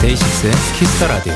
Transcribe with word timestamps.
데이식스의 0.00 0.52
Kiss 0.78 0.94
the 0.94 1.06
Radio. 1.08 1.34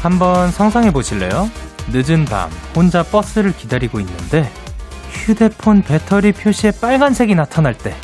한번 0.00 0.50
상상해 0.52 0.92
보실래요? 0.92 1.71
늦은 1.88 2.24
밤 2.24 2.50
혼자 2.74 3.02
버스를 3.02 3.52
기다리고 3.56 4.00
있는데 4.00 4.50
휴대폰 5.10 5.82
배터리 5.82 6.32
표시에 6.32 6.72
빨간색이 6.80 7.34
나타날 7.34 7.74
때 7.74 7.94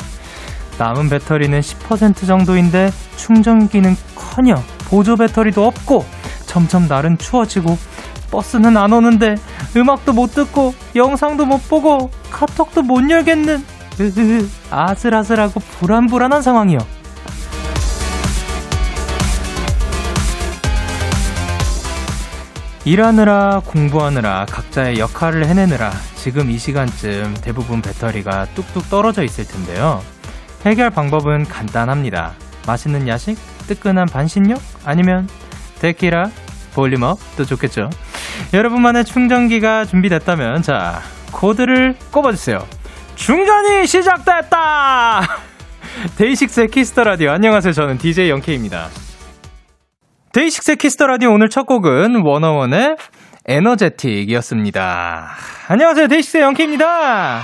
남은 0.77 1.09
배터리는 1.09 1.59
10% 1.59 2.25
정도인데 2.25 2.91
충전기는 3.17 3.95
커녕 4.15 4.63
보조 4.85 5.15
배터리도 5.17 5.65
없고 5.65 6.05
점점 6.45 6.87
날은 6.87 7.17
추워지고 7.17 7.77
버스는 8.31 8.77
안 8.77 8.93
오는데 8.93 9.35
음악도 9.75 10.13
못 10.13 10.33
듣고 10.33 10.73
영상도 10.95 11.45
못 11.45 11.67
보고 11.67 12.09
카톡도 12.31 12.83
못 12.83 13.09
열겠는 13.09 13.63
으으 13.99 14.47
아슬아슬하고 14.71 15.59
불안불안한 15.59 16.41
상황이요. 16.41 16.79
일하느라 22.85 23.61
공부하느라 23.65 24.45
각자의 24.49 24.99
역할을 24.99 25.45
해내느라 25.45 25.91
지금 26.15 26.49
이 26.49 26.57
시간쯤 26.57 27.35
대부분 27.41 27.81
배터리가 27.81 28.45
뚝뚝 28.55 28.89
떨어져 28.89 29.23
있을 29.23 29.45
텐데요. 29.45 30.01
해결 30.65 30.89
방법은 30.89 31.45
간단합니다. 31.45 32.33
맛있는 32.65 33.07
야식, 33.07 33.37
뜨끈한 33.67 34.07
반신욕, 34.07 34.61
아니면 34.85 35.27
데키라, 35.79 36.31
볼륨업도 36.73 37.45
좋겠죠. 37.45 37.89
여러분만의 38.53 39.05
충전기가 39.05 39.85
준비됐다면 39.85 40.61
자 40.61 41.01
코드를 41.31 41.95
꼽아주세요. 42.11 42.65
충전이 43.15 43.87
시작됐다. 43.87 45.27
데이식스의 46.17 46.69
Kiss 46.69 46.88
the 46.88 47.03
Radio 47.03 47.31
안녕하세요. 47.31 47.73
저는 47.73 47.97
DJ 47.97 48.29
영케입니다. 48.29 48.89
데이식스의 50.33 50.77
Kiss 50.77 50.94
the 50.94 51.07
Radio 51.07 51.31
오늘 51.31 51.49
첫 51.49 51.63
곡은 51.65 52.21
워너원의 52.23 52.97
Energetic이었습니다. 53.45 55.29
안녕하세요. 55.69 56.07
데이식스의 56.07 56.43
영케입니다. 56.43 57.41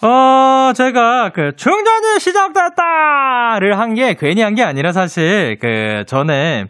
어, 0.00 0.72
제가 0.74 1.30
그 1.34 1.52
충전이 1.56 2.20
시작됐다를 2.20 3.78
한 3.78 3.94
게 3.94 4.14
괜히 4.14 4.40
한 4.42 4.54
게 4.54 4.62
아니라 4.62 4.92
사실 4.92 5.58
그 5.60 6.04
전에 6.06 6.66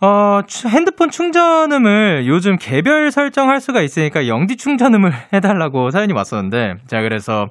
어, 0.00 0.40
핸드폰 0.68 1.10
충전음을 1.10 2.24
요즘 2.26 2.56
개별 2.56 3.10
설정할 3.10 3.60
수가 3.60 3.82
있으니까 3.82 4.28
영디 4.28 4.56
충전음을 4.56 5.12
해달라고 5.34 5.90
사연이 5.90 6.12
왔었는데, 6.14 6.76
자, 6.86 7.02
그래서 7.02 7.48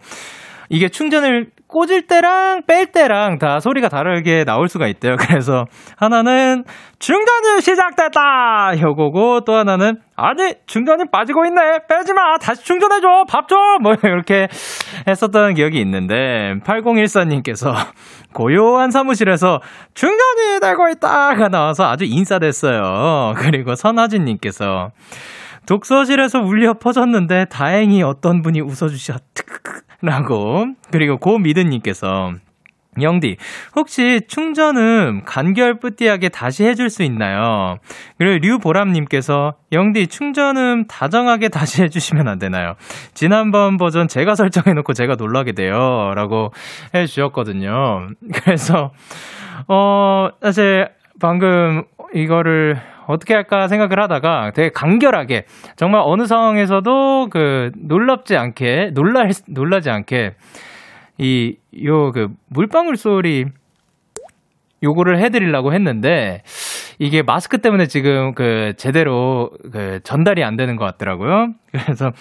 이게 0.70 0.90
충전을 0.90 1.52
꽂을 1.68 2.08
때랑 2.08 2.62
뺄 2.66 2.88
때랑 2.88 3.40
다 3.40 3.60
소리가 3.60 3.90
다르게 3.90 4.46
나올 4.46 4.68
수가 4.70 4.88
있대요. 4.88 5.16
그래서 5.20 5.66
하나는 5.98 6.64
충전이 7.00 7.62
시작됐다! 7.62 8.80
요거고 8.82 9.42
또 9.42 9.54
하나는 9.54 9.98
아니, 10.16 10.56
충전이 10.66 11.06
빠지고 11.12 11.45
있네! 11.45 11.62
빼지 11.88 12.14
마! 12.14 12.38
다시 12.38 12.64
충전해줘! 12.64 13.26
밥 13.30 13.48
줘! 13.48 13.56
뭐 13.82 13.94
이렇게 14.04 14.48
했었던 15.08 15.54
기억이 15.54 15.80
있는데 15.82 16.56
8014님께서 16.64 17.73
고요한 18.34 18.89
사무실에서 18.92 19.60
충전이 19.94 20.60
되고 20.61 20.89
있다가 20.89 21.49
나와서 21.49 21.86
아주 21.86 22.05
인싸됐어요. 22.05 23.34
그리고 23.38 23.76
선하진님께서 23.76 24.89
독서실에서 25.67 26.39
울려 26.39 26.73
퍼졌는데 26.73 27.45
다행히 27.45 28.02
어떤 28.02 28.42
분이 28.42 28.61
웃어주셨. 28.61 29.22
라고. 30.02 30.66
그리고 30.92 31.17
고미드님께서 31.17 32.33
영디, 33.00 33.38
혹시 33.76 34.22
충전음 34.28 35.22
간결 35.23 35.80
뿌띠하게 35.80 36.30
다시 36.30 36.64
해줄 36.64 36.89
수 36.89 37.04
있나요? 37.04 37.78
그리고 38.17 38.39
류보람님께서 38.39 39.54
영디 39.72 40.08
충전음 40.08 40.88
다정하게 40.88 41.50
다시 41.50 41.84
해주시면 41.84 42.28
안 42.28 42.39
되나요? 42.39 42.73
지난번 43.14 43.78
버전 43.78 44.08
제가 44.08 44.34
설정해놓고 44.34 44.94
제가 44.94 45.16
놀라게 45.16 45.52
돼요. 45.52 46.11
라고 46.16 46.52
해주셨거든요. 46.95 48.08
그래서, 48.34 48.92
어, 49.67 50.30
사실 50.42 50.89
방금 51.20 51.84
이거를 52.16 52.82
어떻게 53.08 53.34
할까 53.34 53.68
생각을 53.68 54.00
하다가 54.00 54.52
되게 54.54 54.70
간결하게 54.70 55.45
정말 55.76 56.02
어느 56.04 56.26
상황에서도 56.28 57.30
그 57.30 57.72
놀랍지 57.78 58.36
않게 58.38 58.92
놀라 58.94 59.28
놀라지 59.48 59.90
않게 59.90 60.36
이 61.20 61.56
요 61.84 62.12
그 62.12 62.28
물방울 62.48 62.98
소리 62.98 63.46
요거를 64.84 65.20
해드리려고 65.20 65.73
했는데 65.73 66.44
이게 67.00 67.22
마스크 67.23 67.60
때문에 67.60 67.88
지금 67.88 68.34
그 68.36 68.73
제대로 68.78 69.52
그 69.72 70.00
전달이 70.04 70.44
안 70.44 70.56
되는 70.56 70.76
것 70.76 70.86
같더라고요. 70.86 71.54
그래서 71.72 72.12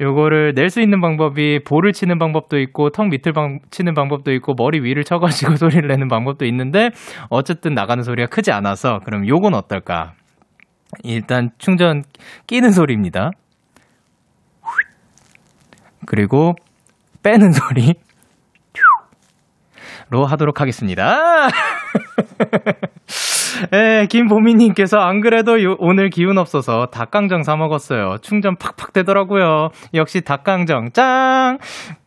요거를 0.00 0.52
낼 0.54 0.68
수 0.68 0.80
있는 0.80 1.00
방법이 1.00 1.60
볼을 1.64 1.92
치는 1.92 2.18
방법도 2.18 2.58
있고 2.60 2.90
턱 2.90 3.08
밑을 3.08 3.32
방, 3.32 3.60
치는 3.70 3.94
방법도 3.94 4.32
있고 4.34 4.54
머리 4.54 4.80
위를 4.80 5.04
쳐가지고 5.04 5.56
소리를 5.56 5.88
내는 5.88 6.08
방법도 6.08 6.44
있는데 6.46 6.90
어쨌든 7.30 7.74
나가는 7.74 8.02
소리가 8.02 8.28
크지 8.28 8.52
않아서 8.52 9.00
그럼 9.04 9.26
요건 9.26 9.54
어떨까? 9.54 10.12
일단 11.02 11.50
충전 11.58 12.04
끼는 12.46 12.70
소리입니다. 12.72 13.30
그리고 16.04 16.54
빼는 17.22 17.52
소리 17.52 17.94
로 20.08 20.24
하도록 20.24 20.60
하겠습니다. 20.60 21.48
예, 23.74 24.06
김보미님께서 24.08 24.98
안 24.98 25.20
그래도 25.20 25.62
요, 25.62 25.76
오늘 25.78 26.10
기운 26.10 26.38
없어서 26.38 26.86
닭강정 26.86 27.42
사 27.42 27.56
먹었어요. 27.56 28.16
충전 28.22 28.56
팍팍 28.56 28.92
되더라고요. 28.92 29.68
역시 29.94 30.20
닭강정 30.20 30.90
짱! 30.92 31.58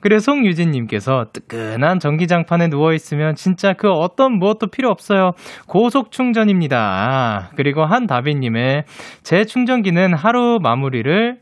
그리고 0.02 0.20
송유진님께서 0.20 1.26
뜨끈한 1.34 2.00
전기장판에 2.00 2.68
누워 2.70 2.94
있으면 2.94 3.36
진짜 3.36 3.74
그 3.74 3.90
어떤 3.90 4.38
무엇도 4.38 4.68
필요 4.68 4.90
없어요. 4.90 5.32
고속 5.68 6.12
충전입니다. 6.12 6.78
아, 6.78 7.50
그리고 7.56 7.86
한다비님의 7.86 8.84
제 9.24 9.46
충전기는 9.46 10.14
하루 10.14 10.60
마무리를 10.62 11.38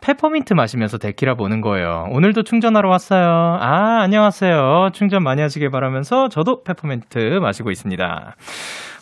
페퍼민트 0.00 0.54
마시면서 0.54 0.98
데키라 0.98 1.34
보는 1.34 1.60
거예요. 1.60 2.06
오늘도 2.10 2.42
충전하러 2.42 2.88
왔어요. 2.88 3.58
아, 3.60 4.00
안녕하세요. 4.02 4.90
충전 4.92 5.22
많이 5.22 5.42
하시길 5.42 5.70
바라면서 5.70 6.28
저도 6.28 6.62
페퍼민트 6.62 7.18
마시고 7.40 7.70
있습니다. 7.70 8.36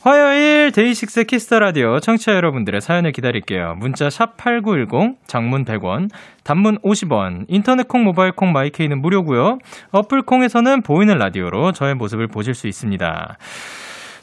화요일 0.03 0.71
데이식스 0.73 1.25
Kiss 1.25 1.44
the 1.44 1.59
Radio 1.59 1.99
청취자 1.99 2.35
여러분들의 2.35 2.81
사연을 2.81 3.13
기다릴게요. 3.13 3.75
문자 3.79 4.09
샵 4.09 4.37
8910 4.37 5.17
장문 5.27 5.65
100원, 5.65 6.09
단문 6.45 6.79
50원, 6.79 7.47
인터넷 7.49 7.89
콩, 7.89 8.05
모바일 8.05 8.33
콩, 8.33 8.53
마이케이는 8.53 9.01
무료고요. 9.03 9.59
어플 9.91 10.23
콩에서는 10.23 10.83
보이는 10.83 11.19
라디오로 11.19 11.73
저의 11.73 11.95
모습을 11.95 12.29
보실 12.29 12.55
수 12.55 12.69
있습니다. 12.69 13.37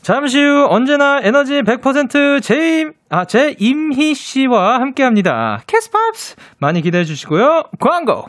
잠시 0.06 0.38
후 0.40 0.68
언제나 0.70 1.20
에너지 1.24 1.64
100% 1.64 2.44
제임 2.44 2.94
아, 3.10 3.26
제 3.26 3.56
임희 3.58 4.14
씨와 4.14 4.80
함께 4.80 5.02
합니다. 5.02 5.64
캐스팝스 5.66 6.36
많이 6.60 6.84
기대해 6.84 7.06
주시고요. 7.06 7.64
광고. 7.80 8.28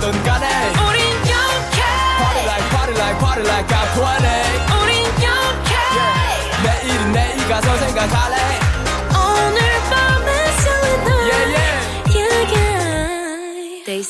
누가 0.00 0.40
우린 0.88 1.12
영케 1.12 1.80
Party 2.18 2.44
like 2.46 2.70
party 2.70 2.94
like 2.96 3.18
party 3.20 3.44
like 3.44 3.68
I'm 3.68 3.88
20 3.92 4.24
우린 4.80 5.04
영케 5.20 5.72
내일은 6.64 7.12
내일 7.12 7.48
가서 7.48 7.76
생각할래 7.76 8.43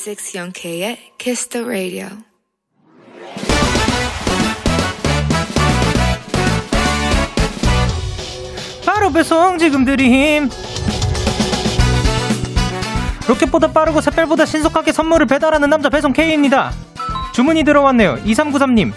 yeah. 0.04 0.14
Day 0.14 0.14
6 0.14 0.34
영케의 0.34 0.98
Kiss 1.18 1.48
the 1.48 1.66
Radio. 1.66 2.08
바로 8.84 9.10
배송 9.12 9.58
지금 9.58 9.84
드림 9.84 10.48
로켓보다 13.26 13.72
빠르고 13.72 14.00
샛별보다 14.00 14.44
신속하게 14.44 14.92
선물을 14.92 15.26
배달하는 15.26 15.70
남자 15.70 15.88
배송 15.88 16.12
K입니다. 16.12 16.72
주문이 17.32 17.64
들어왔네요. 17.64 18.22
2393님 18.24 18.92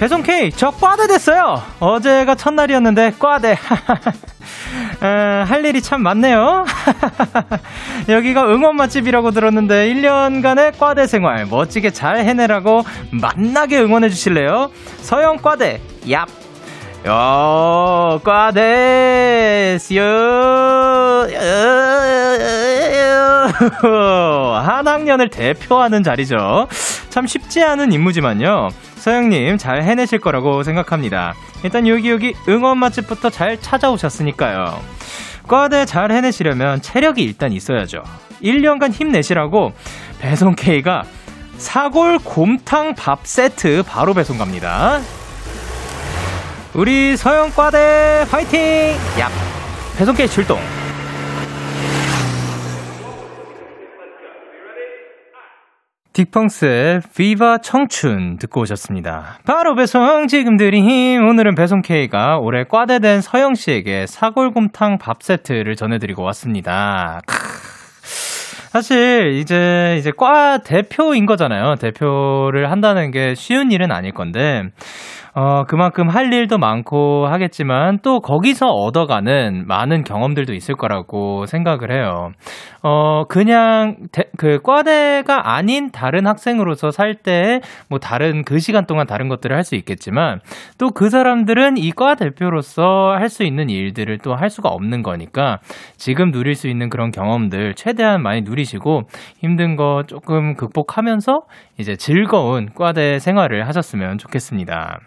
배송 0.00 0.22
K, 0.22 0.50
저 0.52 0.70
과대 0.70 1.06
됐어요! 1.06 1.62
어제가 1.78 2.34
첫날이었는데, 2.34 3.12
과대. 3.18 3.50
에, 5.02 5.06
할 5.06 5.62
일이 5.66 5.82
참 5.82 6.02
많네요. 6.02 6.64
여기가 8.08 8.46
응원 8.46 8.76
맛집이라고 8.76 9.30
들었는데 9.30 9.92
1년간의 9.92 10.78
과대 10.78 11.06
생활 11.06 11.44
멋지게 11.44 11.90
잘 11.90 12.16
해내라고 12.16 12.82
만나게 13.10 13.78
응원해 13.78 14.08
주실래요? 14.08 14.70
서영 15.02 15.36
과대, 15.36 15.82
얍. 16.06 16.26
요, 17.06 18.20
과대, 18.24 19.76
요, 19.96 21.28
한 24.64 24.88
학년을 24.88 25.28
대표하는 25.28 26.02
자리죠. 26.02 26.68
참 27.10 27.26
쉽지 27.26 27.62
않은 27.62 27.92
임무지만요. 27.92 28.70
서영님 29.00 29.56
잘 29.56 29.82
해내실 29.82 30.20
거라고 30.20 30.62
생각합니다. 30.62 31.34
일단 31.64 31.86
여기 31.88 32.10
여기 32.10 32.34
응원 32.48 32.78
맛집부터 32.78 33.30
잘 33.30 33.60
찾아오셨으니까요. 33.60 34.78
과대 35.48 35.86
잘 35.86 36.12
해내시려면 36.12 36.82
체력이 36.82 37.22
일단 37.22 37.52
있어야죠. 37.52 38.04
1년간 38.42 38.92
힘내시라고 38.92 39.72
배송 40.20 40.54
K가 40.54 41.04
사골 41.56 42.18
곰탕 42.18 42.94
밥 42.94 43.26
세트 43.26 43.82
바로 43.86 44.14
배송 44.14 44.38
갑니다. 44.38 45.00
우리 46.74 47.16
서영과대 47.16 48.26
화이팅! 48.30 48.60
야 49.18 49.28
배송 49.96 50.14
K 50.14 50.28
출동! 50.28 50.60
딕펑스의 56.12 57.02
비바 57.14 57.58
청춘 57.58 58.38
듣고 58.38 58.62
오셨습니다. 58.62 59.38
바로 59.46 59.74
배송 59.74 60.26
지금 60.26 60.56
드림 60.56 61.24
오늘은 61.28 61.54
배송 61.54 61.82
K가 61.82 62.38
올해 62.38 62.64
과대된 62.64 63.20
서영 63.20 63.54
씨에게 63.54 64.06
사골곰탕 64.06 64.98
밥 64.98 65.22
세트를 65.22 65.76
전해드리고 65.76 66.22
왔습니다. 66.24 67.20
사실 68.70 69.32
이제 69.34 69.96
이제 69.98 70.12
과 70.16 70.58
대표인 70.58 71.26
거잖아요. 71.26 71.74
대표를 71.76 72.70
한다는 72.70 73.10
게 73.10 73.34
쉬운 73.34 73.72
일은 73.72 73.90
아닐 73.90 74.12
건데 74.12 74.62
어, 75.34 75.64
그만큼 75.64 76.08
할 76.08 76.32
일도 76.32 76.58
많고 76.58 77.26
하겠지만 77.28 78.00
또 78.02 78.20
거기서 78.20 78.66
얻어가는 78.66 79.64
많은 79.66 80.02
경험들도 80.02 80.52
있을 80.54 80.74
거라고 80.74 81.46
생각을 81.46 81.92
해요. 81.92 82.30
어, 82.82 83.24
그냥 83.28 83.96
대, 84.10 84.24
그 84.36 84.58
과대가 84.62 85.54
아닌 85.54 85.90
다른 85.92 86.26
학생으로서 86.26 86.90
살 86.90 87.14
때 87.22 87.60
뭐 87.88 87.98
다른 87.98 88.42
그 88.44 88.58
시간 88.58 88.86
동안 88.86 89.06
다른 89.06 89.28
것들을 89.28 89.54
할 89.54 89.62
수 89.64 89.74
있겠지만 89.76 90.40
또 90.78 90.90
그 90.90 91.10
사람들은 91.10 91.76
이 91.76 91.90
과 91.92 92.14
대표로서 92.14 93.12
할 93.16 93.28
수 93.28 93.44
있는 93.44 93.68
일들을 93.68 94.18
또 94.18 94.34
할 94.34 94.48
수가 94.50 94.68
없는 94.70 95.02
거니까 95.02 95.58
지금 95.96 96.30
누릴 96.32 96.54
수 96.54 96.66
있는 96.68 96.88
그런 96.88 97.10
경험들 97.10 97.74
최대한 97.74 98.22
많이 98.22 98.40
누리시고 98.42 99.02
힘든 99.38 99.76
거 99.76 100.04
조금 100.06 100.54
극복하면서 100.54 101.42
이제 101.78 101.94
즐거운 101.96 102.70
과대 102.74 103.18
생활을 103.18 103.66
하셨으면 103.68 104.18
좋겠습니다. 104.18 105.00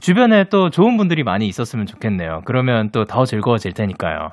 주변에 0.00 0.44
또 0.50 0.70
좋은 0.70 0.96
분들이 0.96 1.22
많이 1.22 1.46
있었으면 1.48 1.86
좋겠네요. 1.86 2.42
그러면 2.44 2.90
또 2.90 3.04
더 3.04 3.24
즐거워질 3.24 3.72
테니까요. 3.72 4.30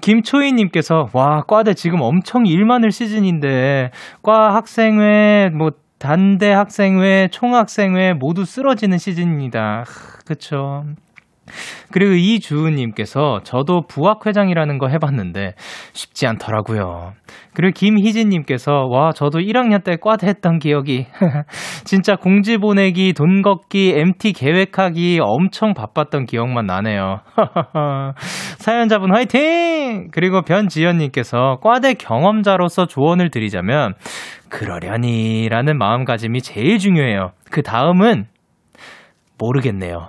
김초희님께서, 0.00 1.10
와, 1.12 1.42
과대 1.46 1.74
지금 1.74 2.00
엄청 2.00 2.46
일 2.46 2.64
많을 2.64 2.90
시즌인데, 2.90 3.90
과 4.22 4.54
학생회, 4.54 5.50
뭐, 5.54 5.70
단대 5.98 6.50
학생회, 6.50 7.28
총학생회 7.30 8.14
모두 8.14 8.44
쓰러지는 8.44 8.98
시즌입니다. 8.98 9.84
그쵸. 10.26 10.84
그리고 11.90 12.12
이주은님께서 12.14 13.40
저도 13.44 13.82
부학회장이라는 13.86 14.78
거 14.78 14.88
해봤는데 14.88 15.54
쉽지 15.92 16.26
않더라고요. 16.26 17.12
그리고 17.54 17.72
김희진님께서 17.74 18.86
와 18.88 19.12
저도 19.12 19.40
1학년 19.40 19.84
때 19.84 19.96
과대 20.00 20.26
했던 20.26 20.58
기억이 20.58 21.06
진짜 21.84 22.16
공지 22.16 22.56
보내기, 22.56 23.12
돈 23.12 23.42
걷기, 23.42 23.94
MT 23.96 24.32
계획하기 24.32 25.18
엄청 25.22 25.74
바빴던 25.74 26.26
기억만 26.26 26.66
나네요. 26.66 27.20
사연자분 28.58 29.14
화이팅! 29.14 30.08
그리고 30.12 30.42
변지연님께서 30.42 31.58
과대 31.62 31.94
경험자로서 31.94 32.86
조언을 32.86 33.30
드리자면 33.30 33.94
그러려니라는 34.48 35.76
마음가짐이 35.78 36.40
제일 36.40 36.78
중요해요. 36.78 37.32
그 37.50 37.62
다음은 37.62 38.26
모르겠네요. 39.42 40.08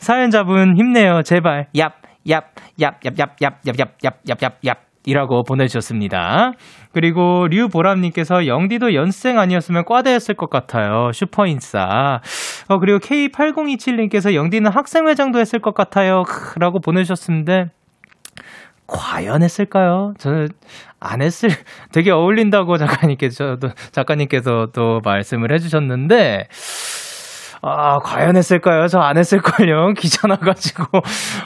사연자분 0.00 0.76
힘내요. 0.76 1.22
제발. 1.22 1.68
얍, 1.74 1.92
얍, 2.26 2.42
얍, 2.78 3.00
얍, 3.00 3.14
얍, 3.14 3.36
얍, 3.40 3.52
얍, 3.64 3.76
얍, 3.76 3.88
얍, 4.02 4.12
얍, 4.26 4.36
얍, 4.36 4.52
얍. 4.64 4.76
이라고 5.06 5.44
보내주셨습니다. 5.44 6.52
그리고 6.92 7.46
류보람님께서 7.48 8.46
영디도 8.46 8.92
연생 8.94 9.38
아니었으면 9.38 9.86
과대였을 9.86 10.34
것 10.34 10.50
같아요. 10.50 11.10
슈퍼인싸. 11.12 12.20
어, 12.68 12.78
그리고 12.78 12.98
K8027님께서 12.98 14.34
영디는 14.34 14.70
학생회장도 14.70 15.38
했을 15.38 15.58
것 15.60 15.72
같아요. 15.74 16.24
라고 16.58 16.80
보내주셨는데, 16.80 17.66
과연 18.86 19.42
했을까요? 19.42 20.12
저는 20.18 20.48
안 21.00 21.22
했을, 21.22 21.48
되게 21.92 22.10
어울린다고 22.10 22.76
작가님께서, 22.76 23.56
작가님께서 23.92 24.66
또 24.74 25.00
말씀을 25.02 25.50
해주셨는데, 25.54 26.48
아, 27.62 27.98
과연 27.98 28.36
했을까요? 28.36 28.86
저 28.86 29.00
안 29.00 29.16
했을걸요? 29.18 29.92
귀찮아가지고. 29.98 30.84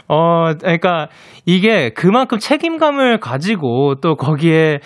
어, 0.08 0.52
그러니까 0.60 1.08
이게 1.46 1.90
그만큼 1.90 2.38
책임감을 2.38 3.18
가지고 3.20 3.96
또 4.00 4.16
거기에 4.16 4.78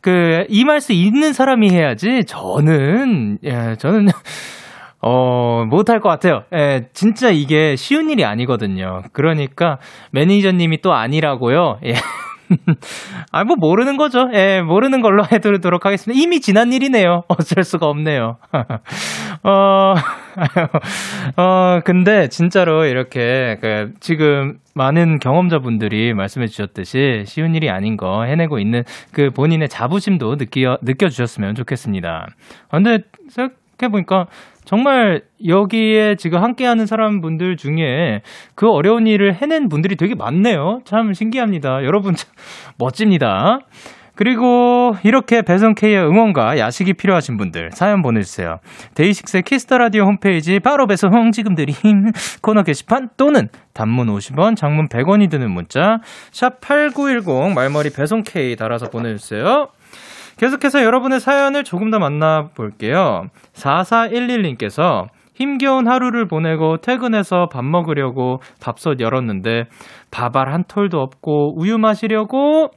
그 0.00 0.44
임할 0.48 0.80
수 0.80 0.92
있는 0.92 1.32
사람이 1.32 1.70
해야지 1.70 2.24
저는, 2.26 3.38
예, 3.44 3.76
저는 3.78 4.06
어, 5.04 5.64
못할 5.68 6.00
것 6.00 6.08
같아요. 6.08 6.42
예, 6.54 6.88
진짜 6.92 7.30
이게 7.30 7.74
쉬운 7.76 8.08
일이 8.10 8.24
아니거든요. 8.24 9.02
그러니까 9.12 9.78
매니저님이 10.12 10.80
또 10.80 10.92
아니라고요. 10.94 11.78
예. 11.86 11.94
아, 13.32 13.44
뭐, 13.44 13.56
모르는 13.58 13.96
거죠. 13.96 14.28
예, 14.32 14.60
모르는 14.60 15.00
걸로 15.00 15.24
해두도록 15.30 15.86
하겠습니다. 15.86 16.20
이미 16.20 16.40
지난 16.40 16.72
일이네요. 16.72 17.22
어쩔 17.28 17.64
수가 17.64 17.86
없네요. 17.86 18.36
어, 19.42 19.94
어, 21.36 21.80
근데 21.84 22.28
진짜로 22.28 22.84
이렇게, 22.84 23.58
그, 23.60 23.92
지금 24.00 24.58
많은 24.74 25.18
경험자분들이 25.18 26.14
말씀해 26.14 26.46
주셨듯이 26.46 27.24
쉬운 27.26 27.54
일이 27.54 27.68
아닌 27.68 27.96
거 27.96 28.24
해내고 28.24 28.58
있는 28.58 28.84
그 29.12 29.30
본인의 29.30 29.68
자부심도 29.68 30.36
느끼어, 30.36 30.78
느껴주셨으면 30.82 31.54
좋겠습니다. 31.54 32.26
아, 32.70 32.76
근데 32.76 33.00
생각해보니까 33.78 34.26
정말 34.64 35.22
여기에 35.46 36.16
지금 36.16 36.42
함께하는 36.42 36.86
사람분들 36.86 37.56
중에 37.56 38.22
그 38.54 38.70
어려운 38.70 39.06
일을 39.06 39.34
해낸 39.34 39.68
분들이 39.68 39.96
되게 39.96 40.14
많네요. 40.14 40.80
참 40.84 41.12
신기합니다. 41.12 41.84
여러분 41.84 42.14
참 42.14 42.30
멋집니다. 42.78 43.60
그리고 44.14 44.94
이렇게 45.04 45.40
배송K의 45.42 45.96
응원과 45.96 46.58
야식이 46.58 46.92
필요하신 46.94 47.38
분들 47.38 47.70
사연 47.72 48.02
보내주세요. 48.02 48.58
데이식스의 48.94 49.42
Kiss 49.42 49.63
the 49.63 49.78
Radio 49.78 50.04
홈페이지 50.04 50.60
바로 50.60 50.86
배송 50.86 51.32
지금 51.32 51.54
드림 51.54 51.74
코너 52.42 52.62
게시판 52.62 53.08
또는 53.16 53.48
단문 53.72 54.08
50원, 54.08 54.54
장문 54.54 54.88
100원이 54.88 55.30
드는 55.30 55.50
문자 55.50 55.98
샵 56.30 56.60
8910 56.60 57.54
말머리 57.54 57.90
배송K 57.90 58.54
달아서 58.56 58.90
보내주세요. 58.90 59.68
계속해서 60.38 60.82
여러분의 60.82 61.20
사연을 61.20 61.64
조금 61.64 61.90
더 61.90 61.98
만나볼게요. 61.98 63.24
4411님께서 63.52 65.08
힘겨운 65.34 65.88
하루를 65.88 66.26
보내고 66.26 66.78
퇴근해서 66.78 67.48
밥 67.50 67.64
먹으려고 67.64 68.40
밥솥 68.60 69.00
열었는데 69.00 69.64
밥알 70.10 70.52
한 70.52 70.64
톨도 70.68 71.00
없고 71.00 71.58
우유 71.58 71.78
마시려고 71.78 72.70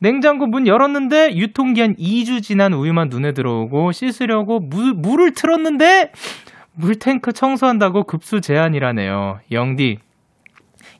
냉장고 0.00 0.46
문 0.46 0.66
열었는데 0.66 1.36
유통기한 1.36 1.94
2주 1.94 2.42
지난 2.42 2.74
우유만 2.74 3.08
눈에 3.08 3.32
들어오고 3.32 3.92
씻으려고 3.92 4.60
무, 4.60 4.92
물을 4.96 5.32
틀었는데 5.32 6.10
물탱크 6.76 7.32
청소한다고 7.32 8.04
급수 8.04 8.40
제한이라네요. 8.40 9.38
영디, 9.52 9.98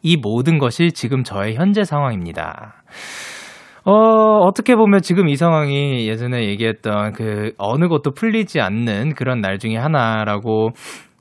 이 0.02 0.16
모든 0.16 0.58
것이 0.58 0.92
지금 0.92 1.24
저의 1.24 1.56
현재 1.56 1.84
상황입니다. 1.84 2.82
어, 3.84 3.92
어떻게 3.92 4.76
보면 4.76 5.02
지금 5.02 5.28
이 5.28 5.36
상황이 5.36 6.08
예전에 6.08 6.44
얘기했던 6.48 7.12
그 7.12 7.52
어느 7.58 7.88
것도 7.88 8.12
풀리지 8.12 8.60
않는 8.60 9.14
그런 9.14 9.40
날 9.40 9.58
중에 9.58 9.76
하나라고 9.76 10.70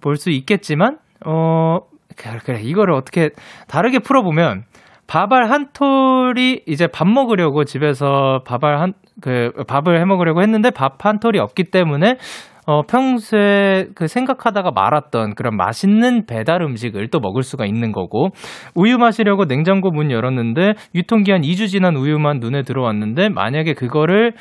볼 0.02 0.16
수 0.18 0.30
있겠지만, 0.32 0.98
어, 1.26 1.80
그래, 2.18 2.38
그래, 2.44 2.62
이거를 2.62 2.94
어떻게 2.94 3.30
다르게 3.68 4.00
풀어보면, 4.00 4.64
밥알 5.08 5.50
한 5.50 5.68
톨이 5.74 6.62
이제 6.66 6.88
밥 6.88 7.08
먹으려고 7.08 7.64
집에서 7.66 8.42
밥알 8.46 8.80
한, 8.80 8.94
그, 9.22 9.52
밥을 9.68 10.00
해 10.00 10.06
먹으려고 10.06 10.42
했는데 10.42 10.70
밥 10.72 11.06
한 11.06 11.20
톨이 11.20 11.40
없기 11.40 11.66
때문에, 11.66 12.18
어, 12.66 12.84
평소에 12.84 13.88
그 13.96 14.08
생각하다가 14.08 14.72
말았던 14.72 15.36
그런 15.36 15.58
맛있는 15.58 16.26
배달 16.26 16.62
음식을 16.62 17.10
또 17.10 17.20
먹을 17.20 17.44
수가 17.44 17.66
있는 17.66 17.92
거고, 17.92 18.30
우유 18.76 18.98
마시려고 18.98 19.46
냉장고 19.46 19.92
문 19.92 20.12
열었는데, 20.12 20.74
유통기한 20.96 21.42
2주 21.42 21.68
지난 21.68 21.96
우유만 21.96 22.40
눈에 22.40 22.64
들어왔는데, 22.64 23.30
만약에 23.30 23.74
그거를 23.74 24.34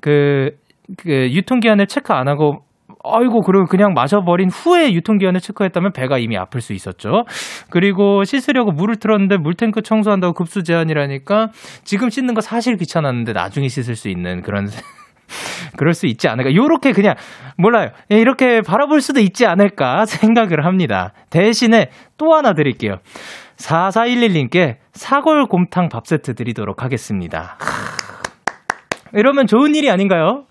그, 0.00 0.50
그 0.96 1.30
유통기한을 1.32 1.86
체크 1.86 2.12
안 2.12 2.28
하고 2.28 2.64
아이고, 3.02 3.40
그리고 3.40 3.64
그냥 3.64 3.94
마셔버린 3.94 4.50
후에 4.50 4.92
유통기한을 4.92 5.40
체크했다면 5.40 5.92
배가 5.92 6.18
이미 6.18 6.36
아플 6.36 6.60
수 6.60 6.74
있었죠. 6.74 7.24
그리고 7.70 8.24
씻으려고 8.24 8.72
물을 8.72 8.96
틀었는데 8.96 9.38
물탱크 9.38 9.82
청소한다고 9.82 10.34
급수 10.34 10.62
제한이라니까 10.62 11.48
지금 11.84 12.10
씻는 12.10 12.34
거 12.34 12.40
사실 12.40 12.76
귀찮았는데 12.76 13.32
나중에 13.32 13.68
씻을 13.68 13.96
수 13.96 14.08
있는 14.08 14.42
그런 14.42 14.66
그럴 15.76 15.94
수 15.94 16.06
있지 16.06 16.28
않을까. 16.28 16.54
요렇게 16.54 16.92
그냥, 16.92 17.14
몰라요. 17.56 17.90
이렇게 18.08 18.60
바라볼 18.60 19.00
수도 19.00 19.20
있지 19.20 19.46
않을까 19.46 20.04
생각을 20.06 20.64
합니다. 20.64 21.12
대신에 21.30 21.90
또 22.18 22.34
하나 22.34 22.52
드릴게요. 22.52 22.96
4411님께 23.56 24.76
사골 24.92 25.46
곰탕 25.46 25.88
밥 25.88 26.06
세트 26.06 26.34
드리도록 26.34 26.82
하겠습니다. 26.82 27.56
이러면 29.12 29.46
좋은 29.46 29.74
일이 29.74 29.90
아닌가요? 29.90 30.44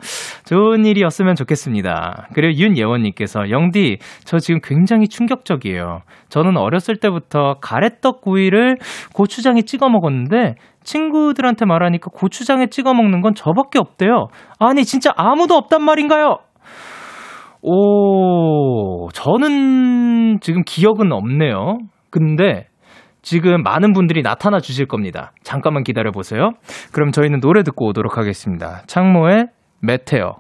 좋은 0.45 0.85
일이었으면 0.85 1.35
좋겠습니다. 1.35 2.27
그리고 2.33 2.59
윤예원님께서 2.59 3.51
영디 3.51 3.99
저 4.25 4.39
지금 4.39 4.59
굉장히 4.63 5.07
충격적이에요. 5.07 6.01
저는 6.29 6.57
어렸을 6.57 6.97
때부터 6.97 7.55
가래떡 7.61 8.21
구이를 8.21 8.77
고추장에 9.13 9.61
찍어 9.61 9.89
먹었는데 9.89 10.55
친구들한테 10.83 11.65
말하니까 11.65 12.09
고추장에 12.13 12.67
찍어 12.67 12.93
먹는 12.93 13.21
건 13.21 13.33
저밖에 13.36 13.79
없대요. 13.79 14.27
아니 14.59 14.86
진짜 14.86 15.12
아무도 15.15 15.55
없단 15.55 15.83
말인가요? 15.83 16.38
오, 17.62 19.09
저는 19.09 20.39
지금 20.41 20.63
기억은 20.65 21.12
없네요. 21.12 21.77
근데 22.09 22.67
지금 23.21 23.63
많은 23.63 23.93
분들이 23.93 24.21
나타나 24.21 24.59
주실 24.59 24.88
겁니다. 24.88 25.33
잠깐만 25.43 25.83
기다려 25.83 26.12
보세요. 26.12 26.51
그럼 26.93 27.12
저희는 27.12 27.41
노래 27.41 27.63
듣고 27.63 27.88
오도록 27.88 28.17
하겠습니다. 28.17 28.81
창모의 28.88 29.48
Meteor. 29.81 30.35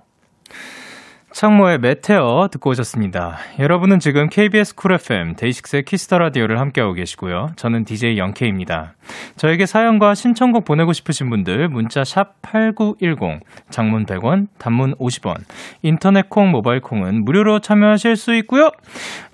창모의 1.31 1.77
Meteor 1.77 2.47
듣고 2.51 2.71
오셨습니다. 2.71 3.37
여러분은 3.59 3.99
지금 3.99 4.29
KBS 4.29 4.75
쿨 4.75 4.93
FM 4.93 5.35
데이식스의 5.35 5.83
Kiss 5.83 6.03
the 6.03 6.17
Radio를 6.17 6.59
함께하고 6.59 6.93
계시고요. 6.93 7.49
저는 7.55 7.85
DJ 7.85 8.17
영케입니다. 8.17 8.93
저에게 9.35 9.67
사연과 9.67 10.15
신청곡 10.15 10.65
보내고 10.65 10.91
싶으신 10.91 11.29
분들 11.29 11.69
문자 11.69 12.03
샵 12.03 12.41
8910 12.41 13.41
장문 13.69 14.05
100원, 14.05 14.47
단문 14.57 14.95
50원. 14.95 15.35
인터넷 15.83 16.29
콩, 16.29 16.49
모바일 16.49 16.81
콩은 16.81 17.23
무료로 17.23 17.59
참여하실 17.59 18.15
수 18.15 18.33
있고요. 18.35 18.71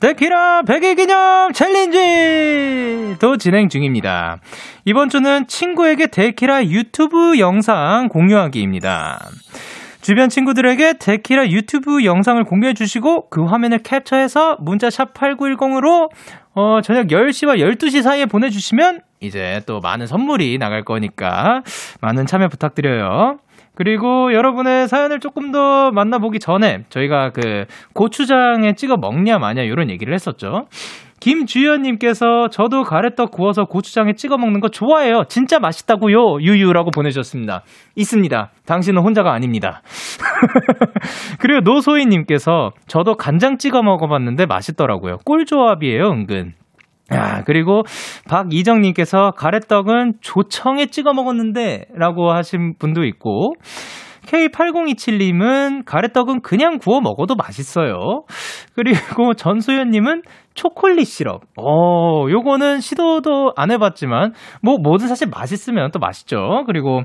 데키라 0.02 0.64
100일 0.64 0.98
기념 0.98 1.54
챌린지도 1.54 3.38
진행 3.38 3.70
중입니다. 3.70 4.40
이번 4.84 5.08
주는 5.10 5.48
친구에게 5.48 6.08
데키라 6.08 6.66
유튜브 6.66 7.40
영상 7.40 8.10
공유하기입니다. 8.10 9.20
주변 10.06 10.30
친구들에게 10.30 11.00
데키라 11.00 11.50
유튜브 11.50 12.06
영상을 12.06 12.44
공유해 12.44 12.76
주시고 12.76 13.32
그 13.32 13.44
화면을 13.44 13.80
캡처해서 13.80 14.58
문자 14.60 14.92
샵 14.92 15.16
8910으로 15.16 16.12
어, 16.54 16.82
저녁 16.84 17.08
10시와 17.08 17.58
12시 17.58 18.04
사이에 18.04 18.28
보내주시면 18.28 19.02
이제 19.20 19.64
또 19.66 19.80
많은 19.80 20.06
선물이 20.06 20.60
나갈 20.60 20.84
거니까 20.84 21.64
많은 22.02 22.28
참여 22.28 22.50
부탁드려요. 22.50 23.40
그리고 23.74 24.32
여러분의 24.32 24.88
사연을 24.88 25.20
조금 25.20 25.52
더 25.52 25.90
만나보기 25.90 26.38
전에 26.38 26.84
저희가 26.90 27.32
그 27.32 27.66
고추장에 27.94 28.76
찍어 28.76 28.98
먹냐 28.98 29.40
마냐 29.40 29.64
이런 29.64 29.90
얘기를 29.90 30.14
했었죠. 30.14 30.68
김주연님께서 31.25 32.50
저도 32.51 32.84
가래떡 32.84 33.32
구워서 33.32 33.65
고추장에 33.65 34.13
찍어 34.13 34.38
먹는 34.38 34.60
거 34.60 34.70
좋아해요. 34.70 35.24
진짜 35.27 35.58
맛있다고요. 35.58 36.39
유유라고 36.41 36.91
보내주셨습니다. 36.91 37.63
있습니다. 37.96 38.51
당신은 38.67 39.01
혼자가 39.01 39.34
아닙니다. 39.34 39.82
그리고 41.41 41.62
노소희님께서 41.62 42.74
저도 42.86 43.15
간장 43.15 43.58
찍어 43.58 43.82
먹어봤는데 43.82 44.46
맛있더라고요. 44.46 45.17
꿀조합이에요, 45.25 46.12
은근. 46.12 46.53
아, 47.10 47.44
그리고 47.44 47.82
박이정님께서 48.29 49.32
가래떡은 49.32 50.17
조청에 50.22 50.88
찍어 50.88 51.13
먹었는데 51.13 51.86
라고 51.96 52.32
하신 52.34 52.75
분도 52.77 53.03
있고, 53.03 53.53
K8027님은 54.25 55.86
가래떡은 55.86 56.41
그냥 56.41 56.77
구워 56.77 57.01
먹어도 57.01 57.36
맛있어요. 57.36 58.24
그리고 58.74 59.34
전소연님은 59.36 60.24
초콜릿 60.53 61.08
시럽. 61.08 61.41
어, 61.58 62.27
요거는 62.29 62.79
시도도 62.79 63.53
안 63.55 63.72
해봤지만, 63.72 64.34
뭐, 64.62 64.77
뭐든 64.77 65.08
사실 65.08 65.27
맛있으면 65.27 65.91
또 65.91 66.00
맛있죠. 66.00 66.63
그리고 66.65 67.01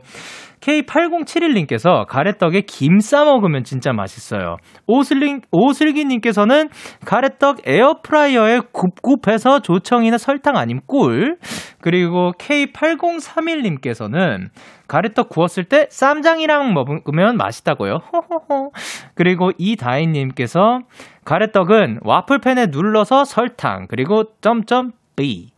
K8071님께서 0.60 2.06
가래떡에 2.06 2.60
김 2.62 3.00
싸 3.00 3.24
먹으면 3.24 3.64
진짜 3.64 3.92
맛있어요. 3.92 4.56
오슬링, 4.86 5.40
오슬기님께서는 5.50 6.68
가래떡 7.04 7.66
에어프라이어에 7.66 8.60
굽굽해서 8.72 9.58
조청이나 9.60 10.16
설탕 10.18 10.56
아님 10.56 10.78
꿀. 10.86 11.36
그리고 11.80 12.30
K8031님께서는 12.38 14.50
가래떡 14.86 15.30
구웠을 15.30 15.64
때 15.64 15.86
쌈장이랑 15.88 16.74
먹으면 16.74 17.36
맛있다고요. 17.36 17.98
호호호. 18.12 18.70
그리고 19.14 19.50
이다희님께서 19.56 20.80
가래떡은 21.24 22.00
와플팬에 22.02 22.66
눌러서 22.70 23.24
설탕 23.24 23.86
그리고 23.88 24.24
점점 24.40 24.92
B 25.16 25.52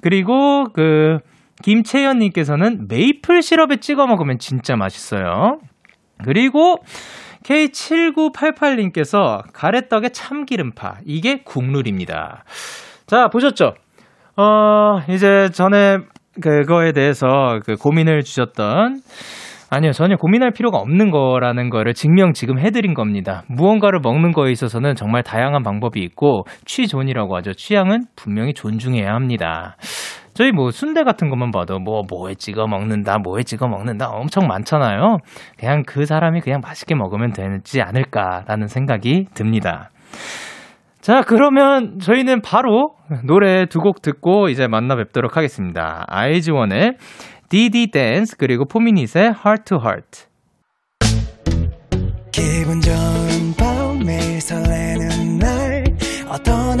그리고 0.00 0.64
그 0.72 1.18
김채연님께서는 1.62 2.86
메이플 2.88 3.42
시럽에 3.42 3.76
찍어 3.76 4.06
먹으면 4.06 4.38
진짜 4.38 4.76
맛있어요. 4.76 5.58
그리고 6.24 6.76
K7988님께서 7.44 9.42
가래떡에 9.52 10.10
참기름파 10.10 10.98
이게 11.04 11.42
국룰입니다. 11.44 12.44
자 13.06 13.28
보셨죠? 13.28 13.74
어 14.36 15.00
이제 15.08 15.48
전에 15.52 15.98
그거에 16.40 16.92
대해서 16.92 17.60
그 17.64 17.74
고민을 17.74 18.22
주셨던 18.22 19.02
아니요, 19.70 19.90
전혀 19.90 20.14
고민할 20.16 20.52
필요가 20.52 20.78
없는 20.78 21.10
거라는 21.10 21.68
거를 21.68 21.94
증명 21.94 22.32
지금 22.32 22.60
해드린 22.60 22.94
겁니다. 22.94 23.42
무언가를 23.48 23.98
먹는 24.00 24.30
거에 24.30 24.52
있어서는 24.52 24.94
정말 24.94 25.24
다양한 25.24 25.64
방법이 25.64 26.00
있고, 26.00 26.44
취존이라고 26.64 27.34
하죠. 27.38 27.54
취향은 27.54 28.04
분명히 28.14 28.54
존중해야 28.54 29.12
합니다. 29.12 29.76
저희 30.34 30.50
뭐 30.50 30.70
순대 30.70 31.04
같은 31.04 31.30
것만 31.30 31.50
봐도 31.52 31.78
뭐 31.78 32.02
뭐에 32.08 32.34
찍어 32.34 32.66
먹는다, 32.66 33.18
뭐에 33.18 33.44
찍어 33.44 33.68
먹는다 33.68 34.08
엄청 34.08 34.46
많잖아요. 34.48 35.18
그냥 35.56 35.82
그 35.86 36.04
사람이 36.04 36.40
그냥 36.40 36.60
맛있게 36.60 36.94
먹으면 36.94 37.32
되지 37.32 37.80
않을까라는 37.80 38.66
생각이 38.66 39.26
듭니다. 39.34 39.90
자, 41.00 41.20
그러면 41.22 41.98
저희는 41.98 42.40
바로 42.40 42.94
노래 43.24 43.66
두 43.66 43.80
곡 43.80 44.00
듣고 44.02 44.48
이제 44.48 44.66
만나 44.66 44.96
뵙도록 44.96 45.36
하겠습니다. 45.36 46.04
아이즈원의 46.08 46.96
디디 47.50 47.90
댄스 47.92 48.36
그리고 48.38 48.64
포미닛의 48.64 49.34
Heart 49.44 49.64
to 49.66 49.78
Heart. 49.78 50.26
기분 52.32 52.80
좋은 52.80 53.54
밤 53.56 53.98
매일 54.04 54.40
설레는 54.40 55.38
날 55.38 55.84
어떤 56.28 56.80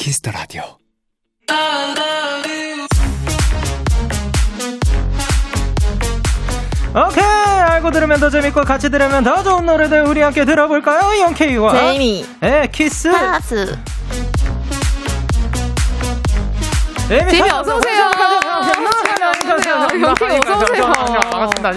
Kiss 0.00 0.22
the 0.22 0.30
Radio. 0.30 0.62
오케이 6.94 7.22
알고 7.22 7.90
들으면 7.90 8.18
더 8.18 8.30
재밌고 8.30 8.62
같이 8.62 8.88
들으면 8.88 9.22
더 9.22 9.42
좋은 9.42 9.66
노래들 9.66 10.06
우리 10.06 10.22
함께 10.22 10.46
들어볼까요? 10.46 11.20
영케이와 11.20 11.72
제이미 11.72 12.26
네 12.40 12.66
Kiss 12.72 13.08
Pops 13.08 13.78
제이미 17.06 17.30
제이미 17.30 17.50
어서 17.50 17.76
오세요. 17.76 18.10
안녕하세요. 19.32 19.74
영케이 20.08 20.38
어서오세요. 20.38 20.84
반갑습니다. 21.30 21.72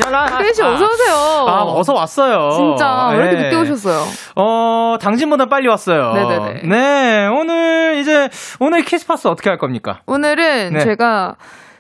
씨 0.53 0.62
어서오세요. 0.62 1.15
아, 1.48 1.63
어서 1.65 1.93
왔어요. 1.93 2.51
진짜, 2.51 3.10
왜 3.10 3.17
이렇게 3.17 3.36
네. 3.36 3.43
늦게 3.43 3.55
오셨어요? 3.57 4.03
어, 4.36 4.98
당신보다 5.00 5.45
빨리 5.45 5.67
왔어요. 5.67 6.13
네네네. 6.13 6.62
네, 6.63 7.27
오늘 7.27 7.98
이제, 8.00 8.29
오늘 8.60 8.81
Kiss 8.83 9.05
Pops 9.05 9.27
어떻게 9.27 9.50
할 9.50 9.57
겁니까? 9.57 10.01
오늘은 10.07 10.74
네. 10.74 10.79
제가 10.79 11.36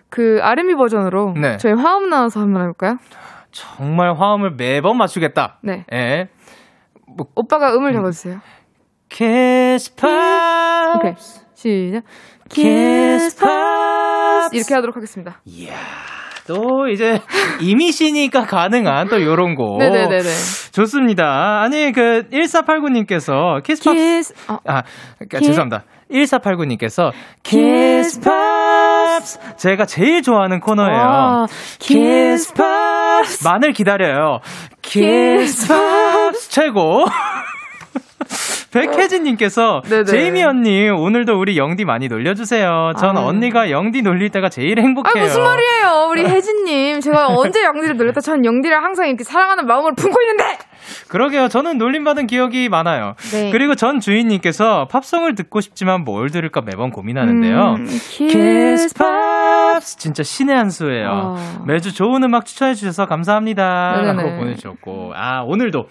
그 0.09 0.39
R&B 0.43 0.75
버전으로 0.75 1.33
네. 1.37 1.57
저희 1.57 1.73
화음 1.73 2.09
나와서 2.09 2.39
한번 2.39 2.61
해볼까요? 2.63 2.97
정말 3.51 4.13
화음을 4.13 4.51
매번 4.51 4.97
맞추겠다. 4.97 5.57
네. 5.61 5.85
예. 5.91 6.29
오빠가 7.35 7.73
음을 7.73 7.93
잡아주세요. 7.93 8.39
Kiss 9.09 9.93
Pops. 9.93 10.97
오케이. 10.97 11.13
시작. 11.55 12.03
Kiss 12.53 13.43
Pops. 13.43 14.55
이렇게 14.55 14.73
하도록 14.75 14.95
하겠습니다. 14.95 15.41
이야. 15.45 15.73
또 16.45 16.87
이제 16.91 17.21
제이미 17.61 17.94
씨니까 17.94 18.45
가능한 18.45 19.07
또 19.07 19.21
요런 19.23 19.55
거. 19.55 19.77
네네네네. 19.79 20.23
좋습니다. 20.73 21.61
아니 21.61 21.93
그 21.93 22.23
1489님께서 22.31 23.63
Kiss 23.63 23.82
Pop 23.82 23.95
Kiss. 23.95 24.33
아, 24.47 24.57
아 24.67 24.81
그러니까 25.17 25.39
키- 25.39 25.45
죄송합니다. 25.45 25.83
1489님께서 26.11 27.11
Kiss 27.43 28.41
Pops 28.41 29.39
제가 29.57 29.85
제일 29.85 30.21
좋아하는 30.21 30.59
코너예요. 30.59 31.01
아, 31.01 31.45
Kiss 31.79 33.47
Pops만을 33.47 33.71
기다려요. 33.71 34.39
Kiss 34.81 35.65
Pops 35.65 36.49
최고. 36.49 37.05
백혜진님께서 38.73 39.81
네네. 39.87 40.03
제이미 40.05 40.43
언니 40.43 40.89
오늘도 40.89 41.39
우리 41.39 41.57
영디 41.57 41.85
많이 41.85 42.07
놀려주세요. 42.07 42.93
전 42.99 43.17
아유. 43.17 43.25
언니가 43.27 43.69
영디 43.69 44.01
놀릴 44.01 44.29
때가 44.29 44.49
제일 44.49 44.79
아 44.79 44.81
행복해요. 44.81 45.23
무슨 45.23 45.43
말이에요, 45.43 46.07
우리 46.09 46.25
혜진님. 46.25 46.99
제가 46.99 47.27
언제 47.37 47.63
영디를 47.63 47.97
놀렸다? 47.97 48.21
전 48.21 48.43
영디를 48.43 48.83
항상 48.83 49.07
이렇게 49.07 49.23
사랑하는 49.23 49.67
마음으로 49.67 49.93
품고 49.95 50.19
있는데. 50.21 50.57
그러게요. 51.07 51.47
저는 51.47 51.77
놀림받은 51.77 52.27
기억이 52.27 52.67
많아요. 52.67 53.15
네. 53.31 53.51
그리고 53.51 53.75
전 53.75 53.99
주인님께서 53.99 54.87
팝송을 54.89 55.35
듣고 55.35 55.61
싶지만 55.61 56.03
뭘 56.03 56.29
들을까 56.29 56.61
매번 56.61 56.89
고민하는데요. 56.91 57.75
음, 57.77 57.85
Kiss 57.85 58.93
Pops 58.95 59.97
진짜 59.97 60.23
신의 60.23 60.55
한 60.55 60.69
수예요. 60.69 61.09
어. 61.37 61.63
매주 61.65 61.93
좋은 61.93 62.23
음악 62.23 62.45
추천해 62.45 62.73
주셔서 62.73 63.05
감사합니다. 63.05 63.93
네네네. 64.01 64.23
라고 64.23 64.37
보내주셨고 64.39 65.13
아 65.15 65.41
오늘도 65.43 65.87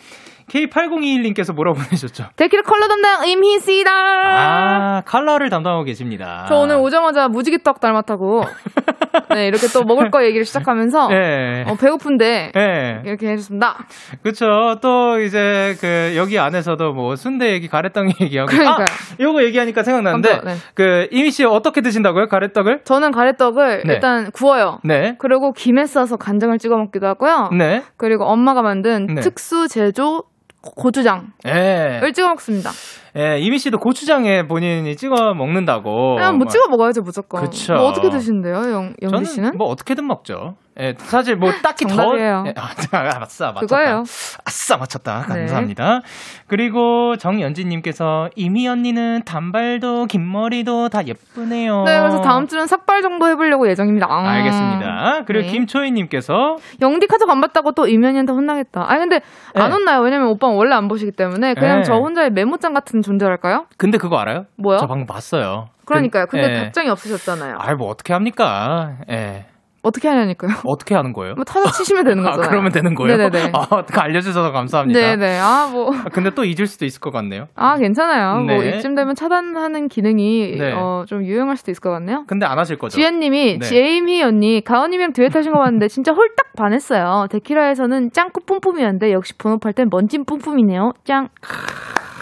K8021님께서 0.49 1.55
뭐라고 1.55 1.79
보내셨죠? 1.83 2.27
데키라 2.37 2.63
컬러 2.63 2.89
담당 2.89 3.27
제이미 3.29 3.57
씨다. 3.57 3.91
아 3.93 5.03
컬러를 5.07 5.51
담당하고 5.51 5.85
계십니다. 5.85 6.47
저 6.49 6.57
오늘 6.57 6.77
오자마자 6.77 7.29
무지개떡 7.29 7.81
닮았다고. 7.81 8.45
네, 9.35 9.47
이렇게 9.47 9.67
또 9.69 9.85
먹을 9.85 10.11
거 10.11 10.25
얘기를 10.25 10.45
시작하면서. 10.45 11.09
네. 11.09 11.65
어, 11.67 11.75
배고픈데. 11.75 12.53
네. 12.55 13.03
이렇게 13.05 13.29
해줬습니다. 13.31 13.87
그쵸. 14.23 14.79
또 14.81 15.19
이제 15.21 15.77
그 15.81 16.15
여기 16.17 16.39
안에서도 16.39 16.93
뭐 16.93 17.17
순대 17.17 17.53
얘기, 17.53 17.69
가래떡 17.69 18.07
얘기하고. 18.21 18.51
그러니까요. 18.51 18.85
아, 18.85 19.17
요거 19.21 19.43
얘기하니까 19.45 19.83
생각나는데 19.83 20.41
네. 20.45 20.55
그 20.75 21.09
이미 21.11 21.31
씨 21.31 21.45
어떻게 21.45 21.81
드신다고요? 21.81 22.29
가래떡을? 22.29 22.85
저는 22.85 23.11
가래떡을 23.13 23.83
네. 23.87 23.95
일단 23.95 24.31
구워요. 24.33 24.79
네. 24.85 25.17
그리고 25.19 25.53
김에 25.53 25.87
싸서 25.87 26.17
간장을 26.17 26.57
찍어 26.59 26.77
먹기도 26.77 27.07
하고요. 27.07 27.51
네. 27.57 27.83
그리고 27.97 28.25
엄마가 28.25 28.63
만든 28.63 29.07
네. 29.07 29.21
특수 29.21 29.69
제조 29.69 30.25
고추장을 30.62 31.25
예. 31.47 32.12
찍어 32.14 32.28
먹습니다. 32.28 32.71
예, 33.16 33.38
이미 33.40 33.59
씨도 33.59 33.78
고추장에 33.78 34.47
본인이 34.47 34.97
찍어 34.97 35.35
먹는다고. 35.35 36.14
그냥 36.16 36.38
뭐 36.38 36.47
찍어 36.47 36.69
먹어야죠, 36.69 37.02
무조건. 37.02 37.45
그쵸. 37.45 37.75
뭐 37.75 37.88
어떻게 37.88 38.09
드시는데요, 38.09 38.54
영, 38.73 38.95
영지 39.02 39.11
저는 39.11 39.25
씨는? 39.25 39.59
뭐 39.59 39.66
어떻게든 39.69 40.07
먹죠. 40.07 40.57
예, 40.81 40.95
사실 40.97 41.37
뭐 41.37 41.52
딱히 41.62 41.85
정답이에요. 41.87 42.45
더. 42.45 42.49
예, 42.49 42.55
아, 42.57 43.21
아싸, 43.21 43.47
맞췄다. 43.49 43.61
그거예요. 43.61 44.05
아싸, 44.45 44.76
맞췄다. 44.79 45.26
네. 45.29 45.41
감사합니다. 45.41 46.00
그리고 46.47 47.17
정연진 47.17 47.69
님께서 47.69 48.31
이미 48.37 48.67
언니는 48.67 49.23
단발도 49.25 50.07
긴 50.07 50.31
머리도 50.31 50.88
다 50.88 51.07
예쁘네요. 51.07 51.85
네, 51.85 51.99
그래서 51.99 52.23
다음 52.23 52.47
주는 52.47 52.67
삭발 52.67 53.02
정도 53.02 53.28
해 53.28 53.35
보려고 53.35 53.69
예정입니다. 53.69 54.06
아. 54.08 54.28
알겠습니다. 54.30 55.25
그리고 55.26 55.47
네. 55.47 55.52
김초희 55.52 55.91
님께서 55.93 56.56
영디 56.80 57.06
카톡 57.06 57.28
안 57.28 57.41
받다고 57.41 57.73
또 57.73 57.87
이면이한테 57.87 58.32
혼나겠다. 58.32 58.85
아니 58.89 59.00
근데 59.00 59.21
안 59.54 59.69
네. 59.69 59.76
혼나요. 59.76 60.00
왜냐면 60.00 60.28
오빠는 60.28 60.56
원래 60.56 60.75
안 60.75 60.89
보시기 60.89 61.13
때문에 61.13 61.54
그냥 61.54 61.78
네. 61.78 61.82
저 61.85 61.95
혼자의 61.95 62.30
메모장 62.30 62.73
같은 62.73 63.02
존재랄까요? 63.02 63.67
근데 63.76 63.99
그거 63.99 64.19
알아요? 64.19 64.47
뭐요? 64.56 64.78
저 64.78 64.87
방금 64.87 65.06
봤어요. 65.06 65.69
그러니까요. 65.85 66.26
근데 66.26 66.50
예. 66.50 66.65
답장이 66.65 66.89
없으셨잖아요. 66.89 67.56
아이 67.58 67.75
뭐 67.75 67.89
어떻게 67.89 68.13
합니까? 68.13 68.97
예. 69.11 69.47
어떻게 69.82 70.08
하냐니까요. 70.08 70.52
어떻게 70.64 70.95
하는 70.95 71.12
거예요? 71.12 71.34
뭐 71.34 71.45
타자 71.45 71.71
치시면 71.71 72.04
되는 72.04 72.25
아, 72.25 72.30
거잖아요. 72.30 72.50
그러면 72.50 72.71
되는 72.73 72.95
거예요? 72.95 73.16
네네네. 73.16 73.52
아, 73.52 73.82
알려주셔서 74.00 74.52
감사합니다. 74.52 74.99
네네. 74.99 75.38
아, 75.40 75.68
뭐. 75.73 75.92
아, 75.92 76.04
근데 76.12 76.30
또 76.30 76.45
잊을 76.45 76.66
수도 76.66 76.84
있을 76.84 77.00
것 77.00 77.10
같네요. 77.10 77.47
아, 77.56 77.76
괜찮아요. 77.76 78.45
뭐, 78.45 78.62
네. 78.62 78.78
이쯤 78.78 78.95
되면 78.95 79.14
차단하는 79.14 79.88
기능이, 79.88 80.56
네. 80.56 80.73
어, 80.73 81.04
좀 81.06 81.25
유용할 81.25 81.56
수도 81.56 81.73
있을 81.73 81.80
것 81.80 81.90
같네요. 81.90 82.25
근데 82.28 82.47
안 82.47 82.58
하실 82.58 82.78
거죠? 82.78 82.97
지혜님이, 82.97 83.58
네. 83.58 83.66
제이미 83.66 84.23
언니, 84.23 84.62
가은님이랑 84.62 85.12
듀엣 85.14 85.34
하신 85.34 85.52
거 85.52 85.58
봤는데, 85.58 85.88
진짜 85.88 86.12
홀딱 86.12 86.52
반했어요. 86.56 87.26
데키라에서는 87.30 88.10
짱구 88.12 88.40
뿜뿜이었는데, 88.47 89.12
역시 89.12 89.36
본업할 89.36 89.73
땐 89.73 89.88
먼진 89.90 90.25
뿜뿜이네요. 90.25 90.92
짱. 91.04 91.28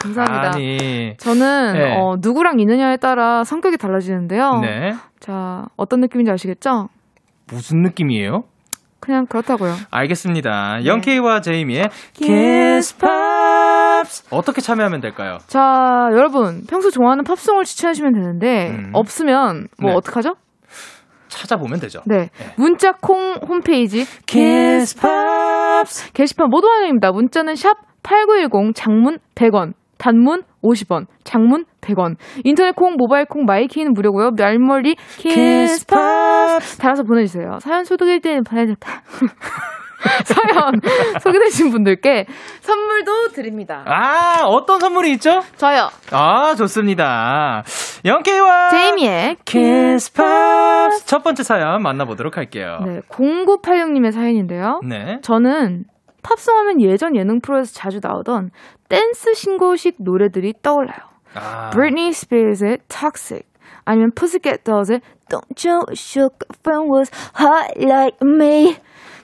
감사합니다. 0.02 0.52
아니. 0.54 1.14
저는, 1.18 1.72
네. 1.74 1.96
어, 1.98 2.16
누구랑 2.22 2.58
있느냐에 2.58 2.96
따라 2.96 3.44
성격이 3.44 3.76
달라지는데요. 3.76 4.60
네. 4.62 4.94
자, 5.18 5.66
어떤 5.76 6.00
느낌인지 6.00 6.32
아시겠죠? 6.32 6.88
무슨 7.50 7.82
느낌이에요? 7.82 8.44
그냥 9.00 9.24
그렇다고요. 9.26 9.74
알겠습니다. 9.90 10.78
네. 10.80 10.86
영케이와 10.86 11.40
제이미의 11.40 11.88
Kiss 12.14 12.96
Pops 12.98 14.28
어떻게 14.30 14.60
참여하면 14.60 15.00
될까요? 15.00 15.38
자, 15.46 16.08
여러분, 16.12 16.64
평소 16.68 16.90
좋아하는 16.90 17.24
팝송을 17.24 17.64
추천해주시면 17.64 18.12
되는데, 18.12 18.70
음. 18.70 18.90
없으면, 18.92 19.68
뭐, 19.80 19.90
네. 19.92 19.96
어떡하죠? 19.96 20.34
찾아보면 21.28 21.80
되죠. 21.80 22.00
네. 22.06 22.28
문자 22.56 22.92
콩 22.92 23.36
홈페이지 23.48 24.04
Kiss 24.26 25.00
Pops 25.00 26.12
게시판 26.12 26.48
모두 26.50 26.68
환영입니다. 26.68 27.12
문자는 27.12 27.54
샵8910 27.54 28.74
장문 28.74 29.18
100원, 29.34 29.72
단문 29.96 30.42
50원, 30.62 31.06
장문 31.24 31.64
100원. 31.80 32.16
인터넷 32.44 32.74
콩, 32.74 32.96
모바일 32.96 33.24
콩, 33.26 33.44
마이키는 33.44 33.92
무료고요. 33.92 34.32
말머리 34.32 34.96
Kiss 35.16 35.86
Pops 35.86 36.78
달아서 36.78 37.02
보내주세요. 37.04 37.58
사연 37.60 37.84
소개될 37.84 38.20
때 38.20 38.40
보내줬다. 38.40 39.02
사연 40.24 40.80
소개되신 41.20 41.70
분들께 41.70 42.26
선물도 42.60 43.28
드립니다. 43.28 43.84
아, 43.86 44.44
어떤 44.46 44.80
선물이 44.80 45.12
있죠? 45.12 45.42
저요. 45.56 45.90
아, 46.10 46.54
좋습니다. 46.54 47.62
영케이와 48.04 48.70
제이미의 48.70 49.36
Pops 49.44 51.04
첫 51.04 51.22
번째 51.22 51.42
사연 51.42 51.82
만나보도록 51.82 52.36
할게요. 52.38 52.78
네, 52.86 53.00
0986님의 53.10 54.12
사연인데요. 54.12 54.80
네. 54.86 55.18
저는 55.22 55.84
팝송 56.22 56.56
하면 56.56 56.80
예전 56.82 57.16
예능 57.16 57.40
프로에서 57.40 57.72
자주 57.72 58.00
나오던 58.02 58.50
댄스 58.88 59.34
신고식 59.34 59.96
노래들이 59.98 60.54
떠올라요. 60.62 60.98
아, 61.34 61.70
Britney 61.70 62.08
Spears의 62.08 62.78
Toxic 62.88 63.44
아니면 63.84 64.10
Pussycat 64.14 64.64
Dolls의 64.64 65.00
Don't 65.30 65.68
You 65.68 65.84
Shook 65.92 66.38
Friend 66.60 66.90
Was 66.92 67.10
Hot 67.40 67.78
Like 67.80 68.18
Me 68.22 68.76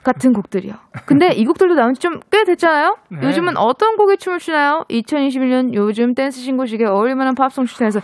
같은 0.05 0.33
곡들이요. 0.33 0.75
근데 1.07 1.31
이 1.35 1.45
곡들도 1.45 1.75
나온 1.75 1.93
지 1.95 2.01
좀 2.01 2.21
꽤 2.31 2.45
됐잖아요? 2.45 2.97
네. 3.11 3.27
요즘은 3.27 3.57
어떤 3.57 3.97
곡에 3.97 4.17
춤을 4.17 4.39
추나요? 4.39 4.85
2021년 4.89 5.75
요즘 5.75 6.15
댄스 6.15 6.41
신고식에 6.41 6.85
어울릴만한 6.87 7.35
팝송 7.35 7.65
추천해서 7.67 8.01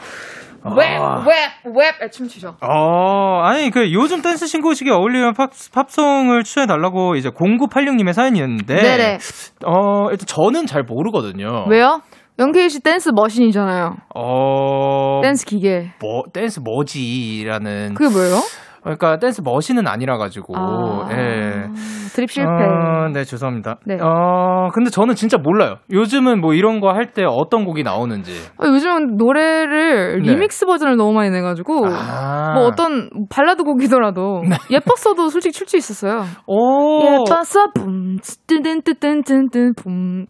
웹, 0.64 1.00
아. 1.00 1.24
웹, 1.26 1.74
웹에 1.76 2.10
춤추죠. 2.10 2.56
어, 2.60 3.40
아니, 3.42 3.70
그, 3.70 3.92
요즘 3.92 4.22
댄스 4.22 4.46
신고식에 4.46 4.90
어울리는 4.90 5.32
팝, 5.34 5.50
팝송을 5.72 6.44
추천해 6.44 6.66
달라고 6.66 7.16
이제 7.16 7.30
0986님의 7.30 8.12
사연이었는데. 8.12 8.74
네네. 8.74 9.18
어, 9.66 10.08
일단 10.10 10.26
저는 10.26 10.66
잘 10.66 10.84
모르거든요. 10.84 11.66
왜요? 11.68 12.00
영케이 12.38 12.70
씨 12.70 12.80
dance 12.80 13.10
machine이잖아요. 13.10 13.96
어, 14.14 15.20
댄스 15.22 15.44
기계. 15.44 15.92
뭐, 16.00 16.22
댄스 16.32 16.60
뭐지라는. 16.60 17.94
그게 17.94 18.10
뭐예요? 18.12 18.36
그러니까 18.82 19.18
dance 19.18 19.42
machine은 19.44 19.86
아니라 19.86 20.18
가지고. 20.18 20.54
아, 20.56 21.08
예. 21.12 21.68
드립 22.14 22.30
실패. 22.30 22.50
어, 22.50 23.08
네, 23.12 23.24
죄송합니다. 23.24 23.78
네. 23.86 23.96
어, 24.00 24.68
근데 24.74 24.90
저는 24.90 25.14
진짜 25.14 25.38
몰라요. 25.38 25.76
요즘은 25.90 26.40
뭐 26.40 26.52
이런 26.54 26.80
거 26.80 26.88
할 26.92 27.12
때 27.14 27.24
어떤 27.26 27.64
곡이 27.64 27.82
나오는지. 27.82 28.32
아, 28.58 28.66
요즘은 28.66 29.16
노래를 29.16 30.22
네. 30.22 30.32
리믹스 30.32 30.66
버전을 30.66 30.96
너무 30.96 31.12
많이 31.12 31.30
내가지고 31.30 31.86
아. 31.86 32.52
뭐 32.54 32.64
어떤 32.66 33.08
발라드 33.30 33.62
곡이더라도 33.64 34.42
예뻤어도 34.70 35.28
솔직히 35.28 35.52
출수 35.52 35.76
있었어요. 35.76 36.24
오. 36.46 37.02
예뻤어 37.02 37.72
붐 37.74 38.18
뜨든뜨든뜨든 38.46 39.74
붐 39.74 40.26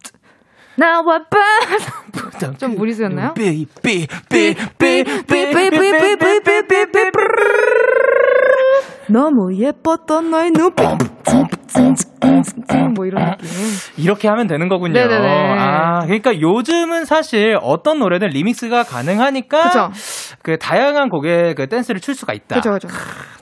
나와 0.75 1.03
봐좀 1.03 2.75
무리수였나요? 2.75 3.33
삐, 3.35 3.67
삐, 3.83 4.07
삐, 4.27 4.53
삐, 4.77 5.03
삐, 5.03 5.03
삐, 5.03 5.45
삐, 5.53 5.69
삐, 5.69 5.69
삐, 5.69 6.17
삐, 6.17 6.67
삐, 6.67 6.91
삐, 6.91 7.11
너무 9.13 9.55
예뻤던 9.55 10.31
너의 10.31 10.49
눈빛. 10.49 10.83
뭐 12.95 13.05
이런 13.05 13.31
느낌. 13.31 13.47
이렇게 13.97 14.27
하면 14.27 14.47
되는 14.47 14.67
거군요. 14.69 14.93
네네네. 14.93 15.55
아, 15.59 15.99
그러니까 16.05 16.39
요즘은 16.41 17.05
사실 17.05 17.57
어떤 17.61 17.99
노래든 17.99 18.29
리믹스가 18.29 18.81
가능하니까 18.83 19.63
그쵸. 19.63 19.91
그 20.41 20.57
다양한 20.57 21.09
곡에 21.09 21.53
그 21.53 21.67
댄스를 21.67 22.01
출 22.01 22.15
수가 22.15 22.33
있다. 22.33 22.55
그죠, 22.55 22.71
그죠. 22.71 22.87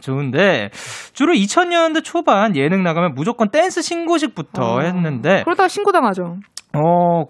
좋은데 0.02 0.72
주로 1.14 1.34
2000년대 1.34 2.04
초반 2.04 2.58
예능 2.58 2.84
나가면 2.84 3.14
무조건 3.16 3.50
댄스 3.50 3.82
신고식부터 3.82 4.62
어. 4.62 4.82
했는데 4.82 5.44
그러다가 5.46 5.70
신고당하죠. 5.70 6.38
어, 6.74 7.24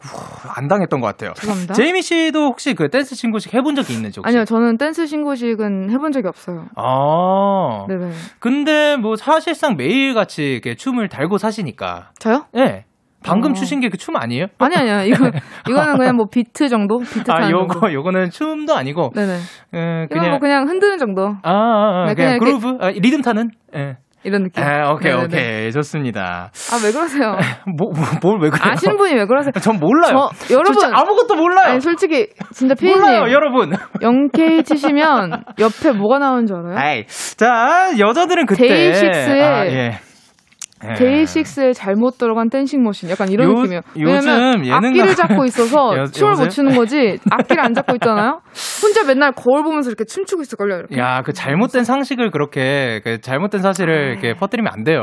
안 0.56 0.68
당했던 0.68 1.00
것 1.02 1.08
같아요. 1.08 1.34
죄송합니다. 1.34 1.74
제이미 1.74 2.02
씨도 2.02 2.46
혹시 2.46 2.74
그 2.76 2.90
댄스 2.90 3.16
신고식 3.16 3.54
해본 3.54 3.76
적이 3.76 3.94
있는지 3.94 4.20
혹시? 4.20 4.30
아니요, 4.30 4.46
저는 4.46 4.78
댄스 4.78 5.08
신고식은 5.08 5.90
해본 5.90 6.12
적이 6.12 6.28
없어요. 6.28 6.66
아. 6.76 7.86
네네. 7.88 8.12
근데 8.40 8.98
뭐 8.98 9.16
사실상 9.16 9.76
매일같이 9.78 10.44
이렇게 10.44 10.76
춤을 10.76 11.10
달고 11.10 11.38
사시니까. 11.38 12.12
저요? 12.20 12.46
예. 12.56 12.64
네. 12.64 12.86
방금 13.24 13.52
어. 13.52 13.54
추신 13.54 13.80
게 13.82 13.90
그 13.90 13.98
춤 13.98 14.16
아니에요? 14.16 14.48
아니, 14.58 14.76
아니요. 14.76 15.06
이거, 15.06 15.30
이거는 15.70 15.98
그냥 16.00 16.16
뭐 16.16 16.26
비트 16.32 16.70
정도? 16.70 16.98
비트 17.00 17.30
아, 17.32 17.42
정도. 17.42 17.60
요거, 17.60 17.94
요거는 17.94 18.32
춤도 18.32 18.74
아니고. 18.76 19.12
네네. 19.14 19.34
예, 19.76 20.04
이건 20.06 20.08
그냥. 20.10 20.30
뭐 20.32 20.40
그냥 20.40 20.68
흔드는 20.68 20.98
정도. 20.98 21.28
아, 21.44 21.52
아, 21.52 22.04
아, 22.04 22.06
네, 22.08 22.16
그냥, 22.16 22.40
그냥 22.40 22.60
그루브? 22.60 22.78
아, 22.84 22.90
리듬 22.90 23.22
타는? 23.22 23.52
예. 23.76 23.98
이런 24.24 24.44
느낌. 24.44 24.64
아, 24.64 24.92
오케이, 24.92 25.12
네네네. 25.12 25.26
오케이. 25.26 25.72
좋습니다. 25.72 26.52
아, 26.72 26.80
왜 26.86 26.92
그러세요? 26.92 27.36
뭐, 27.78 27.90
뭐, 27.94 28.06
뭘왜 28.22 28.50
그래요? 28.52 28.72
아시는 28.72 28.98
분이 28.98 29.16
왜 29.16 29.26
그러세요? 29.26 29.52
전 29.62 29.80
몰라요. 29.80 30.30
저, 30.48 30.54
여러분. 30.54 30.74
진짜 30.74 30.92
아무것도 30.96 31.36
몰라요. 31.36 31.72
아니, 31.72 31.80
솔직히, 31.82 32.28
진짜 32.54 32.76
피디님. 32.76 33.00
몰라요, 33.00 33.32
여러분. 33.32 33.72
0K 34.02 34.66
치시면 34.66 35.44
옆에 35.60 35.92
뭐가 35.94 36.20
나오는 36.20 36.46
줄 36.46 36.58
알아요? 36.58 36.78
아이, 36.78 37.06
자, 37.08 37.92
여자들은 37.98 38.46
그때. 38.46 38.68
데이식스의 38.68 39.44
아, 39.44 39.66
예. 39.66 40.00
예. 40.90 40.94
데이식스에 40.96 41.74
잘못 41.74 42.18
들어간 42.18 42.50
댄싱 42.50 42.84
머신 42.84 43.10
약간 43.10 43.30
이런 43.30 43.50
요- 43.50 43.54
느낌이에요. 43.54 43.82
왜냐면 43.96 44.72
악기를 44.72 45.16
잡고 45.16 45.46
있어서 45.46 45.96
여- 45.98 46.06
춤을 46.06 46.32
여보세요? 46.32 46.46
못 46.46 46.50
추는 46.50 46.76
거지 46.76 47.20
악기를 47.30 47.64
안 47.64 47.74
잡고 47.74 47.94
있잖아요. 47.96 48.42
혼자 48.82 49.04
맨날 49.04 49.32
거울 49.34 49.64
보면서 49.64 49.90
이렇게 49.90 50.04
춤추고 50.06 50.42
있을 50.42 50.58
걸요. 50.58 50.78
이렇게. 50.78 50.98
야, 50.98 51.22
그 51.24 51.34
잘못된 51.34 51.84
상식을 51.84 52.32
그렇게, 52.32 53.02
그 53.04 53.22
잘못된 53.22 53.62
사실을 53.62 54.12
이렇게 54.12 54.34
퍼뜨리면 54.34 54.72
안 54.74 54.84
돼요. 54.84 55.02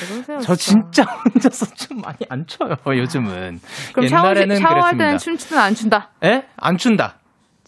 왜 0.00 0.14
그러세요, 0.14 0.38
저 0.40 0.54
진짜 0.54 1.02
혼자서 1.34 1.66
춤 1.74 2.00
많이 2.00 2.18
안 2.28 2.44
춰요, 2.46 2.74
요즘은. 2.86 3.58
그럼 3.92 4.06
샤워, 4.08 4.30
옛날에는 4.30 4.56
샤워할. 4.56 4.96
때는 4.96 5.18
춤추든 5.18 5.58
안 5.58 5.74
춘다. 5.74 6.10
예? 6.24 6.44
안 6.56 6.76
춘다. 6.76 7.14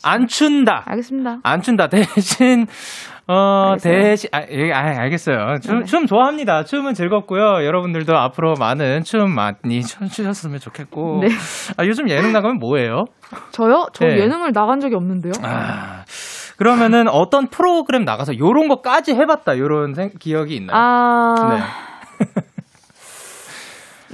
안 0.05 0.27
춘다. 0.27 0.83
알겠습니다. 0.87 1.38
안 1.43 1.61
춘다. 1.62 1.87
대신, 1.88 2.67
어, 3.29 3.71
알겠어요. 3.73 3.93
대신, 4.03 4.31
아, 4.33 4.43
예, 4.51 4.73
아, 4.73 5.01
알겠어요. 5.03 5.59
춤, 5.62 5.75
네네. 5.75 5.85
춤 5.87 6.07
좋아합니다. 6.07 6.65
춤은 6.65 6.95
즐겁고요. 6.95 7.65
여러분들도 7.65 8.17
앞으로 8.17 8.55
많은 8.59 9.05
춤 9.05 9.31
많이 9.35 9.83
춰주셨으면 9.83 10.59
좋겠고. 10.59 11.21
네. 11.23 11.29
아, 11.77 11.85
요즘 11.87 12.09
예능 12.09 12.33
나가면 12.33 12.59
뭐예요? 12.59 13.05
저요? 13.53 13.87
저 13.93 14.07
네. 14.07 14.19
예능을 14.19 14.53
나간 14.53 14.81
적이 14.81 14.97
없는데요. 14.97 15.33
아, 15.43 16.05
그러면은 16.57 17.09
어떤 17.09 17.47
프로그램 17.49 18.05
나가서 18.05 18.38
요런 18.38 18.69
거까지 18.69 19.15
해봤다. 19.15 19.59
요런 19.59 19.95
생- 19.95 20.11
기억이 20.19 20.57
있나요? 20.57 20.77
아, 20.77 21.35
네. 21.51 22.27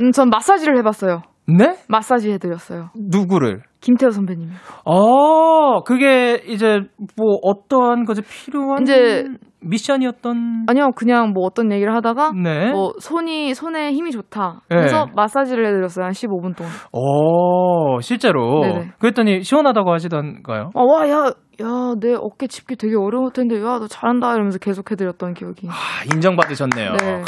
음, 0.01 0.13
전 0.13 0.31
마사지를 0.31 0.77
해봤어요. 0.79 1.23
네? 1.47 1.77
마사지 1.89 2.31
해드렸어요. 2.31 2.91
누구를? 2.95 3.63
김태호 3.81 4.11
선배님. 4.11 4.49
어, 4.85 5.83
그게 5.85 6.43
이제 6.47 6.81
뭐 7.17 7.39
어떠한 7.43 8.05
것이 8.05 8.23
필요한 8.23 8.83
이제- 8.83 9.25
미션이었던 9.61 10.67
아니요, 10.69 10.91
그냥 10.97 11.33
뭐 11.33 11.45
어떤 11.45 11.73
얘기를 11.73 11.95
하다가 11.95 12.33
네. 12.33 12.71
뭐 12.71 12.93
손이 12.99 13.55
손에 13.55 13.93
힘이 13.93 14.11
좋다. 14.13 14.63
네. 14.71 14.77
그래서 14.77 15.07
마사지를 15.15 15.67
해드렸어요 15.67 16.05
한 16.05 16.13
15분 16.13 16.57
동안. 16.57 16.73
어, 16.93 18.01
실제로. 18.01 18.61
네네. 18.61 18.91
그랬더니 18.99 19.43
시원하다고 19.43 19.93
하시던가요? 19.93 20.71
아, 20.75 20.81
와, 20.81 21.09
야, 21.09 21.33
야, 21.61 21.95
내 22.01 22.15
어깨 22.15 22.47
짚기 22.47 22.77
되게 22.77 22.95
어려울 22.97 23.33
텐데, 23.33 23.57
야, 23.57 23.79
너 23.79 23.87
잘한다 23.89 24.33
이러면서 24.35 24.59
계속 24.59 24.91
해드렸던 24.91 25.35
기억이. 25.35 25.69
아, 25.69 26.05
인정받으셨네요. 26.15 26.93
네. 27.01 27.23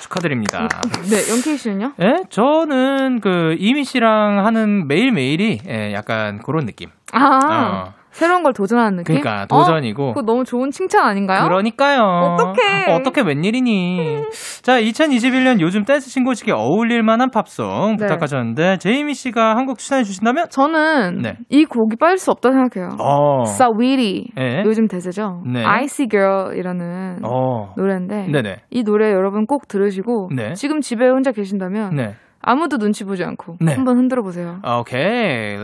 축하드립니다. 0.00 0.68
네, 1.10 1.32
영케이 1.32 1.56
씨는요? 1.56 1.92
예? 2.00 2.22
저는 2.30 3.20
그 3.20 3.56
이미 3.58 3.84
씨랑 3.84 4.44
하는 4.44 4.86
매일 4.86 5.12
매일이 5.12 5.58
예, 5.68 5.92
약간 5.92 6.38
그런 6.44 6.64
느낌. 6.64 6.88
아, 7.12 7.88
어. 7.88 7.92
새로운 8.16 8.42
걸 8.42 8.54
도전하는 8.54 8.96
느낌? 8.96 9.20
그러니까 9.20 9.44
도전이고. 9.46 10.02
어? 10.02 10.14
그거 10.14 10.22
너무 10.22 10.44
좋은 10.44 10.70
칭찬 10.70 11.04
아닌가요? 11.04 11.44
그러니까요. 11.44 12.00
어떡해. 12.00 12.92
어떻게 12.94 13.20
웬일이니. 13.20 14.22
자, 14.64 14.80
2021년 14.80 15.60
요즘 15.60 15.84
댄스 15.84 16.08
신고식에 16.08 16.50
어울릴 16.50 17.02
만한 17.02 17.28
팝송 17.30 17.96
네. 17.96 18.06
부탁하셨는데 18.06 18.78
제이미 18.78 19.12
씨가 19.14 19.54
한 19.56 19.66
곡 19.66 19.78
추천해 19.78 20.04
주신다면? 20.04 20.46
저는 20.48 21.22
네. 21.22 21.38
이 21.50 21.64
곡이 21.64 21.96
빠질 21.96 22.18
수 22.18 22.30
없다 22.30 22.52
생각해요. 22.52 22.96
어. 23.00 23.44
사위리 23.46 24.28
네. 24.36 24.62
요즘 24.64 24.86
대세죠. 24.86 25.42
네. 25.52 25.64
Icy 25.64 26.08
Girl이라는 26.08 27.18
어. 27.24 27.74
노래인데 27.76 28.28
네네. 28.30 28.56
이 28.70 28.84
노래 28.84 29.10
여러분 29.10 29.44
꼭 29.46 29.66
들으시고 29.66 30.30
네. 30.36 30.54
지금 30.54 30.80
집에 30.80 31.04
혼자 31.08 31.32
계신다면 31.32 31.96
네. 31.96 32.14
아무도 32.46 32.78
눈치 32.78 33.02
보지 33.02 33.24
않고 33.24 33.56
네. 33.60 33.74
한번 33.74 33.96
흔들어 33.98 34.22
보세요. 34.22 34.60
아, 34.62 34.76
오케이. 34.76 35.58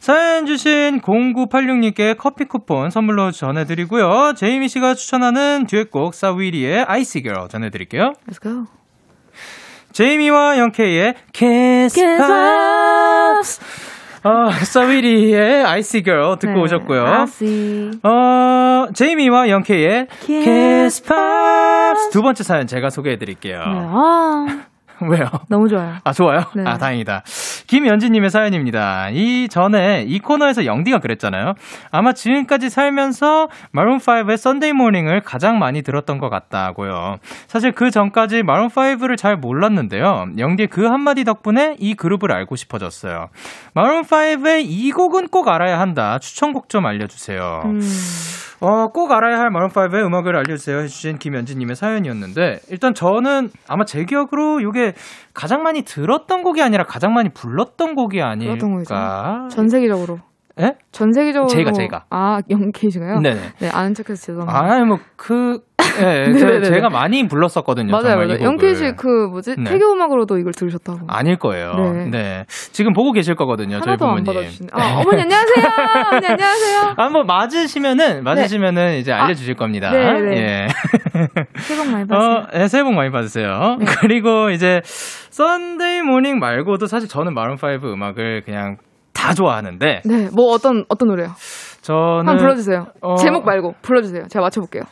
사연 0.00 0.46
주신 0.46 1.00
0986님께 1.00 2.18
커피 2.18 2.44
쿠폰 2.44 2.90
선물로 2.90 3.30
전해드리고요. 3.30 4.32
제이미 4.36 4.68
씨가 4.68 4.94
추천하는 4.94 5.66
듀엣곡 5.66 6.14
사위리의 6.14 6.82
아이시 6.88 7.22
girl 7.22 7.48
전해드릴게요. 7.48 8.14
Let's 8.28 8.42
go. 8.42 8.64
제이미와 9.92 10.58
영케이의 10.58 11.14
Kiss 11.32 12.00
Pops. 12.00 13.60
어, 14.24 14.50
사위리의 14.50 15.64
아이시 15.64 16.02
girl 16.02 16.36
듣고 16.40 16.52
네. 16.54 16.60
오셨고요. 16.62 17.06
아시. 17.06 17.92
어, 18.02 18.86
제이미와 18.92 19.48
영케이의 19.50 20.08
Kiss 20.26 20.44
Kiss 20.44 21.02
Pops. 21.04 22.10
두 22.10 22.22
번째 22.22 22.42
사연 22.42 22.66
제가 22.66 22.90
소개해드릴게요. 22.90 23.58
네. 23.58 24.58
아, 25.00 25.04
왜요? 25.08 25.28
너무 25.48 25.68
좋아요. 25.68 25.96
아, 26.04 26.12
좋아요? 26.12 26.42
네. 26.54 26.64
아, 26.66 26.78
다행이다. 26.78 27.22
김연지님의 27.66 28.30
사연입니다. 28.30 29.10
이 29.10 29.48
전에 29.48 30.04
이 30.06 30.18
코너에서 30.18 30.64
영디가 30.64 30.98
그랬잖아요. 30.98 31.54
아마 31.90 32.12
지금까지 32.12 32.70
살면서 32.70 33.48
Maroon 33.74 34.36
5의 34.36 34.48
Sunday 34.48 34.72
Morning을 34.72 35.20
가장 35.20 35.58
많이 35.58 35.82
들었던 35.82 36.18
것 36.18 36.28
같다고요. 36.30 37.16
사실 37.46 37.72
그 37.72 37.90
전까지 37.90 38.42
Maroon 38.42 38.82
5를 38.82 39.16
잘 39.16 39.36
몰랐는데요. 39.36 40.26
영디의 40.38 40.68
그 40.68 40.86
한마디 40.86 41.24
덕분에 41.24 41.76
이 41.78 41.94
그룹을 41.94 42.32
알고 42.32 42.56
싶어졌어요. 42.56 43.28
Maroon 43.74 44.34
5의 44.34 44.64
이 44.66 44.90
곡은 44.92 45.28
꼭 45.28 45.48
알아야 45.48 45.78
한다. 45.78 46.18
추천곡 46.18 46.68
좀 46.68 46.86
알려주세요. 46.86 47.62
음, 47.66 47.80
어, 48.60 48.88
꼭 48.88 49.12
알아야 49.12 49.38
할 49.38 49.50
Maroon 49.50 49.86
5의 49.86 50.04
음악을 50.04 50.34
알려주세요 50.36 50.78
해주신 50.78 51.18
김연지님의 51.18 51.76
사연이었는데, 51.76 52.60
일단 52.70 52.94
저는 52.94 53.50
아마 53.68 53.84
제 53.84 54.04
기억으로 54.04 54.60
이게 54.60 54.87
가장 55.34 55.62
많이 55.62 55.82
들었던 55.82 56.42
곡이 56.42 56.62
아니라 56.62 56.84
가장 56.84 57.14
많이 57.14 57.28
불렀던 57.30 57.94
곡이 57.94 58.20
아닐까? 58.22 58.54
전 59.50 59.68
세계적으로. 59.68 60.20
예? 60.60 60.74
전 60.92 61.12
세계적으로. 61.12 61.48
제가, 61.48 61.72
제가. 61.72 62.04
아, 62.10 62.40
영케이신가요? 62.50 63.20
네네. 63.20 63.40
네, 63.60 63.68
아는 63.72 63.94
척해서 63.94 64.20
죄송합니다. 64.20 64.58
아, 64.58 64.84
뭐, 64.84 64.98
그, 65.16 65.60
예, 66.00 66.24
저- 66.34 66.46
네네네네. 66.46 66.64
제가 66.64 66.88
많이 66.90 67.26
불렀었거든요. 67.28 67.92
맞아요, 67.92 68.16
맞아요. 68.16 68.40
영케이 68.42 68.74
씨그 68.74 69.28
뭐지? 69.30 69.54
네. 69.58 69.64
태교 69.70 69.92
음악으로도 69.92 70.38
이걸 70.38 70.52
들으셨다고. 70.52 71.00
아닐 71.08 71.36
거예요. 71.36 71.72
네. 71.74 72.06
네. 72.10 72.44
지금 72.48 72.92
보고 72.92 73.12
계실 73.12 73.34
거거든요, 73.36 73.78
저희 73.80 73.90
하나도 73.96 74.04
안 74.06 74.10
부모님. 74.16 74.24
받아주시네. 74.24 74.68
아, 74.72 75.00
어머니 75.00 75.22
안녕하세요. 75.22 75.64
어머니 76.10 76.26
안녕하세요. 76.26 76.94
아, 76.96 77.08
뭐, 77.08 77.22
맞으시면은, 77.24 78.24
맞으시면은 78.24 78.96
이제 78.98 79.12
알려주실 79.12 79.54
겁니다. 79.54 79.90
네, 79.90 80.20
네. 80.20 80.36
예. 80.36 80.68
새해 81.58 81.78
복 81.80 81.90
많이 81.92 82.06
받으세요. 82.06 82.32
어, 82.32 82.46
네, 82.52 82.68
새해 82.68 82.82
복 82.82 82.92
많이 82.94 83.10
받으세요. 83.10 83.78
그리고 84.00 84.50
이제 84.50 84.80
Sunday 84.84 86.02
Morning 86.02 86.38
말고도 86.38 86.86
사실 86.86 87.08
저는 87.08 87.34
Maroon 87.34 87.77
5 87.77 87.84
음악을 87.84 88.42
그냥 88.44 88.76
다 89.12 89.34
좋아하는데 89.34 90.02
네, 90.04 90.28
뭐 90.34 90.52
어떤 90.52 90.84
어떤 90.88 91.08
노래요? 91.08 91.28
저는 91.82 92.18
한번 92.18 92.36
불러주세요. 92.38 92.86
어, 93.00 93.14
제목 93.16 93.44
말고 93.44 93.74
불러주세요. 93.82 94.26
제가 94.28 94.42
맞춰볼게요. 94.44 94.82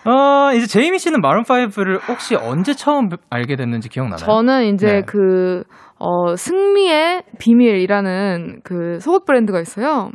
어, 0.06 0.52
이제 0.54 0.66
제이미 0.66 0.98
씨는 0.98 1.20
마룬5를 1.20 2.00
혹시 2.08 2.36
언제 2.36 2.74
처음 2.74 3.08
알게 3.28 3.56
됐는지 3.56 3.88
기억나나요? 3.88 4.18
저는 4.18 4.74
이제 4.74 4.86
네. 4.86 5.02
그 5.02 5.64
어, 5.98 6.36
승리의 6.36 7.22
비밀이라는 7.38 8.60
그 8.62 9.00
속옷 9.00 9.24
브랜드가 9.24 9.60
있어요. 9.60 10.10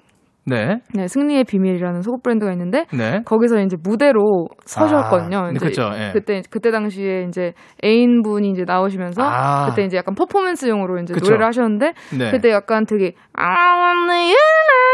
네. 0.45 0.80
네, 0.93 1.08
승리의 1.08 1.43
비밀이라는 1.43 2.01
속옷 2.01 2.23
브랜드가 2.23 2.51
있는데 2.54 2.86
네. 2.93 3.21
거기서 3.25 3.60
이제 3.62 3.77
무대로 3.82 4.47
서셨거든요. 4.65 5.38
아, 5.38 5.51
네, 5.51 5.60
그쵸, 5.60 5.89
예. 5.93 6.12
그때 6.13 6.41
그때 6.49 6.71
당시에 6.71 7.25
이제 7.27 7.54
애인 7.84 8.23
분이 8.23 8.49
이제 8.49 8.63
나오시면서 8.65 9.21
아. 9.23 9.67
그때 9.69 9.84
이제 9.84 9.97
약간 9.97 10.15
퍼포먼스용으로 10.15 10.99
이제 11.01 11.13
그쵸. 11.13 11.25
노래를 11.25 11.45
하셨는데 11.45 11.93
네. 12.17 12.32
그때 12.32 12.49
약간 12.49 12.86
되게 12.86 13.13
아나 13.34 14.34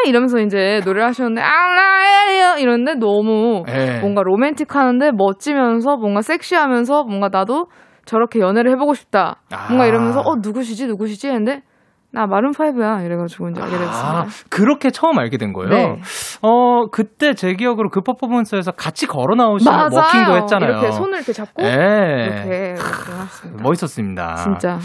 이러면서 0.06 0.40
이제 0.40 0.82
노래를 0.84 1.08
하셨는데 1.08 1.42
아나 1.42 2.58
이러는데 2.58 2.96
너무 2.96 3.64
예. 3.70 4.00
뭔가 4.02 4.24
로맨틱하는데 4.24 5.12
멋지면서 5.12 5.96
뭔가 5.98 6.22
섹시하면서 6.22 7.04
뭔가 7.06 7.30
나도 7.32 7.68
저렇게 8.06 8.40
연애를 8.40 8.72
해보고 8.72 8.94
싶다. 8.94 9.42
뭔가 9.70 9.86
아. 9.86 9.88
이러면서 9.88 10.22
어 10.22 10.36
누구시지 10.42 10.88
누구시지 10.88 11.28
했는데 11.28 11.62
나 12.12 12.26
마룬 12.26 12.52
파이브야 12.52 13.02
이래가지고 13.02 13.50
이제 13.50 13.62
알게 13.62 13.78
됐습니다. 13.78 14.20
아, 14.20 14.26
그렇게 14.50 14.92
처음 14.92 15.20
알게 15.20 15.38
된 15.38 15.52
거예요? 15.52 15.70
네. 15.70 16.02
어, 16.42 16.88
그때 16.90 17.34
제 17.34 17.54
기억으로 17.54 17.90
그 17.90 18.02
퍼포먼스에서 18.02 18.72
같이 18.72 19.08
걸어 19.08 19.36
맞아요. 19.36 19.90
워킹도 19.92 20.38
했잖아요. 20.38 20.70
이렇게 20.72 20.92
손을 20.92 21.18
이렇게 21.18 21.34
잡고 21.34 21.64
예. 21.64 21.68
이렇게 21.68 22.76
하셨습니다. 22.80 23.64
멋있었습니다. 23.64 24.36
진짜. 24.36 24.80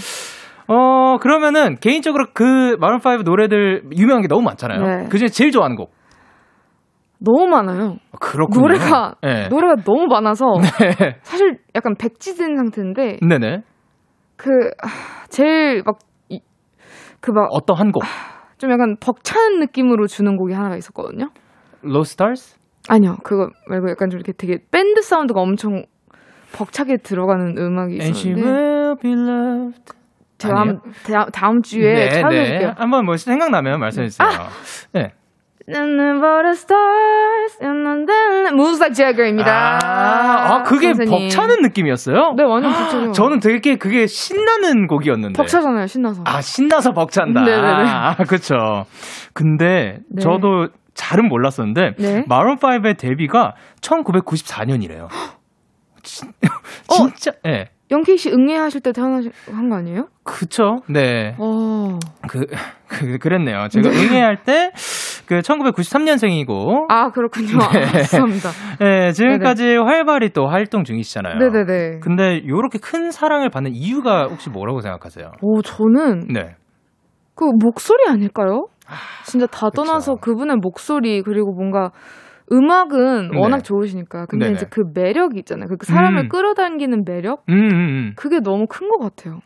어, 0.69 1.19
그러면은 1.19 1.77
개인적으로 1.81 2.27
그 2.35 2.77
마룬 2.81 2.99
5 3.05 3.23
노래들 3.23 3.85
유명한 3.97 4.23
게 4.23 4.29
너무 4.29 4.43
많잖아요. 4.43 4.81
네. 4.81 5.09
그 5.09 5.19
중에 5.19 5.29
제일 5.29 5.53
좋아하는 5.53 5.77
곡. 5.77 5.93
너무 7.25 7.47
많아요. 7.47 7.97
그렇군요. 8.21 8.63
노래가 8.63 9.15
네. 9.23 9.49
노래가 9.49 9.77
너무 9.85 10.07
많아서 10.07 10.45
네. 10.99 11.19
사실 11.23 11.59
약간 11.77 11.95
백지된 11.97 12.57
상태인데 12.57 13.19
네네. 13.27 13.63
그 14.37 14.49
아, 14.83 14.89
제일 15.29 15.83
막 15.87 15.99
그막좀 17.23 17.49
어떤 17.51 17.79
한 17.79 17.91
곡? 17.93 18.03
약간 18.71 18.97
벅찬 19.01 19.59
느낌으로 19.61 20.07
주는 20.07 20.37
곡이 20.37 20.53
하나가 20.53 20.77
있었거든요. 20.77 21.31
로스타스? 21.81 22.59
아니요, 22.89 23.17
그거 23.25 23.49
말고 23.69 23.91
약간 23.91 24.11
좀 24.11 24.19
이렇게 24.19 24.33
되게 24.33 24.59
밴드 24.71 25.01
사운드가 25.03 25.41
엄청 25.41 25.85
벅차게 26.53 26.99
들어가는 26.99 27.57
음악이 27.57 27.97
있었는데. 27.97 28.43
제가? 30.39 30.55
다음, 30.55 30.81
다음 31.33 31.63
주에 31.63 32.09
찾아볼게요. 32.11 32.75
한번 32.77 33.05
뭐 33.05 33.17
생각나면 33.17 33.81
말씀해 33.81 34.09
주세요. 34.09 34.29
아! 34.29 34.49
네. 34.93 35.13
Moves 38.53 38.81
like 38.81 38.95
Jagger입니다. 38.95 39.79
아, 39.83 40.55
아, 40.57 40.63
그게 40.63 40.95
선생님. 40.95 41.29
벅차는 41.29 41.63
느낌이었어요? 41.63 42.35
네, 42.37 42.43
완전 42.43 42.73
벅차죠. 42.73 43.13
저는 43.13 43.41
되게 43.41 43.77
그게 43.77 44.07
신나는 44.07 44.87
곡이었는데. 44.87 45.37
벅차잖아요, 45.37 45.87
신나서. 45.87 46.23
아, 46.27 46.41
신나서 46.41 46.93
벅찬다. 46.93 47.43
네네네. 47.43 47.91
아, 47.91 48.15
그쵸. 48.29 48.87
근데 49.33 50.01
네. 50.09 50.23
저도 50.23 50.69
잘은 50.95 51.29
몰랐었는데, 51.29 51.95
네. 51.99 52.25
마룬5의 52.29 52.99
데뷔가 52.99 53.55
1994년이래요. 53.81 55.09
진짜, 56.89 57.33
예. 57.47 57.69
영케이 57.91 58.17
씨 58.17 58.31
응애하실 58.31 58.81
때 58.81 58.93
태어나신 58.93 59.33
거 59.69 59.77
아니에요? 59.77 60.09
그쵸. 60.25 60.83
네. 60.89 61.35
어. 61.39 61.99
그, 62.27 62.47
그, 62.89 63.19
그랬네요. 63.19 63.69
제가 63.69 63.89
응애할 63.91 64.45
때, 64.45 64.73
그, 65.33 65.41
1993년생이고, 65.41 66.87
아, 66.89 67.11
그렇군요. 67.11 67.59
네. 67.73 67.85
아, 67.85 67.93
죄송합니다. 68.03 68.51
예, 68.83 69.13
지금까지 69.13 69.77
활발히 69.77 70.31
또 70.31 70.47
활동 70.47 70.85
중이시잖아요. 70.85 71.39
네네네. 71.39 72.01
근데 72.01 72.43
요렇게 72.47 72.79
큰 72.79 73.11
사랑을 73.11 73.49
받는 73.49 73.73
이유가 73.75 74.25
혹시 74.25 74.51
뭐라고 74.51 74.81
생각하세요? 74.81 75.33
오, 75.41 75.63
저는 75.63 76.29
네. 76.33 76.57
그 77.35 77.45
목소리 77.59 78.09
아닐까요? 78.09 78.67
진짜 79.25 79.47
다 79.47 79.71
그쵸. 79.71 79.85
떠나서 79.85 80.17
그분의 80.17 80.57
목소리 80.57 81.23
그리고 81.23 81.53
뭔가 81.53 81.91
음악은 82.53 83.31
네. 83.31 83.39
워낙 83.39 83.63
좋으시니까 83.65 84.27
근데 84.27 84.47
네네. 84.47 84.57
이제 84.57 84.67
그 84.69 84.83
매력이 84.95 85.39
있잖아요. 85.39 85.69
그 85.79 85.87
사람을 85.87 86.25
음. 86.25 86.29
끌어당기는 86.29 87.05
매력 87.07 87.45
음, 87.49 87.55
음, 87.55 87.73
음. 87.73 88.13
그게 88.17 88.41
너무 88.41 88.67
큰 88.69 88.89
것 88.91 88.99
같아요. 88.99 89.39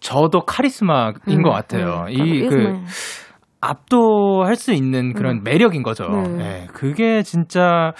저도 0.00 0.40
카리스마인 0.46 1.14
음, 1.28 1.42
것 1.42 1.50
같아요. 1.50 2.04
음, 2.06 2.10
이, 2.10 2.48
그, 2.48 2.48
카리스마. 2.48 2.80
압도할 3.60 4.56
수 4.56 4.72
있는 4.72 5.12
그런 5.12 5.38
음. 5.38 5.40
매력인 5.44 5.82
거죠. 5.82 6.08
네. 6.08 6.62
예, 6.62 6.66
그게 6.72 7.22
진짜, 7.22 7.92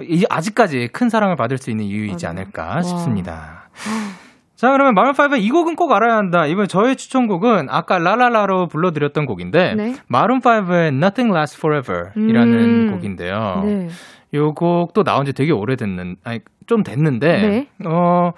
이- 0.00 0.24
아직까지 0.28 0.88
큰 0.92 1.08
사랑을 1.08 1.36
받을 1.36 1.58
수 1.58 1.70
있는 1.70 1.84
이유이지. 1.86 2.26
않을까 2.26 2.66
와. 2.76 2.82
싶습니다. 2.82 3.68
자, 4.54 4.72
그러면 4.72 4.94
마룬5의 4.94 5.40
이 5.40 5.50
곡은 5.50 5.76
꼭 5.76 5.92
알아야 5.92 6.16
한다. 6.16 6.46
이번 6.46 6.66
저의 6.66 6.96
추천곡은 6.96 7.68
아까 7.70 7.98
라라라로 7.98 8.66
불러드렸던 8.66 9.24
곡인데, 9.26 9.74
네. 9.76 9.94
마룬5의 10.10 10.88
Nothing 10.94 11.32
Lasts 11.32 11.58
Forever 11.58 12.10
이라는 12.16 12.88
음. 12.88 12.90
곡인데요. 12.92 13.62
네. 13.64 13.88
요 14.34 14.52
곡도 14.54 15.04
나온 15.04 15.24
지 15.26 15.32
되게 15.32 15.52
오래됐는, 15.52 16.16
아니, 16.24 16.40
좀 16.66 16.82
됐는데, 16.82 17.28
네. 17.28 17.68
어, 17.86 18.32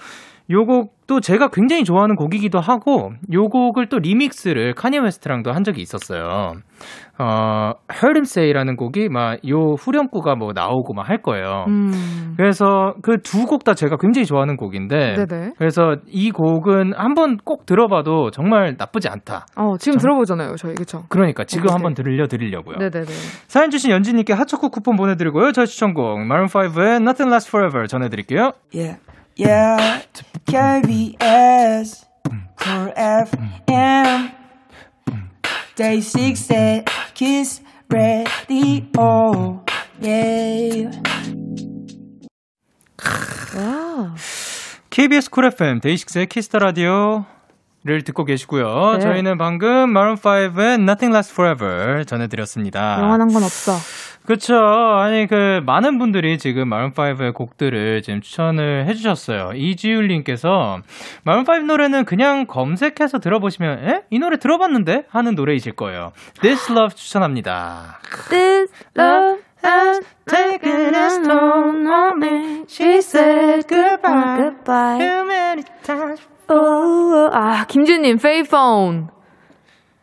요 0.50 0.64
곡도 0.64 1.20
제가 1.20 1.48
굉장히 1.48 1.84
좋아하는 1.84 2.16
곡이기도 2.16 2.58
하고, 2.60 3.12
요 3.32 3.48
곡을 3.48 3.88
또 3.88 3.98
리믹스를 3.98 4.74
카니 4.74 4.98
웨스트랑도 4.98 5.52
한 5.52 5.62
적이 5.62 5.80
있었어요. 5.82 6.54
어, 7.18 7.72
Heard 7.92 8.18
Him 8.18 8.22
Say라는 8.22 8.76
곡이 8.76 9.08
막 9.10 9.38
요 9.46 9.74
후렴구가 9.78 10.34
뭐 10.36 10.52
나오고 10.54 10.94
막 10.94 11.08
할 11.08 11.22
거예요. 11.22 11.66
음. 11.68 12.34
그래서 12.36 12.94
그 13.02 13.18
두 13.22 13.46
곡 13.46 13.62
다 13.64 13.74
제가 13.74 13.96
굉장히 14.00 14.24
좋아하는 14.26 14.56
곡인데, 14.56 15.24
네네. 15.26 15.52
그래서 15.58 15.96
이 16.08 16.30
곡은 16.30 16.94
한번 16.96 17.36
꼭 17.44 17.64
들어봐도 17.66 18.30
정말 18.30 18.74
나쁘지 18.78 19.08
않다. 19.08 19.46
어, 19.56 19.76
지금 19.78 19.98
정- 19.98 20.00
들어보잖아요, 20.10 20.56
저희 20.56 20.74
그쵸? 20.74 21.04
그러니까 21.10 21.44
지금 21.44 21.66
네. 21.66 21.72
한번 21.72 21.94
들려 21.94 22.26
드리려고요. 22.26 22.78
네네네. 22.78 23.06
사연 23.46 23.70
주신 23.70 23.90
연진 23.92 24.16
님께 24.16 24.32
핫초코 24.32 24.70
쿠폰 24.70 24.96
보내 24.96 25.14
드리고요. 25.16 25.52
저희 25.52 25.66
추천곡 25.66 26.26
Maroon 26.26 26.46
5의 26.46 26.96
Nothing 27.02 27.28
Lasts 27.30 27.48
Forever 27.48 27.86
전해 27.86 28.08
드릴게요. 28.08 28.52
Yeah, 28.74 28.98
yeah. 29.40 30.02
KBS, 30.46 32.04
Cool 32.56 32.92
FM, 32.96 34.32
DAY6의 35.76 36.84
Kiss 37.14 37.42
the 37.42 37.62
Radio. 37.88 39.64
Yeah. 40.00 40.90
와. 43.56 44.14
KBS 44.90 45.30
쿨 45.30 45.46
FM 45.46 45.80
데이식스의 45.80 46.26
키스터 46.26 46.58
라디오를 46.58 47.24
듣고 48.04 48.24
계시고요. 48.24 48.94
네. 48.94 49.00
저희는 49.00 49.38
방금 49.38 49.90
마룬 49.90 50.16
5의 50.16 50.80
Nothing 50.80 51.14
Lasts 51.14 51.32
Forever 51.32 52.04
전해드렸습니다. 52.04 52.98
영원한 53.00 53.28
건 53.28 53.44
없어. 53.44 53.72
그렇죠. 54.30 54.54
아니 54.54 55.26
그 55.26 55.60
많은 55.66 55.98
분들이 55.98 56.38
지금 56.38 56.68
마룬 56.68 56.92
5의 56.92 57.34
곡들을 57.34 58.00
지금 58.02 58.20
추천을 58.20 58.86
해 58.86 58.94
주셨어요. 58.94 59.50
이지율 59.56 60.06
님께서 60.06 60.78
마룬 61.24 61.44
5 61.48 61.66
노래는 61.66 62.04
그냥 62.04 62.46
검색해서 62.46 63.18
들어보시면 63.18 63.88
에? 63.88 64.02
이 64.08 64.20
노래 64.20 64.36
들어봤는데 64.36 65.06
하는 65.08 65.34
노래이실 65.34 65.72
거예요. 65.72 66.12
This 66.42 66.70
Love 66.70 66.94
추천합니다. 66.94 67.98
This 68.28 68.72
love 68.96 69.40
has 69.64 70.00
taken 70.26 70.94
a 70.94 71.06
stone 71.06 71.88
on 71.88 72.22
me. 72.22 72.64
She 72.68 72.98
said 72.98 73.66
goodbye, 73.66 74.36
goodbye. 74.36 74.98
Too 74.98 75.24
many 75.26 75.64
times. 75.82 76.20
Oh, 76.48 77.30
아, 77.32 77.66
김준님, 77.66 78.18
payphone. 78.18 79.08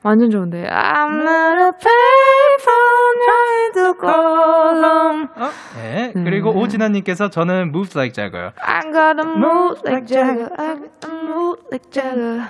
완전 0.03 0.29
좋은데. 0.29 0.65
I'm 0.69 1.23
not 1.23 1.57
a 1.59 1.71
payphone 1.73 3.15
trying 3.25 3.73
to 3.73 3.93
call 3.99 4.83
home. 4.83 5.27
어? 5.35 5.49
네. 5.75 6.13
그리고 6.13 6.51
오진아님께서 6.51 7.29
저는 7.29 7.69
Moves 7.69 7.97
Like 7.97 8.13
Jagger. 8.13 8.51
I 8.61 8.81
got 8.91 9.19
a 9.19 9.25
move 9.35 9.81
like 9.85 10.05
Jagger. 10.07 10.49
I 10.57 10.75
got 10.75 10.91
a 11.03 11.13
move 11.23 11.59
like 11.71 11.89
Jagger. 11.91 12.43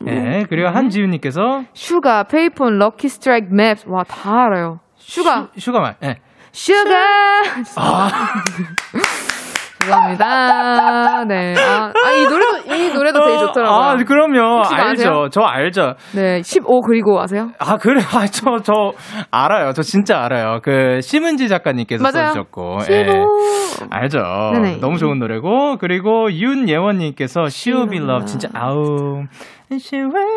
네. 0.00 0.44
그리고 0.48 0.68
한지윤님께서 0.68 1.64
슈가, 1.72 2.24
페이폰, 2.24 2.78
럭키 2.78 3.08
스트라이크 3.08 3.48
맵. 3.50 3.78
와, 3.86 4.04
다 4.04 4.44
알아요. 4.44 4.80
슈가, 4.96 5.50
슈, 5.54 5.60
슈가 5.60 5.80
말. 5.80 5.96
네. 6.00 6.18
슈가. 6.52 7.42
죄송합니다. 9.86 11.24
네. 11.24 11.54
아, 11.56 11.92
아, 12.04 12.12
이 12.12 12.24
노래도, 12.24 12.74
이 12.74 12.92
노래도 12.92 13.20
되게 13.24 13.38
좋더라고요. 13.38 13.78
아, 13.78 13.96
그럼요. 13.96 14.62
알죠. 14.64 14.74
아세요? 14.76 15.28
저 15.30 15.42
알죠. 15.42 15.94
네. 16.14 16.42
15 16.42 16.80
그리고 16.82 17.20
아세요? 17.20 17.50
아, 17.58 17.76
그래. 17.76 18.00
아, 18.02 18.26
저, 18.26 18.58
저, 18.62 18.92
알아요. 19.30 19.72
저 19.72 19.82
진짜 19.82 20.20
알아요. 20.24 20.60
그, 20.62 21.00
심은지 21.00 21.48
작가님께서 21.48 22.02
맞아요. 22.02 22.28
써주셨고. 22.28 22.80
15. 22.80 22.92
예. 22.92 23.06
알죠. 23.90 24.18
네네. 24.54 24.78
너무 24.80 24.98
좋은 24.98 25.18
노래고. 25.18 25.76
그리고 25.78 26.30
윤예원님께서 26.32 27.44
She 27.46 27.74
Will 27.76 27.90
Be 27.90 27.98
Loved. 27.98 28.26
진짜, 28.26 28.48
아우. 28.54 29.24
She 29.72 30.02
Will. 30.02 30.35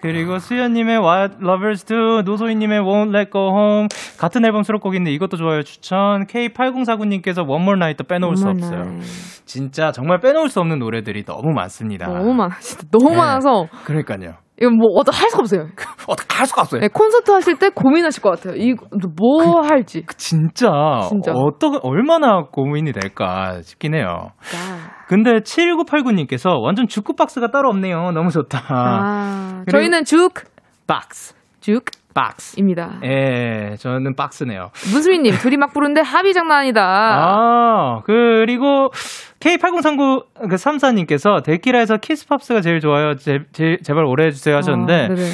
그리고 0.00 0.38
수연님의 0.38 0.98
What 0.98 1.36
Lovers 1.42 1.84
Do, 1.84 2.22
노소희님의 2.22 2.80
Won't 2.80 3.14
Let 3.14 3.30
Go 3.30 3.48
Home 3.50 3.88
같은 4.18 4.44
앨범 4.44 4.62
수록곡인데 4.62 5.10
이것도 5.12 5.36
좋아요 5.36 5.62
추천. 5.62 6.26
K8049님께서 6.26 7.46
One 7.48 7.62
More 7.62 7.76
Night도 7.76 8.04
빼놓을 8.04 8.36
수. 8.36 8.48
없어요. 8.48 8.98
진짜 9.44 9.92
정말 9.92 10.20
빼놓을 10.20 10.48
수 10.48 10.60
없는 10.60 10.78
노래들이 10.78 11.24
너무 11.24 11.52
많습니다. 11.52 12.06
너무 12.06 12.32
많아. 12.34 12.56
진짜 12.60 12.86
너무 12.90 13.10
네. 13.10 13.16
많아서 13.16 13.66
그러니까요. 13.84 14.34
이거 14.60 14.70
뭐 14.70 14.88
어떤 14.96 15.14
할 15.14 15.30
수가 15.30 15.40
없어요. 15.40 15.66
어떻게 16.06 16.36
할 16.36 16.46
수가 16.46 16.62
없어요. 16.62 16.80
네, 16.82 16.88
콘서트 16.88 17.30
하실 17.30 17.58
때 17.58 17.70
고민하실 17.70 18.22
것 18.22 18.30
같아요. 18.30 18.54
이거 18.56 18.86
뭐 19.16 19.62
할지. 19.62 20.04
진짜, 20.18 20.68
진짜. 21.08 21.32
어떠 21.32 21.78
얼마나 21.82 22.42
고민이 22.52 22.92
될까 22.92 23.60
싶긴 23.62 23.94
해요. 23.94 24.32
아, 24.54 24.89
근데 25.10 25.40
7989님께서 25.40 26.62
완전 26.62 26.86
주크 26.86 27.14
박스가 27.14 27.50
따로 27.50 27.68
없네요. 27.70 28.12
너무 28.12 28.30
좋다. 28.30 28.62
아, 28.68 29.64
저희는 29.68 30.04
죽, 30.04 30.34
박스, 30.86 31.34
죽입니다. 31.58 31.90
박스. 32.14 32.56
예, 33.04 33.74
저는 33.80 34.14
박스네요. 34.14 34.70
문수희님 34.92 35.34
둘이 35.38 35.56
막 35.56 35.72
부른데 35.72 36.00
합이 36.02 36.32
장난 36.32 36.58
아니다. 36.58 36.82
아, 36.84 38.02
그리고 38.04 38.90
K8039 39.40 40.24
그 40.48 40.54
34님께서 40.54 41.42
데키라에서 41.42 41.96
Kiss 41.96 42.22
Pops가 42.22 42.60
제일 42.60 42.78
좋아요. 42.78 43.16
제, 43.16 43.40
제, 43.52 43.78
제발 43.82 44.04
오래 44.04 44.26
해주세요 44.26 44.54
하셨는데, 44.58 44.94
아, 44.94 45.08
네네. 45.08 45.30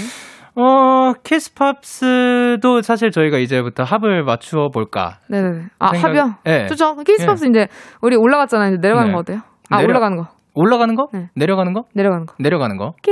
어, 0.55 1.13
Kiss 1.23 1.86
Pops도 1.86 2.81
사실 2.81 3.11
저희가 3.11 3.37
이제부터 3.37 3.83
합을 3.83 4.25
맞추어 4.25 4.69
볼까. 4.71 5.19
네네네. 5.29 5.65
아, 5.79 5.89
생각- 5.93 6.09
합이요? 6.09 6.35
예. 6.47 6.67
좋죠. 6.67 6.97
Kiss 7.05 7.25
Pops 7.25 7.45
이제 7.51 7.69
우리 8.01 8.17
올라갔잖아요. 8.17 8.69
이제 8.73 8.79
내려가는 8.81 9.09
네. 9.11 9.13
거 9.13 9.19
어때요? 9.19 9.41
아, 9.71 9.77
내려- 9.79 9.89
올라가는 9.89 10.17
거. 10.17 10.29
올라가는 10.55 10.95
거? 10.95 11.09
네. 11.13 11.29
내려가는 11.35 11.73
거? 11.73 11.85
내려가는 11.95 12.27
거. 12.27 12.35
내려가는 12.39 12.77
거. 12.79 12.95
키, 13.03 13.11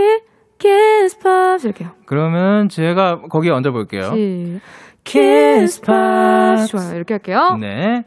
Kiss 0.59 1.13
Pops 1.13 1.67
이렇게요. 1.67 1.91
그러면 2.07 2.69
제가 2.69 3.21
거기 3.31 3.51
얹어 3.51 3.71
볼게요. 3.73 4.13
시, 4.15 4.61
Kiss 5.05 5.78
Pops. 5.78 6.69
좋아요. 6.69 6.95
이렇게 6.95 7.15
할게요. 7.15 7.57
네. 7.61 8.03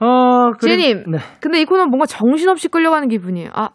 어, 0.00 0.50
그리- 0.58 0.76
지혜님. 0.78 1.04
네. 1.10 1.18
근데 1.40 1.60
이 1.60 1.64
코너는 1.64 1.90
뭔가 1.90 2.06
정신없이 2.06 2.68
끌려가는 2.68 3.08
기분이에요. 3.08 3.50
아. 3.54 3.68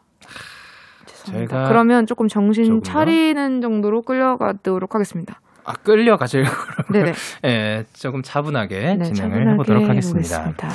죄송합니다. 1.05 1.67
그러면 1.67 2.05
조금 2.05 2.27
정신 2.27 2.65
조금요? 2.65 2.81
차리는 2.81 3.62
정도로 3.62 4.01
끌려가도록 4.01 4.95
하겠습니다. 4.95 5.39
아, 5.65 5.73
끌려가시려고. 5.73 6.49
네네. 6.91 7.13
예, 7.45 7.83
조금 7.93 8.21
차분하게 8.23 8.79
네, 8.95 9.03
진행을 9.03 9.13
차분하게 9.13 9.49
해보도록 9.51 9.89
하겠습니다. 9.89 10.38
해보겠습니다. 10.47 10.69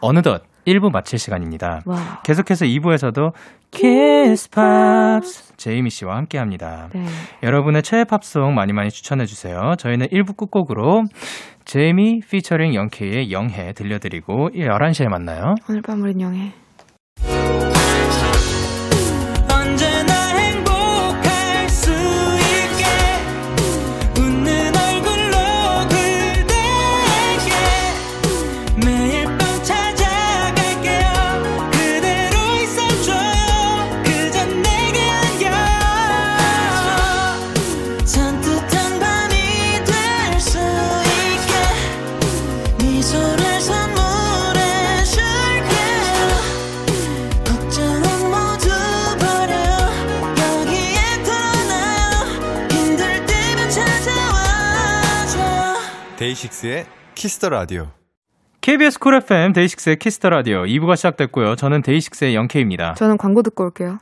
어느덧 0.00 0.42
1부 0.70 0.92
마칠 0.92 1.18
시간입니다. 1.18 1.80
와. 1.84 2.20
계속해서 2.24 2.64
2부에서도 2.64 3.32
Kiss 3.70 4.50
Pops 4.50 5.56
제이미 5.56 5.90
씨와 5.90 6.16
함께 6.16 6.38
합니다. 6.38 6.88
네. 6.94 7.04
여러분의 7.42 7.82
최애 7.82 8.04
팝송 8.04 8.54
많이 8.54 8.72
많이 8.72 8.90
추천해 8.90 9.26
주세요. 9.26 9.74
저희는 9.78 10.06
1부 10.08 10.36
끝곡으로 10.36 11.04
제이미 11.64 12.20
피처링 12.20 12.74
영케이의 12.74 13.32
Young해 13.32 13.72
들려드리고 13.72 14.50
11시에 14.54 15.08
만나요. 15.08 15.54
오늘 15.68 15.82
밤 15.82 16.00
우린 16.02 16.20
Young해. 16.20 16.52
데이식스의 56.40 56.86
키스터 57.14 57.50
라디오. 57.50 57.88
KBS 58.60 58.98
쿨 58.98 59.14
FM 59.16 59.52
데이식스의 59.52 59.98
키스터 59.98 60.30
라디오 60.30 60.62
2부가 60.62 60.96
시작됐고요. 60.96 61.56
저는 61.56 61.82
DAY6의 61.82 62.34
영케이입니다. 62.34 62.94
저는 62.94 63.18
광고 63.18 63.42
듣고 63.42 63.64
올게요. 63.64 63.98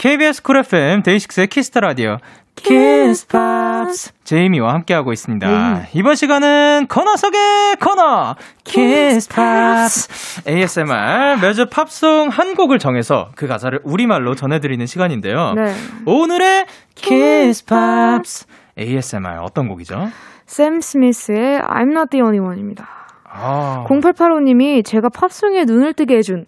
KBS 0.00 0.40
쿨 0.42 0.56
FM 0.56 1.02
데이식스의 1.02 1.48
키스터 1.48 1.80
라디오 1.80 2.16
키스 2.56 3.26
팝스 3.26 4.12
제이미와 4.24 4.72
함께하고 4.72 5.12
있습니다. 5.12 5.88
이번 5.92 6.14
시간은 6.14 6.86
코너 6.88 7.16
속의 7.16 7.76
코너 7.82 8.34
Kiss 8.64 9.28
Pops 9.28 10.48
ASMR 10.48 11.40
매주 11.42 11.66
팝송 11.66 12.30
한 12.30 12.54
곡을 12.54 12.78
정해서 12.78 13.28
그 13.36 13.46
가사를 13.46 13.78
우리말로 13.84 14.34
전해드리는 14.34 14.86
시간인데요. 14.86 15.52
네. 15.52 15.74
오늘의 16.06 16.64
Kiss 16.94 17.66
Pops 17.66 18.46
ASMR 18.78 19.40
어떤 19.42 19.68
곡이죠? 19.68 20.08
샘 20.46 20.80
스미스의 20.80 21.60
I'm 21.60 21.90
Not 21.90 22.08
the 22.08 22.22
Only 22.22 22.42
One입니다. 22.42 22.88
아, 23.24 23.84
0885님이 23.86 24.82
제가 24.82 25.10
팝송에 25.10 25.66
눈을 25.66 25.92
뜨게 25.92 26.16
해준 26.16 26.46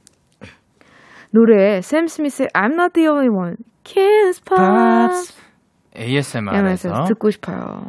노래 1.33 1.81
샘 1.81 2.07
스미스의 2.07 2.49
I'm 2.55 2.73
Not 2.75 2.93
the 2.95 3.09
Only 3.09 3.29
One 3.29 3.57
Kiss 3.85 4.43
Pops 4.45 5.35
ASMR에서 5.97 7.05
듣고 7.09 7.31
싶어요. 7.31 7.87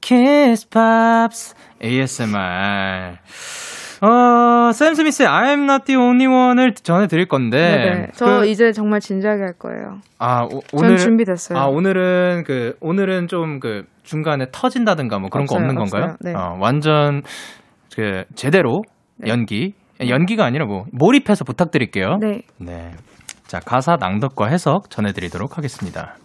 Kiss 0.00 0.68
Pops 0.68 1.54
ASMR. 1.82 3.16
어, 4.04 4.72
샘 4.72 4.94
스미스의 4.94 5.28
I'm 5.28 5.62
not 5.62 5.84
the 5.84 5.96
only 5.96 6.26
one을 6.26 6.74
전해드릴 6.74 7.28
건데. 7.28 7.58
네네. 7.58 8.06
저 8.14 8.40
그- 8.40 8.46
이제 8.46 8.72
정말 8.72 8.98
진지하게 9.00 9.42
할 9.42 9.52
거예요. 9.52 10.00
아, 10.18 10.42
오, 10.44 10.60
전 10.60 10.84
오늘. 10.84 10.96
준비됐어요. 10.96 11.56
아, 11.58 11.66
오늘은 11.66 12.42
그, 12.44 12.74
오늘은 12.80 13.28
좀 13.28 13.60
그 13.60 13.84
중간에 14.02 14.46
터진다든가 14.50 15.20
뭐 15.20 15.28
그런 15.30 15.46
거 15.46 15.54
없어요, 15.54 15.68
없는 15.68 15.74
건가요? 15.76 16.14
없어요. 16.14 16.16
네. 16.20 16.32
어, 16.34 16.56
완전 16.60 17.22
그 17.94 18.24
제대로 18.34 18.82
연기. 19.28 19.74
연기가 20.08 20.44
아니라 20.44 20.66
뭐 20.66 20.86
몰입해서 20.92 21.44
부탁드릴게요. 21.44 22.18
네. 22.20 22.42
네. 22.58 22.92
자, 23.46 23.60
가사 23.60 23.96
낭독과 23.96 24.46
해석 24.46 24.90
전해 24.90 25.12
드리도록 25.12 25.58
하겠습니다. 25.58 26.16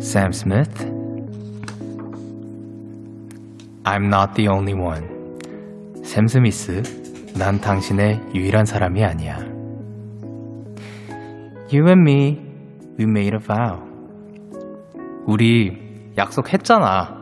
Sam 0.00 0.30
Smith. 0.30 0.86
I'm 3.84 4.06
not 4.06 4.34
the 4.34 4.48
only 4.48 4.72
one. 4.72 5.06
샘 6.02 6.26
스미스, 6.26 6.82
난 7.36 7.60
당신의 7.60 8.20
유일한 8.34 8.64
사람이 8.64 9.04
아니야. 9.04 9.55
You 11.68 11.88
and 11.88 12.02
me, 12.02 12.38
we 12.96 13.06
made 13.06 13.34
a 13.34 13.40
vow. 13.40 13.82
우리 15.26 16.12
약속했잖아. 16.16 17.16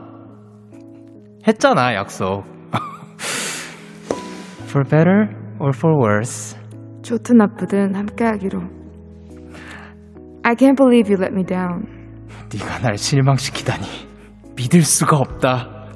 했잖아, 1.49 1.95
약속. 1.95 2.45
For 4.65 4.87
better 4.87 5.29
or 5.59 5.73
for 5.75 5.97
worse. 5.97 6.59
좋든 7.03 7.39
나쁘든 7.39 7.95
함께하기로. 7.95 8.61
I 10.43 10.55
can't 10.55 10.77
believe 10.77 11.11
you 11.11 11.19
let 11.19 11.33
me 11.33 11.43
down. 11.43 11.87
네가 12.53 12.81
날 12.81 12.99
실망시키다니. 12.99 13.87
믿을 14.57 14.83
수가 14.83 15.17
없다. 15.17 15.89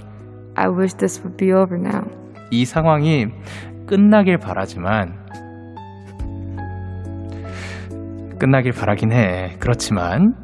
I 0.55 0.69
wish 0.69 0.97
this 0.97 1.21
would 1.21 1.37
be 1.37 1.53
over 1.53 1.77
now. 1.79 2.03
이 2.51 2.65
상황이 2.65 3.27
끝나길 3.87 4.39
바라지만 4.39 5.28
끝나길 8.39 8.73
바라긴 8.73 9.13
해. 9.13 9.57
그렇지만 9.59 10.35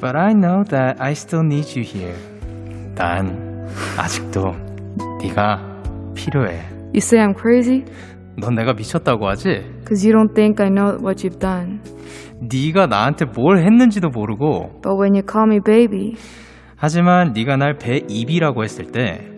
But 0.00 0.16
I 0.16 0.32
know 0.34 0.64
that 0.64 1.00
I 1.00 1.12
still 1.12 1.44
need 1.44 1.78
you 1.78 1.84
here. 1.86 2.16
난 2.96 3.66
아직도 3.98 4.52
네가 5.22 5.60
필요해. 6.14 6.58
You 6.94 6.98
say 6.98 7.24
I'm 7.24 7.34
crazy? 7.38 7.84
넌 8.36 8.54
내가 8.54 8.72
미쳤다고 8.72 9.28
하지? 9.28 9.62
Cause 9.86 10.04
you 10.06 10.12
don't 10.12 10.34
think 10.34 10.60
I 10.64 10.70
know 10.70 10.98
what 11.00 11.24
you've 11.26 11.38
done. 11.38 11.80
네가 12.40 12.86
나한테 12.86 13.26
뭘 13.26 13.58
했는지도 13.58 14.08
모르고 14.08 14.80
But 14.82 14.96
when 14.98 15.14
you 15.14 15.22
call 15.22 15.46
me 15.48 15.60
baby, 15.64 16.16
하지만 16.76 17.32
네가 17.32 17.56
날 17.56 17.78
배 17.78 18.00
입이라고 18.08 18.64
했을 18.64 18.86
때 18.90 19.28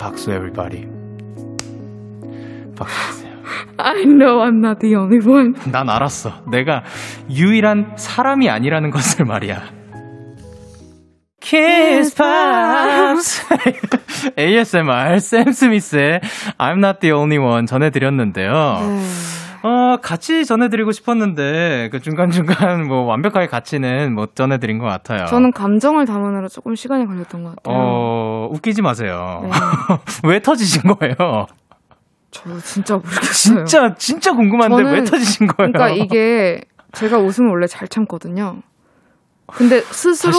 박수 0.00 0.30
everybody. 0.32 0.88
박수 2.74 3.12
주세요. 3.12 3.32
I 3.76 4.04
know 4.04 4.40
I'm 4.42 4.56
not 4.64 4.80
the 4.80 4.96
only 4.96 5.18
one. 5.18 5.54
난 5.70 5.90
알았어. 5.90 6.42
내가 6.50 6.82
유일한 7.30 7.92
사람이 7.96 8.48
아니라는 8.48 8.90
것을 8.90 9.26
말이야. 9.26 9.62
Kiss 11.40 12.14
Pops 12.16 13.42
ASMR 14.38 15.18
샘 15.20 15.52
스미스의 15.52 16.20
I'm 16.58 16.78
not 16.78 17.00
the 17.00 17.12
only 17.12 17.38
one 17.38 17.66
전해드렸는데요. 17.66 18.52
어, 19.62 19.96
같이 20.00 20.46
전해드리고 20.46 20.90
싶었는데, 20.92 21.90
그 21.92 22.00
중간중간 22.00 22.86
뭐 22.86 23.02
완벽하게 23.02 23.46
같이는 23.46 24.14
못 24.14 24.34
전해드린 24.34 24.78
것 24.78 24.86
같아요. 24.86 25.26
저는 25.26 25.52
감정을 25.52 26.06
담으느라 26.06 26.48
조금 26.48 26.74
시간이 26.74 27.06
걸렸던 27.06 27.44
것 27.44 27.56
같아요. 27.56 27.76
어, 27.76 28.29
웃기지 28.50 28.82
마세요. 28.82 29.42
네. 29.44 29.50
왜 30.28 30.40
터지신 30.40 30.82
거예요? 30.94 31.46
저 32.30 32.58
진짜 32.60 32.94
모르겠어요. 32.96 33.64
진짜, 33.64 33.94
진짜 33.96 34.32
궁금한데 34.32 34.76
저는- 34.76 34.92
왜 34.92 35.04
터지신 35.04 35.46
거예요? 35.48 35.72
그러니까 35.72 35.88
이게 35.90 36.60
제가 36.92 37.18
웃으면 37.18 37.50
원래 37.50 37.66
잘 37.66 37.88
참거든요. 37.88 38.58
근데 39.46 39.80
스스로. 39.80 40.32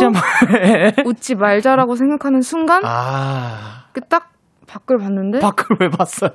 웃지 1.06 1.36
말자라고 1.36 1.96
생각하는 1.98 2.42
순간 2.42 2.82
아, 2.86 3.86
그딱 3.92 4.32
밖을 4.68 5.00
봤는데 5.00 5.40
밖을 5.40 5.76
왜 5.82 5.90
봤어요? 5.90 6.32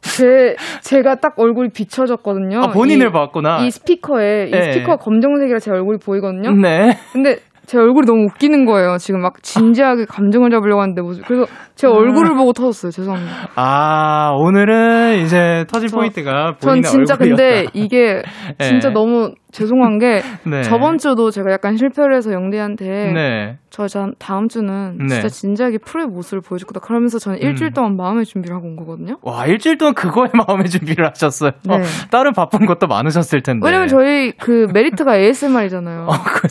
제 0.00 0.56
제가 0.82 1.16
딱 1.16 1.38
얼굴이 1.38 1.68
비춰졌거든요. 1.68 2.60
아, 2.60 2.70
본인을 2.70 3.08
이, 3.08 3.12
봤구나. 3.12 3.60
이 3.60 3.70
스피커에 3.70 4.48
이 4.48 4.50
네. 4.50 4.72
스피커 4.72 4.96
검정색이라 4.96 5.60
제 5.60 5.70
얼굴이 5.70 5.98
보이거든요. 5.98 6.50
네. 6.52 6.98
근데 7.12 7.38
제 7.68 7.76
얼굴이 7.76 8.06
너무 8.06 8.24
웃기는 8.24 8.64
거예요. 8.64 8.96
지금 8.96 9.20
막 9.20 9.42
진지하게 9.42 10.06
감정을 10.06 10.48
잡으려고 10.50 10.80
하는데 10.80 11.02
뭐 11.02 11.12
그래서 11.26 11.44
제 11.74 11.86
얼굴을 11.86 12.34
보고 12.34 12.54
터졌어요. 12.54 12.90
죄송합니다. 12.90 13.32
아, 13.56 14.32
오늘은 14.38 15.18
이제 15.22 15.66
터질 15.68 15.90
저- 15.90 15.98
포인트가 15.98 16.54
전 16.60 16.80
진짜 16.80 17.12
얼굴이었다. 17.14 17.16
근데 17.18 17.66
이게 17.74 18.22
진짜 18.58 18.88
네. 18.88 18.94
너무 18.94 19.32
죄송한 19.52 19.98
게 19.98 20.22
네. 20.46 20.62
저번 20.62 20.96
주도 20.96 21.30
제가 21.30 21.52
약간 21.52 21.76
실패를 21.76 22.16
해서 22.16 22.32
영디한테 22.32 23.12
네. 23.12 23.58
저 23.68 23.86
자- 23.86 24.08
다음 24.18 24.48
주는 24.48 24.96
네. 24.98 25.06
진짜 25.08 25.28
진지하게 25.28 25.78
프로의 25.84 26.06
모습을 26.08 26.40
보여줄 26.40 26.66
거다. 26.68 26.80
그러면서 26.80 27.18
저는 27.18 27.38
일주일 27.38 27.70
음. 27.70 27.74
동안 27.74 27.96
마음의 27.96 28.24
준비를 28.24 28.56
하고 28.56 28.66
온 28.66 28.76
거거든요. 28.76 29.16
와, 29.22 29.44
일주일 29.46 29.76
동안 29.76 29.92
그거에 29.94 30.28
마음의 30.48 30.70
준비를 30.70 31.06
하셨어요. 31.08 31.50
네. 31.66 31.74
어, 31.74 31.78
다른 32.10 32.32
바쁜 32.32 32.64
것도 32.64 32.86
많으셨을 32.86 33.42
텐데. 33.42 33.60
왜냐면 33.66 33.88
저희 33.88 34.32
그 34.32 34.66
메리트가 34.72 35.16
ASMR이잖아요. 35.20 36.06
어, 36.08 36.12
그, 36.12 36.48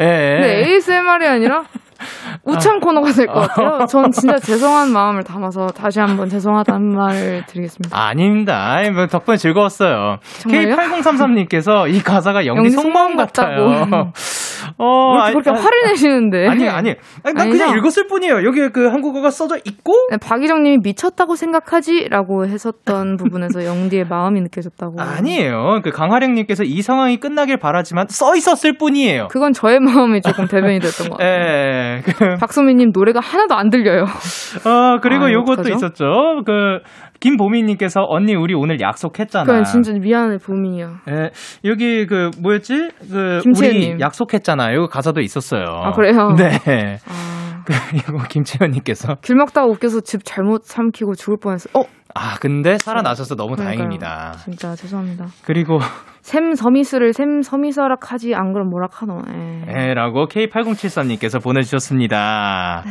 예. 0.00 0.04
근데 0.04 0.64
ASMR이 0.66 1.26
아니라 1.26 1.64
우창 2.44 2.78
코너가 2.78 3.10
될 3.10 3.26
것 3.26 3.40
같아요. 3.48 3.84
전 3.86 4.12
진짜 4.12 4.38
죄송한 4.38 4.92
마음을 4.92 5.24
담아서 5.24 5.66
다시 5.66 5.98
한번 5.98 6.28
죄송하다는 6.28 6.94
말을 6.94 7.44
드리겠습니다. 7.48 7.98
아닙니다. 8.00 8.72
아이, 8.74 8.90
뭐 8.90 9.08
덕분에 9.08 9.36
즐거웠어요. 9.36 10.18
정말요? 10.38 10.76
K8033님께서 10.76 11.92
이 11.92 12.00
가사가 12.00 12.46
영디 12.46 12.58
영디 12.58 12.70
속마음 12.70 13.12
속마음 13.12 13.16
같아요. 13.16 14.12
어, 14.76 15.14
왜 15.14 15.30
이렇게 15.30 15.50
그렇게 15.50 15.50
화를 15.50 15.78
내시는데? 15.88 16.46
아니, 16.48 16.68
아니. 16.68 16.94
아니, 17.24 17.34
난 17.34 17.50
그냥 17.50 17.68
아니죠? 17.70 17.78
읽었을 17.78 18.06
뿐이에요. 18.06 18.44
여기 18.44 18.68
그 18.70 18.88
한국어가 18.88 19.30
써져 19.30 19.56
있고. 19.64 19.92
네, 20.10 20.16
박희정 20.18 20.62
님이 20.62 20.78
미쳤다고 20.82 21.36
생각하지 21.36 22.08
라고 22.10 22.46
했었던 22.46 23.16
부분에서 23.18 23.64
영디의 23.64 24.06
마음이 24.08 24.40
느껴졌다고. 24.42 25.00
아니에요. 25.00 25.80
그 25.82 25.90
강하령 25.90 26.34
님께서 26.34 26.64
이 26.64 26.82
상황이 26.82 27.18
끝나길 27.18 27.58
바라지만 27.58 28.06
써 28.08 28.34
있었을 28.36 28.76
뿐이에요. 28.78 29.28
그건 29.30 29.52
저의 29.52 29.80
마음이 29.80 30.20
조금 30.22 30.46
대변이 30.46 30.78
됐던 30.80 31.08
것 31.08 31.16
같아요. 31.18 31.28
예. 31.30 32.02
그, 32.04 32.36
박소민 32.38 32.78
님 32.78 32.90
노래가 32.92 33.20
하나도 33.20 33.54
안 33.54 33.70
들려요. 33.70 34.02
어, 34.04 34.98
그리고 35.02 35.24
아, 35.24 35.32
요것도 35.32 35.60
어떡하죠? 35.62 35.74
있었죠. 35.74 36.04
그, 36.44 36.80
김보미님께서 37.20 38.04
언니 38.08 38.34
우리 38.34 38.54
오늘 38.54 38.80
약속했잖아. 38.80 39.44
그건 39.44 39.64
진짜 39.64 39.92
미안해 39.92 40.38
보민이야. 40.38 41.00
예, 41.10 41.30
여기 41.64 42.06
그 42.06 42.30
뭐였지? 42.40 42.90
그 43.10 43.40
김채연님. 43.42 43.92
우리 43.94 44.00
약속했잖아. 44.00 44.74
요 44.74 44.86
가사도 44.86 45.20
있었어요. 45.20 45.64
아, 45.66 45.90
그래요? 45.92 46.32
네. 46.38 46.98
아, 47.08 47.62
그 47.66 47.72
이거 47.96 48.18
김채연님께서 48.28 49.16
귤 49.22 49.36
먹다가 49.36 49.66
웃겨서 49.66 50.00
집 50.02 50.20
잘못 50.24 50.64
삼키고 50.64 51.14
죽을 51.14 51.36
뻔했어. 51.40 51.68
어, 51.78 51.84
아 52.14 52.36
근데 52.40 52.78
살아나셔서 52.78 53.34
너무 53.34 53.56
그러니까요. 53.56 53.76
다행입니다. 53.76 54.32
진짜 54.44 54.74
죄송합니다. 54.74 55.26
그리고 55.44 55.78
샘 56.22 56.54
서미스를 56.54 57.12
샘 57.12 57.42
서미서락 57.42 58.12
하지 58.12 58.34
안 58.34 58.52
그럼 58.52 58.70
뭐라 58.70 58.86
카노. 58.88 59.22
에. 59.28 59.90
에라고 59.90 60.26
K8073님께서 60.28 61.42
보내주셨습니다. 61.42 62.84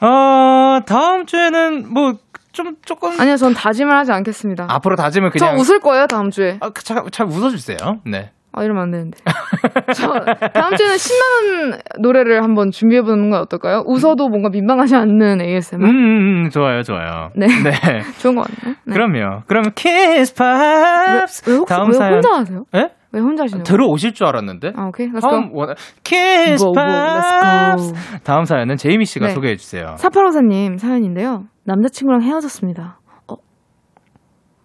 어 0.00 0.80
다음 0.84 1.26
주에는 1.26 1.92
뭐 1.92 2.14
좀 2.52 2.76
조금 2.84 3.18
아니요, 3.20 3.36
전 3.36 3.54
다짐을 3.54 3.96
하지 3.96 4.12
않겠습니다. 4.12 4.66
앞으로 4.68 4.96
다짐을 4.96 5.30
저 5.38 5.46
그냥 5.46 5.58
웃을 5.58 5.80
거예요 5.80 6.06
다음 6.06 6.30
주에. 6.30 6.58
아, 6.60 6.70
그, 6.70 6.84
잘, 6.84 7.02
잘 7.10 7.26
웃어주세요. 7.26 7.76
네. 8.04 8.30
아 8.54 8.62
이러면 8.62 8.82
안 8.82 8.90
되는데. 8.90 9.18
저 9.96 10.12
다음 10.52 10.76
주에는 10.76 10.98
신나는 10.98 11.78
노래를 12.00 12.42
한번 12.42 12.70
준비해 12.70 13.00
보는 13.00 13.30
건 13.30 13.40
어떨까요? 13.40 13.82
웃어도 13.86 14.28
뭔가 14.28 14.50
민망하지 14.50 14.94
않는 14.94 15.40
ASMR. 15.40 15.86
음, 15.86 15.90
음, 15.90 16.44
음, 16.44 16.50
좋아요, 16.50 16.82
좋아요. 16.82 17.30
네. 17.34 17.46
좋은 18.20 18.34
것 18.34 18.46
같네요. 18.46 18.76
네. 18.84 18.92
그럼요. 18.94 19.42
그러면 19.46 19.72
키스 19.74 20.34
왜, 20.38 21.20
Pops 21.20 21.48
왜 21.50 21.56
혹시 21.56 21.74
다음 21.74 21.88
왜 21.88 21.92
사연 21.94 22.14
혼자 22.14 22.32
하세요? 22.34 22.64
예? 22.74 22.90
왜 23.12 23.20
혼자 23.20 23.44
하시는 23.44 23.62
거예요? 23.62 23.64
들어오실 23.64 24.14
줄 24.14 24.26
알았는데. 24.26 24.72
아 24.76 24.86
오케이, 24.86 25.08
let's 25.08 25.20
다음 25.20 25.50
go. 25.52 25.58
원 25.60 25.74
Kiss 26.02 26.64
Pops 26.74 27.92
go. 27.92 28.00
다음 28.24 28.44
사연은 28.44 28.76
제이미 28.76 29.04
씨가 29.04 29.26
네. 29.28 29.32
소개해 29.34 29.56
주세요. 29.56 29.94
사파로사님 29.98 30.78
사연인데요. 30.78 31.44
남자친구랑 31.64 32.22
헤어졌습니다. 32.22 32.98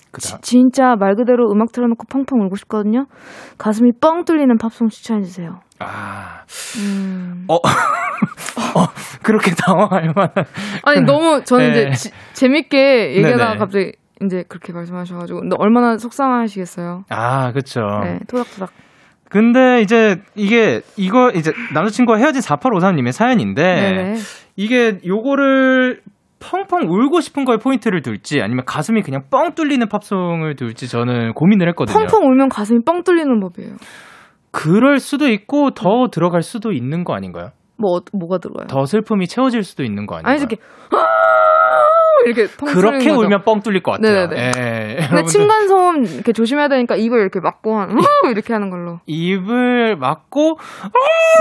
그다. 0.09 0.39
진짜 0.41 0.95
말 0.95 1.15
그대로 1.15 1.51
음악 1.51 1.71
틀어놓고 1.73 2.05
펑펑 2.09 2.39
울고 2.45 2.55
싶거든요. 2.55 3.05
가슴이 3.57 3.91
뻥 4.01 4.23
뚫리는 4.25 4.57
팝송 4.57 4.87
추천해 4.87 5.21
주세요. 5.21 5.59
아, 5.79 6.41
음. 6.79 7.45
어, 7.49 7.55
어, 8.79 8.85
그렇게 9.21 9.51
당황할 9.51 10.13
만한. 10.15 10.33
아니 10.85 11.01
너무 11.01 11.43
저는 11.43 11.71
네. 11.71 11.81
이제 11.89 11.91
지- 11.91 12.11
재밌게 12.33 13.15
얘기하다가 13.17 13.45
네네. 13.47 13.57
갑자기 13.59 13.91
이제 14.23 14.43
그렇게 14.47 14.73
말씀하셔가지고 14.73 15.41
근데 15.41 15.55
얼마나 15.59 15.97
속상하시겠어요. 15.97 17.03
아, 17.09 17.51
그쵸. 17.51 17.81
네, 18.03 18.19
토닥토닥. 18.27 18.69
근데 19.29 19.81
이제 19.81 20.21
이게 20.35 20.81
이거 20.95 21.29
이제 21.31 21.51
남자친구와 21.73 22.17
헤어진 22.17 22.41
4853님의 22.41 23.11
사연인데 23.11 23.61
네네. 23.63 24.15
이게 24.55 24.99
요거를 25.05 26.01
펑펑 26.39 26.87
울고 26.89 27.19
싶은 27.19 27.43
거에 27.45 27.57
포인트를 27.57 28.01
둘지 28.01 28.41
아니면 28.41 28.63
가슴이 28.65 29.01
그냥 29.01 29.23
뻥 29.29 29.53
뚫리는 29.53 29.85
팝송을 29.89 30.55
둘지 30.55 30.87
저는 30.87 31.33
고민을 31.33 31.67
했거든요. 31.69 31.97
펑펑 31.97 32.23
울면 32.25 32.49
가슴이 32.49 32.79
뻥 32.85 33.03
뚫리는 33.03 33.39
법이에요. 33.39 33.75
그럴 34.51 34.99
수도 34.99 35.27
있고 35.29 35.71
더 35.71 36.07
들어갈 36.11 36.41
수도 36.41 36.71
있는 36.71 37.03
거 37.03 37.13
아닌가요? 37.13 37.49
뭐 37.77 37.97
어- 37.97 38.01
뭐가 38.17 38.37
들어요? 38.39 38.65
더 38.67 38.85
슬픔이 38.85 39.27
채워질 39.27 39.63
수도 39.63 39.83
있는 39.83 40.05
거 40.07 40.15
아닌가요? 40.15 40.31
아니 40.33 40.39
이렇게 40.39 40.55
이렇게 42.27 42.47
펑 42.57 42.67
그렇게. 42.69 43.09
울면 43.11 43.43
뻥 43.43 43.61
뚫릴 43.61 43.81
것 43.83 43.93
같아요. 43.93 44.27
네네네. 44.27 44.51
예, 44.57 45.07
근데 45.07 45.23
층간 45.23 45.67
소음 45.67 46.03
이렇게 46.05 46.33
조심해야 46.33 46.67
되니까 46.67 46.95
입을 46.95 47.19
이렇게 47.19 47.39
막고 47.39 47.77
한 47.79 47.89
이렇게 48.31 48.53
하는 48.53 48.69
걸로. 48.69 48.99
입을 49.05 49.95
막고 49.97 50.57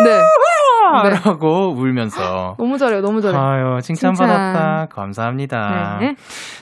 네. 0.04 0.10
네. 1.02 1.10
라고 1.24 1.72
울면서 1.76 2.54
너무 2.58 2.78
잘해요. 2.78 3.00
너무 3.00 3.20
잘해요. 3.20 3.40
아유 3.40 3.80
칭찬받았다 3.82 4.86
감사합니다. 4.92 5.98
네. 6.00 6.14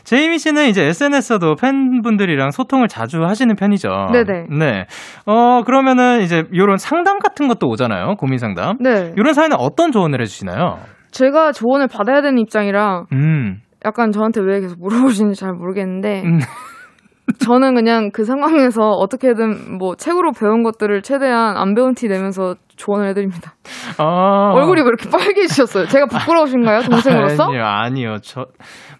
제이미 0.05 0.39
씨는 0.39 0.69
이제 0.69 0.85
SNS에도 0.87 1.57
팬분들이랑 1.57 2.51
소통을 2.51 2.89
자주 2.89 3.23
하시는 3.25 3.55
편이죠. 3.55 3.89
네네. 4.13 4.47
네. 4.59 4.87
어 5.27 5.63
그러면은 5.65 6.23
이제 6.23 6.45
요런 6.55 6.79
상담 6.79 7.19
같은 7.19 7.49
것도 7.49 7.69
오잖아요. 7.69 8.15
고민 8.17 8.39
상담. 8.39 8.77
네. 8.81 9.13
요런 9.19 9.35
사연은 9.35 9.57
어떤 9.59 9.93
조언을 9.93 10.21
해주시나요? 10.23 10.79
제가 11.11 11.53
조언을 11.53 11.87
받아야 11.87 12.23
되는 12.23 12.39
입장이라 12.39 13.05
음. 13.13 13.61
약간 13.85 14.13
저한테 14.13 14.41
왜 14.41 14.61
계속 14.61 14.81
물어보시는지 14.81 15.39
잘 15.39 15.53
모르겠는데 15.53 16.23
음. 16.25 16.41
저는 17.39 17.75
그냥 17.75 18.11
그 18.13 18.25
상황에서 18.25 18.91
어떻게든 18.91 19.79
뭐 19.79 19.95
책으로 19.97 20.33
배운 20.33 20.63
것들을 20.63 21.03
최대한 21.03 21.57
안 21.57 21.75
배운 21.75 21.95
티 21.95 22.07
내면서 22.07 22.55
조언을 22.77 23.09
해드립니다. 23.09 23.55
아. 23.99 24.53
얼굴이 24.55 24.81
왜 24.83 24.87
이렇게 24.87 25.09
빨개지셨어요? 25.09 25.87
제가 25.87 26.07
부끄러우신가요? 26.07 26.83
동생으로서? 26.91 27.45
아니요, 27.45 27.65
아니요. 27.65 28.17
저 28.23 28.47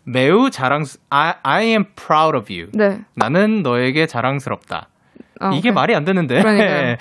매우 0.05 0.51
자랑스. 0.51 1.01
I, 1.11 1.35
I 1.43 1.65
am 1.67 1.85
proud 1.97 2.37
of 2.37 2.53
you. 2.53 2.71
네. 2.73 3.05
나는 3.15 3.63
너에게 3.63 4.07
자랑스럽다. 4.07 4.89
아, 5.41 5.49
이게 5.51 5.71
오케이. 5.71 5.73
말이 5.73 5.95
안 5.95 6.05
되는데. 6.05 6.41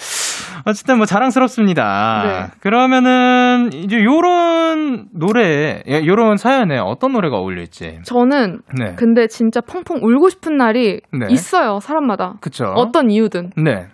어쨌든 0.66 0.98
뭐 0.98 1.06
자랑스럽습니다. 1.06 2.24
네. 2.24 2.60
그러면은 2.62 3.70
이제 3.74 4.02
요런 4.04 5.08
노래, 5.14 5.84
예, 5.88 6.06
요런 6.06 6.38
사연에 6.38 6.78
어떤 6.78 7.14
노래가 7.14 7.38
어울릴지. 7.38 8.00
저는 8.04 8.62
네. 8.78 8.96
근데 8.96 9.28
진짜 9.28 9.62
펑펑 9.62 9.98
울고 10.02 10.30
싶은 10.30 10.56
날이 10.58 11.02
네. 11.12 11.28
있어요, 11.30 11.80
사람마다. 11.80 12.36
그쵸. 12.42 12.66
어떤 12.76 13.10
이유든. 13.10 13.52
네. 13.58 13.88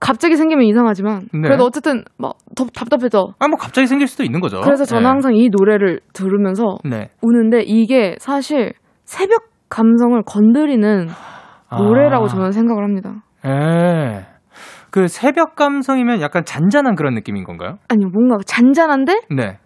갑자기 0.00 0.36
생기면 0.36 0.64
이상하지만 0.64 1.28
네. 1.32 1.40
그래도 1.42 1.64
어쨌든 1.64 2.04
막더 2.16 2.64
답답해져. 2.74 3.34
아, 3.38 3.48
뭐 3.48 3.58
갑자기 3.58 3.86
생길 3.86 4.08
수도 4.08 4.24
있는 4.24 4.40
거죠. 4.40 4.60
그래서 4.62 4.84
저는 4.84 5.02
네. 5.02 5.08
항상 5.08 5.36
이 5.36 5.48
노래를 5.50 6.00
들으면서 6.14 6.78
네. 6.84 7.10
우는데 7.22 7.62
이게 7.62 8.16
사실 8.18 8.72
새벽 9.04 9.42
감성을 9.68 10.20
건드리는 10.24 11.08
노래라고 11.76 12.24
아. 12.24 12.28
저는 12.28 12.52
생각을 12.52 12.82
합니다. 12.82 13.22
예. 13.46 14.26
그 14.90 15.08
새벽 15.08 15.54
감성이면 15.56 16.20
약간 16.20 16.44
잔잔한 16.44 16.96
그런 16.96 17.14
느낌인 17.14 17.44
건가요? 17.44 17.78
아니 17.88 18.04
뭔가 18.04 18.38
잔잔한데 18.44 19.20
네. 19.34 19.58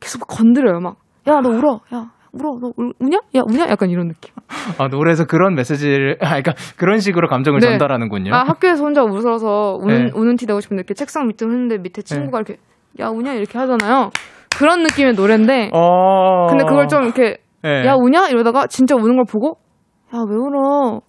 계속 0.00 0.20
막 0.20 0.26
건드려요. 0.28 0.80
막 0.80 0.96
야 1.28 1.40
너 1.40 1.50
울어, 1.50 1.80
야 1.94 2.10
울어, 2.32 2.58
너 2.60 2.72
울, 2.76 2.92
우냐? 2.98 3.18
야 3.36 3.42
우냐? 3.46 3.68
약간 3.68 3.90
이런 3.90 4.08
느낌. 4.08 4.34
아, 4.78 4.88
노래에서 4.88 5.26
그런 5.26 5.54
메시지를, 5.54 6.16
아, 6.20 6.30
그러니까 6.30 6.54
그런 6.76 6.98
식으로 6.98 7.28
감정을 7.28 7.60
네. 7.60 7.68
전달하는군요. 7.68 8.34
아 8.34 8.38
학교에서 8.42 8.82
혼자 8.82 9.04
웃어서 9.04 9.78
우는 9.80 10.06
네. 10.06 10.10
우는 10.14 10.36
티 10.36 10.46
내고 10.46 10.60
싶은데 10.60 10.80
이렇게 10.80 10.94
책상 10.94 11.28
밑에 11.28 11.44
했는데 11.46 11.78
밑에 11.78 12.02
친구가 12.02 12.38
이렇게 12.38 12.56
야 12.98 13.08
우냐 13.08 13.34
이렇게 13.34 13.56
하잖아요. 13.58 14.10
그런 14.58 14.82
느낌의 14.82 15.12
노래인데 15.12 15.70
어. 15.72 16.46
근데 16.48 16.64
그걸 16.64 16.88
좀 16.88 17.04
이렇게 17.04 17.36
네. 17.62 17.86
야 17.86 17.94
우냐 17.94 18.28
이러다가 18.30 18.66
진짜 18.66 18.96
우는 18.96 19.14
걸 19.14 19.24
보고 19.30 19.58
야 20.12 20.18
왜 20.28 20.34
울어? 20.34 21.00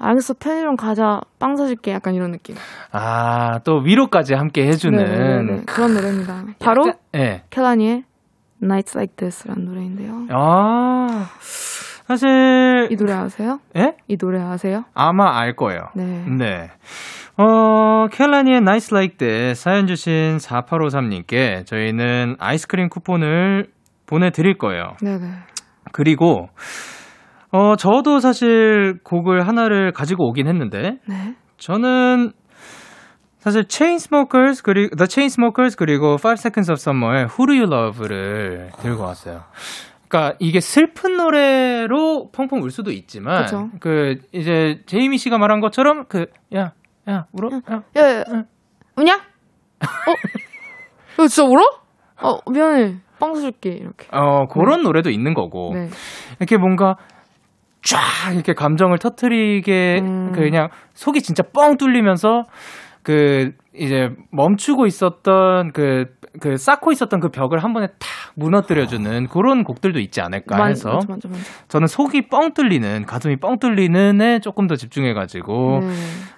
알겠어 0.00 0.34
편의점 0.34 0.76
가자 0.76 1.20
빵 1.38 1.56
사줄게 1.56 1.92
약간 1.92 2.14
이런 2.14 2.32
느낌. 2.32 2.56
아, 2.90 3.60
또 3.64 3.78
위로까지 3.78 4.34
함께 4.34 4.66
해주는. 4.66 4.96
네네네. 4.98 5.62
그런 5.66 5.94
노래입니다. 5.94 6.44
바로 6.58 6.88
약간- 6.88 7.00
예. 7.16 7.42
켈라니의 7.50 8.04
Nights 8.62 8.96
Like 8.96 9.14
This라는 9.16 9.64
노래인데요. 9.66 10.26
아, 10.30 11.28
사실, 11.38 12.88
이 12.90 12.96
노래 12.96 13.12
아세요? 13.12 13.60
예? 13.76 13.94
이 14.08 14.16
노래 14.16 14.40
아세요? 14.40 14.84
아마 14.94 15.38
알 15.38 15.54
거예요. 15.54 15.88
네. 15.94 16.24
네. 16.28 16.70
어, 17.36 18.08
켈라니의 18.10 18.58
Nice 18.58 18.94
Like 18.94 19.16
This 19.18 19.62
사연 19.62 19.86
주신 19.86 20.38
4853님께 20.38 21.64
저희는 21.66 22.36
아이스크림 22.38 22.88
쿠폰을 22.88 23.68
보내드릴 24.06 24.58
거예요. 24.58 24.96
네네. 25.00 25.26
그리고, 25.92 26.48
어, 27.52 27.76
저도 27.76 28.20
사실 28.20 28.98
곡을 29.04 29.46
하나를 29.46 29.92
가지고 29.92 30.28
오긴 30.28 30.46
했는데, 30.46 30.98
네. 31.08 31.34
저는 31.58 32.32
사실 33.38 33.64
Chainsmokers 33.68 34.62
그리고 34.62 34.94
The 34.96 35.08
Chainsmokers 35.08 35.76
그리고 35.76 36.14
Five 36.14 36.34
Seconds 36.38 36.70
of 36.70 36.76
Summer의 36.78 37.26
Who 37.26 37.46
Do 37.46 37.54
You 37.54 37.64
Love를 37.72 38.70
들고 38.80 39.02
왔어요. 39.02 39.42
그러니까 40.08 40.36
이게 40.40 40.60
슬픈 40.60 41.16
노래로 41.16 42.30
펑펑 42.32 42.60
울 42.62 42.70
수도 42.70 42.90
있지만 42.90 43.42
그죠. 43.44 43.68
그 43.80 44.16
이제 44.32 44.80
제이미 44.86 45.18
씨가 45.18 45.38
말한 45.38 45.60
것처럼 45.60 46.04
그 46.06 46.26
야 46.54 46.72
야 47.08 47.24
울어 47.32 47.48
야. 47.70 47.82
야, 47.96 48.16
야, 48.18 48.24
우냐? 48.96 49.14
어? 49.14 50.10
야, 51.22 51.26
진짜 51.28 51.44
울어? 51.44 51.62
어, 52.22 52.38
미안해. 52.50 52.96
빵 53.18 53.34
사줄게. 53.34 53.70
이렇게. 53.70 54.06
어 54.12 54.46
그런 54.48 54.82
노래도 54.82 55.10
있는 55.10 55.32
거고 55.34 55.72
네. 55.74 55.88
이렇게 56.40 56.56
뭔가 56.58 56.96
쫙 57.82 57.98
이렇게 58.34 58.54
감정을 58.54 58.98
터트리게 58.98 60.00
음. 60.02 60.32
그 60.34 60.40
그냥 60.40 60.68
속이 60.94 61.22
진짜 61.22 61.42
뻥 61.52 61.76
뚫리면서 61.76 62.46
그 63.02 63.52
이제 63.74 64.10
멈추고 64.30 64.86
있었던 64.86 65.72
그, 65.72 66.14
그 66.40 66.58
쌓고 66.58 66.92
있었던 66.92 67.18
그 67.20 67.30
벽을 67.30 67.58
한 67.64 67.72
번에 67.72 67.86
탁 67.86 68.08
무너뜨려주는 68.34 69.28
그런 69.28 69.64
곡들도 69.64 69.98
있지 70.00 70.20
않을까 70.20 70.58
맞- 70.58 70.68
해서 70.68 70.92
맞아, 70.92 71.06
맞아, 71.08 71.28
맞아. 71.28 71.40
저는 71.68 71.86
속이 71.86 72.28
뻥 72.28 72.52
뚫리는 72.52 73.06
가슴이 73.06 73.36
뻥 73.36 73.58
뚫리는 73.58 74.20
에 74.20 74.40
조금 74.40 74.66
더 74.66 74.76
집중해가지고 74.76 75.80
네. 75.82 75.88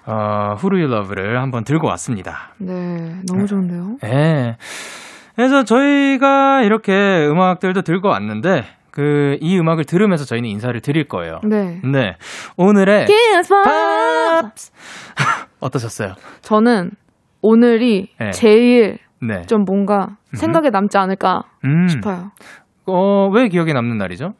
어, 0.05 0.55
Who 0.57 0.75
Do 0.75 0.87
You 0.87 1.02
Love를 1.02 1.41
한번 1.41 1.65
들고 1.65 1.87
왔습니다. 1.87 2.53
네. 2.59 3.17
너무 3.27 3.45
좋은데요? 3.45 3.97
예. 4.05 4.55
그래서 5.35 5.63
저희가 5.63 6.61
이렇게 6.61 7.27
음악들도 7.27 7.81
들고 7.81 8.07
왔는데 8.07 8.63
그 8.93 9.37
이 9.41 9.57
음악을 9.57 9.85
들으면서 9.85 10.23
저희는 10.23 10.47
인사를 10.49 10.79
드릴 10.81 11.07
거예요. 11.07 11.39
네. 11.43 11.81
네. 11.83 12.15
오늘의 12.57 13.07
Pops 13.49 14.71
어떠셨어요? 15.59 16.13
저는 16.41 16.91
오늘이 17.41 18.09
네. 18.19 18.31
제일 18.31 18.99
네. 19.19 19.41
좀 19.47 19.65
뭔가 19.65 20.17
생각에 20.33 20.69
남지 20.69 20.97
않을까 20.97 21.43
음. 21.65 21.87
싶어요. 21.87 22.31
어, 22.85 23.29
왜 23.33 23.47
기억에 23.47 23.73
남는 23.73 23.97
날이죠? 23.97 24.35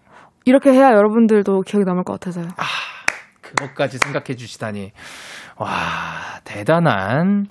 이렇게 0.46 0.72
해야 0.72 0.92
여러분들도 0.92 1.62
기억에 1.62 1.84
남을 1.86 2.04
것 2.04 2.14
같아서요. 2.14 2.50
그것까지 3.42 3.98
생각해 3.98 4.36
주시다니. 4.36 4.92
와, 5.58 5.70
대단한 6.44 7.46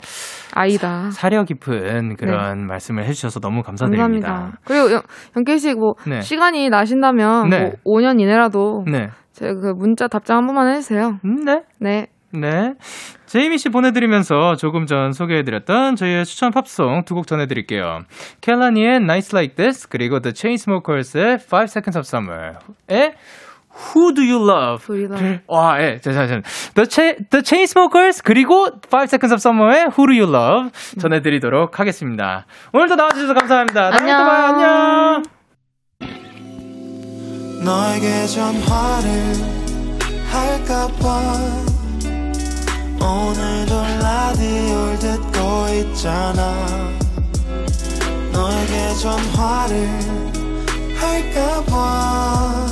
아이다. 0.55 1.11
사 1.13 1.29
려 1.29 1.45
깊은 1.45 2.17
그런 2.17 2.67
말씀을 2.67 3.05
해주셔서 3.05 3.41
너무 3.41 3.63
감사드립니다. 3.63 4.09
네. 4.09 4.21
감사합니다. 4.21 4.59
그리고 4.65 4.93
영, 4.93 5.03
영길 5.37 5.59
씨, 5.59 5.75
뭐, 5.75 5.95
네. 6.07 6.21
시간이 6.21 6.69
나신다면, 6.69 7.49
네. 7.49 7.61
뭐, 7.85 8.01
5년 8.01 8.21
이내라도, 8.21 8.85
네. 8.87 9.09
제가 9.33 9.55
그 9.55 9.73
문자 9.77 10.09
답장 10.09 10.39
한 10.39 10.47
번만 10.47 10.69
해주세요. 10.75 11.19
음, 11.25 11.45
네. 11.45 11.63
네. 11.81 12.07
네. 12.35 12.75
제이미 13.27 13.57
씨 13.59 13.69
보내드리면서 13.71 14.57
조금 14.57 14.85
전 14.87 15.13
소개해드렸던 15.13 15.97
저희의 15.97 16.25
추천 16.25 16.51
팝송 16.51 17.05
두 17.05 17.15
곡 17.15 17.27
전해드릴게요. 17.27 18.01
켈라니의 18.41 18.97
Nights 18.97 19.35
Like 19.35 19.55
This, 19.55 19.89
그리고 19.89 20.21
The 20.21 20.33
Chainsmokers의 20.35 21.35
Five 21.43 21.65
Seconds 21.65 21.97
of 21.99 22.05
Summer의 22.07 23.15
Who 23.95 24.13
Do 24.15 24.23
You 24.23 24.39
Love? 24.39 24.85
Who 24.89 24.97
Do 24.97 25.03
You 25.05 25.09
Love. 25.13 25.39
와, 25.49 25.81
예, 25.83 25.99
잠시만요. 26.01 26.43
The, 26.75 26.87
Cha- 26.89 27.17
The 27.31 27.43
Chainsmokers, 27.43 28.23
그리고 28.23 28.67
Five 28.87 29.09
Seconds 29.09 29.33
of 29.33 29.41
Summer의 29.41 29.89
Who 29.97 30.07
Do 30.07 30.13
You 30.13 30.29
Love 30.29 30.71
전해드리도록 31.01 31.81
하겠습니다. 31.81 32.47
오늘도 32.73 32.97
나와주셔서 32.97 33.35
감사합니다. 33.35 33.91
다음에 33.91 34.13
또 34.13 34.25
봐요. 34.25 34.45
안녕. 34.47 35.23
너에게 37.65 38.27
전화를 38.27 39.35
할까봐 40.33 41.33
오늘도 43.01 43.83
라디오를 44.03 44.99
듣고 44.99 45.69
있잖아 45.75 46.43
너에게 48.33 48.95
전화를 49.01 49.89
할까봐 50.99 52.67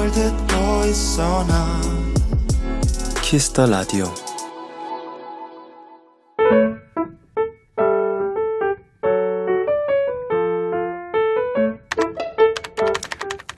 라디오를 0.00 0.10
듣고 0.12 0.86
있어 0.86 1.44
나 1.46 1.80
키스터 3.22 3.66
라디오 3.66 4.06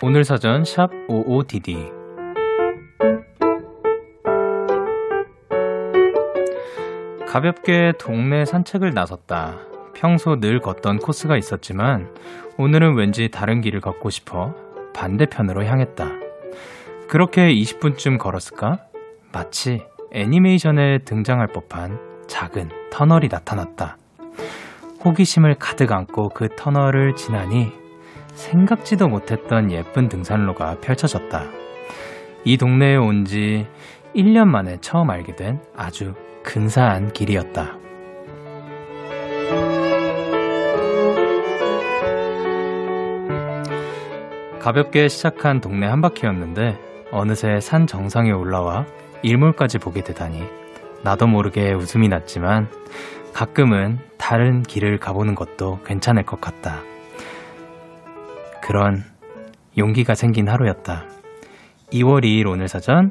오늘 0.03 0.25
사전 0.25 0.65
샵 0.65 0.91
55DD 1.09 1.93
가볍게 7.27 7.95
동네 7.99 8.45
산책을 8.45 8.93
나섰다. 8.93 9.59
평소 9.95 10.39
늘 10.39 10.61
걷던 10.61 10.99
코스가 10.99 11.39
있었지만 11.39 12.15
오늘은 12.59 12.95
왠지 12.97 13.31
다른 13.31 13.63
길을 13.63 13.81
걷고 13.81 14.11
싶어 14.11 14.55
반대편으로 14.93 15.65
향했다. 15.65 16.22
그렇게 17.13 17.55
20분쯤 17.55 18.17
걸었을까? 18.17 18.79
마치 19.33 19.83
애니메이션에 20.13 21.01
등장할 21.05 21.49
법한 21.49 21.99
작은 22.27 22.71
터널이 22.91 23.29
나타났다. 23.29 23.99
호기심을 25.05 25.57
가득 25.57 25.93
안고 25.93 26.31
그 26.31 26.49
터널을 26.57 27.15
지나니 27.15 27.71
생각지도 28.33 29.09
못했던 29.09 29.71
예쁜 29.71 30.09
등산로가 30.09 30.81
펼쳐졌다. 30.81 31.43
이 32.47 32.57
동네에 32.57 32.97
온 32.97 33.27
지 33.27 33.67
1년 34.17 34.47
만에 34.47 34.79
처음 34.81 35.11
알게 35.11 35.37
된 35.37 35.61
아주 35.77 36.15
근사한 36.43 37.13
길이었다. 37.13 37.77
가볍게 44.61 45.09
시작한 45.09 45.61
동네 45.61 45.87
한 45.87 46.01
바퀴였는데 46.01 46.92
어느새 47.13 47.61
산 47.61 47.87
정상에 47.87 48.33
올라와 48.33 48.87
일몰까지 49.23 49.79
보게 49.79 50.03
되다니 50.03 50.43
나도 51.03 51.27
모르게 51.27 51.73
웃음이 51.75 52.09
났지만 52.09 52.69
가끔은 53.35 53.99
다른 54.17 54.63
길을 54.63 54.99
가보는 54.99 55.35
것도 55.35 55.81
괜찮을 55.85 56.25
것 56.25 56.41
같다. 56.41 56.81
그런 58.63 59.05
용기가 59.77 60.15
생긴 60.15 60.49
하루였다. 60.49 61.05
2월 61.93 62.25
2일 62.25 62.47
오늘 62.49 62.69
사전 62.69 63.11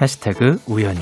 해시태그 0.00 0.60
우연히 0.66 1.00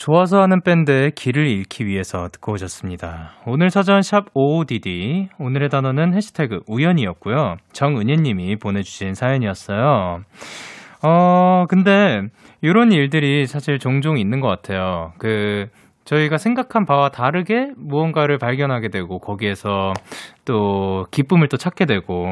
좋아서 0.00 0.40
하는 0.40 0.62
밴드의 0.62 1.10
길을 1.10 1.46
잃기 1.46 1.84
위해서 1.84 2.28
듣고 2.32 2.52
오셨습니다. 2.52 3.32
오늘 3.46 3.68
사전 3.68 4.00
샵 4.00 4.28
OODD 4.32 5.28
오늘의 5.38 5.68
단어는 5.68 6.14
해시태그 6.14 6.60
우연이었고요. 6.66 7.56
정은혜님이 7.74 8.56
보내주신 8.56 9.12
사연이었어요. 9.12 10.22
어 11.06 11.66
근데 11.68 12.22
이런 12.62 12.92
일들이 12.92 13.46
사실 13.46 13.78
종종 13.78 14.16
있는 14.18 14.40
것 14.40 14.48
같아요. 14.48 15.12
그 15.18 15.66
저희가 16.06 16.38
생각한 16.38 16.86
바와 16.86 17.10
다르게 17.10 17.68
무언가를 17.76 18.38
발견하게 18.38 18.88
되고 18.88 19.18
거기에서 19.18 19.92
또 20.46 21.04
기쁨을 21.10 21.48
또 21.48 21.58
찾게 21.58 21.84
되고 21.84 22.24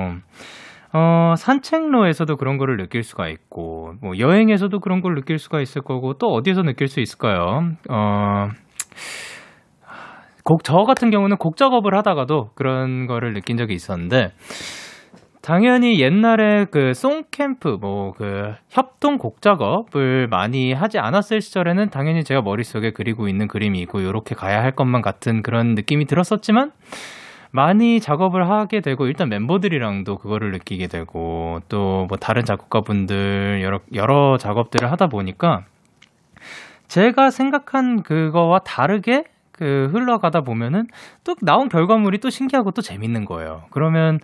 어, 0.93 1.35
산책로에서도 1.37 2.37
그런 2.37 2.57
거를 2.57 2.77
느낄 2.79 3.03
수가 3.03 3.29
있고, 3.29 3.93
뭐, 4.01 4.19
여행에서도 4.19 4.79
그런 4.81 5.01
걸 5.03 5.15
느낄 5.15 5.39
수가 5.39 5.61
있을 5.61 5.83
거고, 5.83 6.15
또 6.15 6.29
어디에서 6.29 6.63
느낄 6.63 6.89
수 6.89 7.01
있을까요? 7.01 7.73
어, 7.91 8.49
곡, 10.45 10.65
저 10.65 10.79
같은 10.85 11.11
경우는 11.11 11.37
곡 11.37 11.57
작업을 11.59 11.95
하다가도 11.95 12.53
그런 12.55 13.07
거를 13.07 13.35
느낀 13.35 13.59
적이 13.59 13.75
있었는데, 13.75 14.33
당연히 15.43 16.01
옛날에 16.01 16.67
그 16.71 16.95
송캠프, 16.95 17.79
뭐, 17.81 18.13
그 18.13 18.55
협동 18.71 19.19
곡 19.19 19.43
작업을 19.43 20.27
많이 20.29 20.73
하지 20.73 20.99
않았을 20.99 21.43
시절에는 21.43 21.91
당연히 21.91 22.25
제가 22.25 22.41
머릿속에 22.41 22.93
그리고 22.93 23.29
있는 23.29 23.47
그림이 23.47 23.79
있고, 23.81 24.03
요렇게 24.03 24.35
가야 24.35 24.63
할 24.63 24.73
것만 24.73 25.03
같은 25.03 25.43
그런 25.43 25.75
느낌이 25.75 26.07
들었었지만, 26.07 26.71
많이 27.51 28.01
작업을 28.01 28.49
하게 28.49 28.81
되고 28.81 29.07
일단 29.07 29.29
멤버들이랑도 29.29 30.17
그거를 30.17 30.53
느끼게 30.53 30.87
되고 30.89 31.61
또 31.69 32.07
뭐 32.09 32.17
다른 32.17 32.45
작곡가분들 32.45 33.61
여러 33.63 33.81
여러 33.95 34.37
작업들을 34.39 34.91
하다 34.91 35.09
보니까 35.09 35.65
제가 36.87 37.31
생각한 37.31 38.03
그거와 38.03 38.61
다르게 38.61 39.25
그 39.53 39.91
흘러가다 39.93 40.43
보면은 40.43 40.87
또 41.25 41.35
나온 41.43 41.69
결과물이 41.69 42.19
또 42.19 42.31
신기하고 42.31 42.71
또 42.71 42.81
재밌는 42.81 43.25
거예요. 43.25 43.65
그러면 43.71 44.21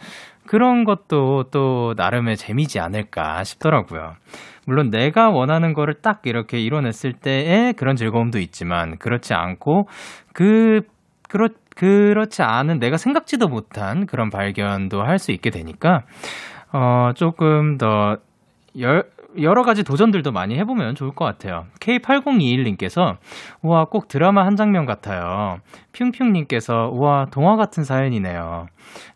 그런 0.47 0.85
것도 0.85 1.47
또 1.51 1.95
나름의 1.97 2.37
재미지 2.37 2.79
않을까 2.79 3.43
싶더라고요. 3.43 4.15
물론 4.67 4.91
내가 4.91 5.31
원하는 5.31 5.75
거를 5.75 5.95
딱 6.01 6.23
이렇게 6.25 6.61
이뤄냈을 6.61 7.13
때의 7.13 7.75
그런 7.75 7.97
즐거움도 7.97 8.39
있지만 8.39 8.97
그렇지 8.99 9.35
않고 9.35 9.89
그 10.33 10.83
그렇 11.29 11.49
그렇지 11.75 12.43
않은 12.43 12.79
내가 12.79 12.97
생각지도 12.97 13.49
못한 13.49 14.07
그런 14.07 14.31
발견도 14.31 15.03
할 15.03 15.19
수 15.19 15.33
있게 15.33 15.51
되니까 15.51 16.03
어 16.73 17.13
조금 17.15 17.79
더 17.79 18.19
여, 18.81 19.03
여러 19.41 19.63
가지 19.63 19.83
도전들도 19.85 20.33
많이 20.33 20.57
해보면 20.59 20.95
좋을 20.95 21.13
것 21.13 21.25
같아요. 21.25 21.67
K8021님께서, 21.81 23.17
우와, 23.63 23.87
꼭 23.87 24.09
드라마 24.09 24.45
한 24.47 24.57
장면 24.57 24.87
같아요. 24.87 25.61
핑핑님께서, 25.93 26.91
우와, 26.93 27.27
동화 27.31 27.57
같은 27.57 27.85
사연이네요. 27.85 28.67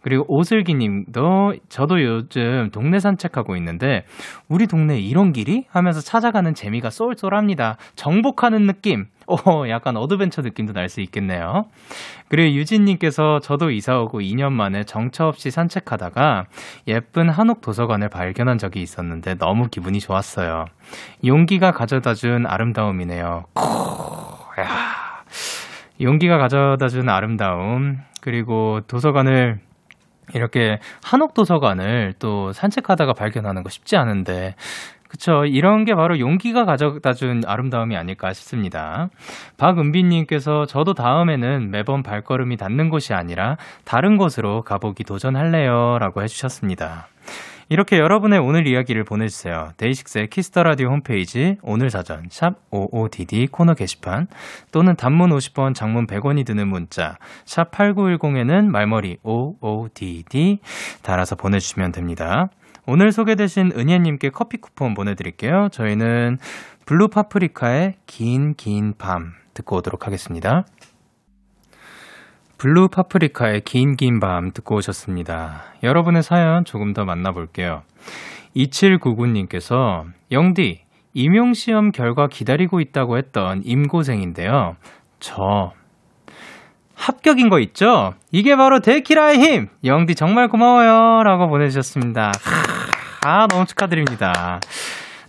그리고 0.01 0.25
오슬기 0.29 0.75
님도, 0.75 1.55
저도 1.69 2.03
요즘 2.03 2.71
동네 2.73 3.01
산책하고 3.01 3.57
있는데, 3.57 4.05
우리 4.49 4.67
동네에 4.67 4.99
이런 5.01 5.33
길이? 5.33 5.67
하면서 5.71 6.01
찾아가는 6.01 6.55
재미가 6.55 6.91
쏠쏠합니다. 6.91 7.77
정복하는 7.97 8.67
느낌. 8.67 9.07
오, 9.27 9.69
약간 9.69 9.97
adventure 9.99 10.41
느낌도 10.43 10.73
날 10.73 10.89
수 10.89 11.03
있겠네요. 11.03 11.67
그리고 12.29 12.55
유진님께서 12.57 13.41
저도 13.41 13.71
이사 13.71 13.99
오고 13.99 14.21
2년 14.21 14.53
만에 14.53 14.85
정처 14.85 15.27
없이 15.27 15.51
산책하다가 15.51 16.47
예쁜 16.87 17.29
한옥 17.29 17.61
도서관을 17.61 18.09
발견한 18.09 18.57
적이 18.57 18.81
있었는데 18.81 19.35
너무 19.35 19.69
기분이 19.69 20.01
좋았어요. 20.01 20.65
용기가 21.27 21.73
가져다 21.73 22.15
준 22.15 22.47
아름다움이네요. 22.47 23.45
크, 23.55 24.63
야. 24.63 24.69
용기가 26.01 26.39
가져다 26.39 26.89
준 26.89 27.09
아름다움. 27.09 27.99
그리고 28.21 28.81
도서관을 28.87 29.61
이렇게 30.35 30.79
한옥 31.03 31.35
도서관을 31.35 32.15
또 32.19 32.53
산책하다가 32.53 33.15
발견하는 33.15 33.63
거 33.63 33.71
쉽지 33.71 33.97
않은데 33.97 34.55
그쵸. 35.09 35.47
이런 35.47 35.85
게 35.87 35.95
바로 35.95 36.19
용기가 36.19 36.67
가져다 36.67 37.15
준 37.15 37.43
아름다움이 37.47 37.97
아닐까 37.97 38.33
싶습니다. 38.35 39.09
박은비님께서 39.57 40.67
저도 40.67 40.93
다음에는 40.93 41.71
매번 41.71 42.03
발걸음이 42.03 42.59
닿는 42.59 42.91
곳이 42.91 43.15
아니라 43.15 43.57
다른 43.85 44.19
곳으로 44.19 44.63
가보기 44.63 45.05
도전할래요. 45.05 45.99
라고 45.99 46.23
해주셨습니다. 46.23 47.09
이렇게 47.71 47.99
여러분의 47.99 48.39
오늘 48.39 48.67
이야기를 48.67 49.05
보내주세요. 49.05 49.73
DAY6의 49.77 50.29
Kiss 50.31 50.49
the 50.49 50.63
Radio 50.63 50.89
홈페이지 50.89 51.59
오늘 51.63 51.91
사전 51.91 52.25
샵 52.31 52.55
OODD 52.71 53.51
코너 53.51 53.75
게시판 53.75 54.27
또는 54.73 54.97
단문 54.97 55.31
50원, 55.31 55.75
장문 55.75 56.07
100원이 56.07 56.47
드는 56.47 56.67
문자 56.67 57.19
샵 57.45 57.71
8910에는 57.71 58.67
말머리 58.69 59.19
OODD 59.23 60.61
달아서 61.03 61.37
보내주시면 61.37 61.93
됩니다. 61.93 62.49
오늘 62.87 63.13
소개되신 63.13 63.73
은혜님께 63.77 64.31
커피 64.31 64.57
쿠폰 64.57 64.95
보내드릴게요. 64.95 65.69
저희는 65.71 66.39
블루 66.87 67.09
파프리카의 67.09 67.97
긴 68.07 68.55
긴 68.57 68.95
밤 68.97 69.35
듣고 69.53 69.77
오도록 69.77 70.07
하겠습니다. 70.07 70.65
블루 72.59 72.89
파프리카의 72.89 73.61
긴 73.63 73.97
긴 73.97 74.19
밤 74.21 74.51
듣고 74.53 74.77
오셨습니다. 74.77 75.63
여러분의 75.83 76.23
사연 76.23 76.65
조금 76.65 76.93
더 76.93 77.05
만나볼게요. 77.05 77.83
2799님께서 78.57 80.05
영디 80.33 80.81
임용시험 81.15 81.93
결과 81.93 82.27
기다리고 82.27 82.81
있다고 82.81 83.17
했던 83.19 83.63
임고생인데요. 83.65 84.77
저 85.21 85.73
합격인 86.97 87.49
거 87.49 87.61
있죠? 87.61 88.15
이게 88.33 88.57
바로 88.57 88.81
데키라의 88.81 89.39
힘! 89.39 89.69
영디 89.85 90.17
정말 90.17 90.49
고마워요. 90.49 91.23
라고 91.23 91.47
보내주셨습니다. 91.49 92.33
아, 93.25 93.47
너무 93.47 93.67
축하드립니다. 93.67 94.59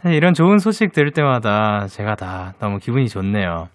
이런 0.05 0.33
좋은 0.33 0.57
소식 0.57 0.93
들을 0.93 1.11
때마다 1.11 1.85
제가 1.87 2.15
다 2.15 2.53
너무 2.59 2.79
기분이 2.79 3.07
좋네요. 3.07 3.67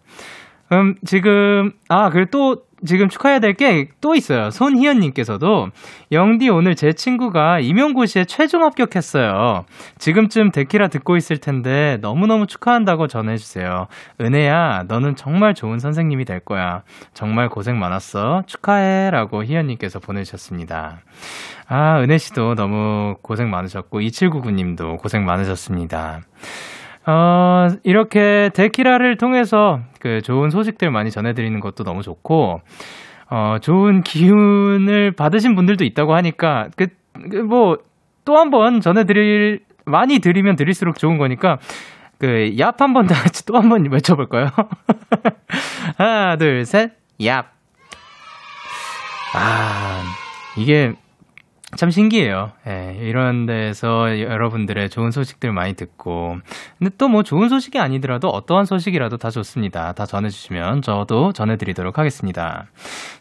음, 0.73 0.95
지금, 1.05 1.73
아, 1.89 2.11
그리고 2.11 2.31
또, 2.31 2.62
지금 2.87 3.09
축하해야 3.09 3.39
될 3.39 3.55
게 3.55 3.89
또 4.03 4.15
있어요. 4.15 4.51
손희연님께서도, 4.51 5.69
영디 6.12 6.51
오늘 6.51 6.75
제 6.75 6.93
친구가 6.93 7.61
임용고시에 7.61 8.27
최종 8.27 8.62
합격했어요. 8.62 9.65
지금쯤 9.99 10.51
데키라 10.51 10.89
듣고 10.89 11.17
있을 11.17 11.39
텐데 11.39 11.97
너무너무 12.03 12.47
축하한다고 12.47 13.07
전해주세요. 13.07 13.87
은혜야, 14.21 14.85
너는 14.89 15.17
정말 15.17 15.55
좋은 15.55 15.79
선생님이 15.79 16.27
될 16.27 16.41
거야. 16.41 16.83
정말 17.15 17.49
고생 17.49 17.79
많았어. 17.79 18.43
축하해. 18.47 19.11
라고 19.11 19.43
희연님께서 19.45 19.99
보내주셨습니다. 20.01 21.01
아, 21.69 22.01
은혜씨도 22.03 22.55
너무 22.55 23.15
고생 23.23 23.49
많으셨고, 23.49 24.01
2799님도 24.01 24.99
고생 24.99 25.25
많으셨습니다. 25.25 26.21
어, 27.07 27.69
이렇게 27.83 28.51
데키라를 28.55 29.17
통해서 29.17 29.81
그 30.01 30.21
좋은 30.23 30.51
소식들 30.51 30.91
많이 30.91 31.11
전해드리는 31.11 31.59
것도 31.61 31.85
너무 31.85 32.03
좋고, 32.03 32.61
어, 33.31 33.57
좋은 33.61 34.03
기운을 34.03 35.13
받으신 35.13 35.55
분들도 35.55 35.85
있다고 35.85 36.15
하니까, 36.15 36.69
그, 36.77 36.89
그 37.31 37.37
뭐, 37.37 37.79
또 38.25 38.37
한 38.37 38.51
번 38.51 38.81
전해드릴, 38.81 39.61
많이 39.85 40.19
드리면 40.19 40.57
드릴수록 40.57 40.99
좋은 40.99 41.19
거니까, 41.19 41.59
그, 42.19 42.27
얍 42.57 42.77
한 42.79 42.95
번 42.95 43.07
다 43.07 43.15
같이 43.17 43.45
또 43.45 43.57
한 43.59 43.69
번 43.69 43.85
외쳐볼까요? 43.93 44.49
하나, 45.99 46.37
둘, 46.37 46.65
셋, 46.65 46.93
얍. 47.21 47.45
아, 49.35 50.03
이게 50.57 50.95
참 51.77 51.91
신기해요. 51.91 52.53
예, 52.66 52.97
이런 53.01 53.47
데서 53.47 54.20
여러분들의 54.20 54.91
좋은 54.91 55.11
소식들 55.11 55.53
많이 55.53 55.75
듣고. 55.75 56.39
근데 56.79 56.91
또 56.99 57.09
뭐 57.09 57.22
좋은 57.22 57.49
소식이 57.49 57.79
아니더라도 57.79 58.29
어떠한 58.29 58.64
소식이라도 58.64 59.18
다 59.18 59.31
좋습니다. 59.31 59.93
다 59.93 60.07
전해주시면 60.07 60.83
저도 60.83 61.33
전해드리도록 61.33 61.99
하겠습니다. 61.99 62.66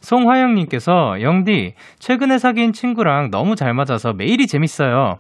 송화영님께서, 0.02 1.22
영디, 1.22 1.74
최근에 2.00 2.38
사귄 2.40 2.74
친구랑 2.74 3.30
너무 3.32 3.56
잘 3.56 3.74
맞아서 3.74 4.14
매일이 4.14 4.48
재밌어요. 4.48 5.20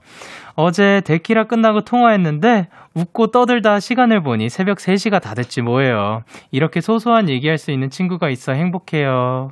어제 0.55 1.01
데키라 1.05 1.45
끝나고 1.45 1.81
통화했는데 1.81 2.67
웃고 2.93 3.31
떠들다 3.31 3.79
시간을 3.79 4.21
보니 4.21 4.49
새벽 4.49 4.77
3시가 4.77 5.21
다 5.21 5.33
됐지 5.33 5.61
뭐예요. 5.61 6.23
이렇게 6.51 6.79
소소한 6.79 7.27
얘기할 7.29 7.57
수 7.57 7.71
있는 7.71 7.89
친구가 7.89 8.29
있어 8.29 8.53
행복해요. 8.53 9.49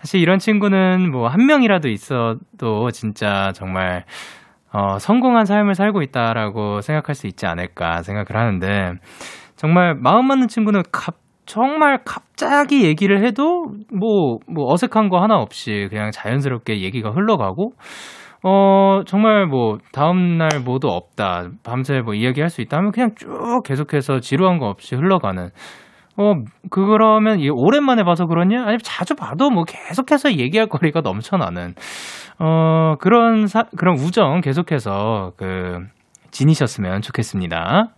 사실 0.00 0.20
이런 0.20 0.38
친구는 0.38 1.10
뭐 1.10 1.28
한 1.28 1.46
명이라도 1.46 1.88
있어도 1.88 2.90
진짜 2.92 3.52
정말 3.54 4.04
어, 4.72 4.98
성공한 4.98 5.44
삶을 5.46 5.74
살고 5.74 6.02
있다라고 6.02 6.80
생각할 6.82 7.14
수 7.14 7.26
있지 7.26 7.46
않을까 7.46 8.02
생각을 8.02 8.36
하는데 8.40 8.92
정말 9.56 9.94
마음 9.94 10.26
맞는 10.26 10.48
친구는 10.48 10.82
갑, 10.92 11.14
정말 11.46 12.00
갑자기 12.04 12.84
얘기를 12.84 13.24
해도 13.24 13.66
뭐, 13.92 14.38
뭐 14.46 14.70
어색한 14.72 15.08
거 15.08 15.20
하나 15.22 15.36
없이 15.36 15.86
그냥 15.88 16.10
자연스럽게 16.10 16.82
얘기가 16.82 17.10
흘러가고 17.10 17.72
어, 18.44 19.00
정말 19.06 19.46
뭐, 19.46 19.78
다음날 19.92 20.60
뭐도 20.64 20.88
없다. 20.88 21.48
밤새 21.64 22.00
뭐 22.02 22.14
이야기할 22.14 22.50
수 22.50 22.60
있다 22.60 22.76
하면 22.76 22.92
그냥 22.92 23.10
쭉 23.16 23.28
계속해서 23.64 24.20
지루한 24.20 24.58
거 24.58 24.66
없이 24.66 24.94
흘러가는 24.94 25.48
어, 26.18 26.34
그러면 26.70 27.38
이 27.38 27.48
오랜만에 27.48 28.02
봐서 28.02 28.26
그러냐? 28.26 28.62
아니면 28.62 28.78
자주 28.82 29.14
봐도 29.14 29.50
뭐 29.50 29.64
계속해서 29.64 30.32
얘기할 30.34 30.66
거리가 30.68 31.00
넘쳐나는, 31.00 31.74
어, 32.40 32.96
그런 33.00 33.46
사, 33.46 33.64
그런 33.76 33.96
우정 33.96 34.40
계속해서 34.40 35.32
그, 35.36 35.78
지니셨으면 36.30 37.00
좋겠습니다. 37.02 37.88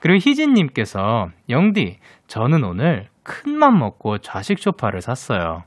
그리고 0.00 0.16
희진 0.18 0.52
님께서, 0.54 1.28
영디, 1.48 1.98
저는 2.26 2.64
오늘 2.64 3.06
큰 3.22 3.58
맘 3.58 3.78
먹고 3.78 4.18
좌식 4.18 4.58
소파를 4.58 5.00
샀어요. 5.02 5.62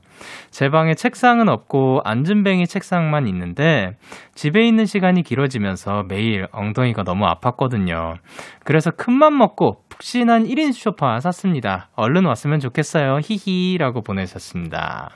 제 0.50 0.68
방에 0.68 0.94
책상은 0.94 1.48
없고 1.48 2.00
앉은뱅이 2.04 2.66
책상만 2.66 3.26
있는데 3.28 3.92
집에 4.34 4.66
있는 4.66 4.84
시간이 4.86 5.22
길어지면서 5.22 6.04
매일 6.08 6.46
엉덩이가 6.52 7.02
너무 7.04 7.26
아팠거든요. 7.26 8.16
그래서 8.64 8.90
큰맘 8.90 9.36
먹고 9.38 9.82
푹신한 9.88 10.44
1인 10.44 10.72
소파 10.72 11.20
샀습니다. 11.20 11.88
얼른 11.96 12.24
왔으면 12.24 12.58
좋겠어요. 12.60 13.18
히히라고 13.22 14.02
보내셨습니다. 14.02 15.10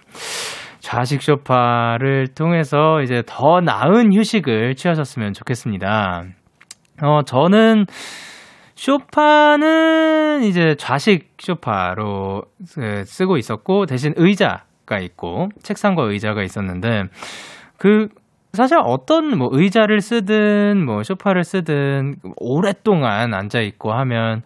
좌식 0.81 1.23
소파를 1.23 2.29
통해서 2.37 3.03
이제 3.03 3.23
더 3.27 3.61
나은 3.61 4.15
휴식을 4.15 4.77
취하셨으면 4.77 5.33
좋겠습니다. 5.33 6.25
어, 7.03 7.23
저는 7.27 7.87
쇼파는 8.77 10.45
이제 10.45 10.77
좌식 10.79 11.31
쇼파로 11.39 12.43
쓰- 12.65 13.05
쓰고 13.05 13.37
있었고 13.37 13.87
대신 13.87 14.13
의자 14.17 14.63
가 14.89 14.99
있고 14.99 15.49
책상과 15.62 16.05
의자가 16.05 16.43
있었는데 16.43 17.05
그 17.76 18.09
사실 18.55 18.78
어떤 18.82 19.36
뭐 19.36 19.49
의자를 19.53 20.01
쓰든 20.01 20.84
뭐 20.84 21.03
소파를 21.03 21.45
쓰든 21.45 22.16
오랫동안 22.39 23.34
앉아 23.34 23.61
있고 23.61 23.93
하면 23.93 24.41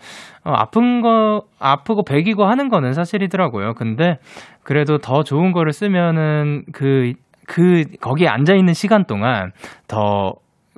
어, 0.44 0.52
아픈 0.52 1.00
거 1.00 1.42
아프고 1.60 2.02
배기고 2.02 2.44
하는 2.44 2.68
거는 2.68 2.92
사실이더라고요. 2.92 3.74
근데 3.74 4.18
그래도 4.64 4.98
더 4.98 5.22
좋은 5.22 5.52
거를 5.52 5.72
쓰면은 5.72 6.64
그그 6.72 7.84
거기에 8.00 8.26
앉아 8.26 8.54
있는 8.54 8.74
시간 8.74 9.04
동안 9.04 9.52
더 9.86 10.32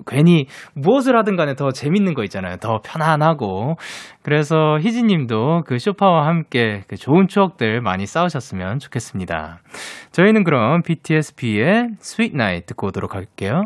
괜히 0.07 0.47
무엇을 0.75 1.17
하든 1.19 1.37
간에 1.37 1.55
더 1.55 1.71
재밌는 1.71 2.15
거 2.15 2.25
있잖아요. 2.25 2.57
더 2.57 2.81
편안하고. 2.85 3.77
그래서 4.23 4.79
희진 4.81 5.07
님도 5.07 5.63
그 5.67 5.79
쇼파와 5.79 6.27
함께 6.27 6.83
그 6.89 6.97
좋은 6.97 7.29
추억들 7.29 7.81
많이 7.81 8.07
쌓으셨으면 8.07 8.79
좋겠습니다. 8.79 9.61
저희는 10.13 10.45
그럼 10.45 10.83
BTS-B의 10.83 11.97
Sweet 12.01 12.35
Night 12.35 12.67
듣고 12.67 12.89
오도록 12.89 13.15
할게요. 13.15 13.65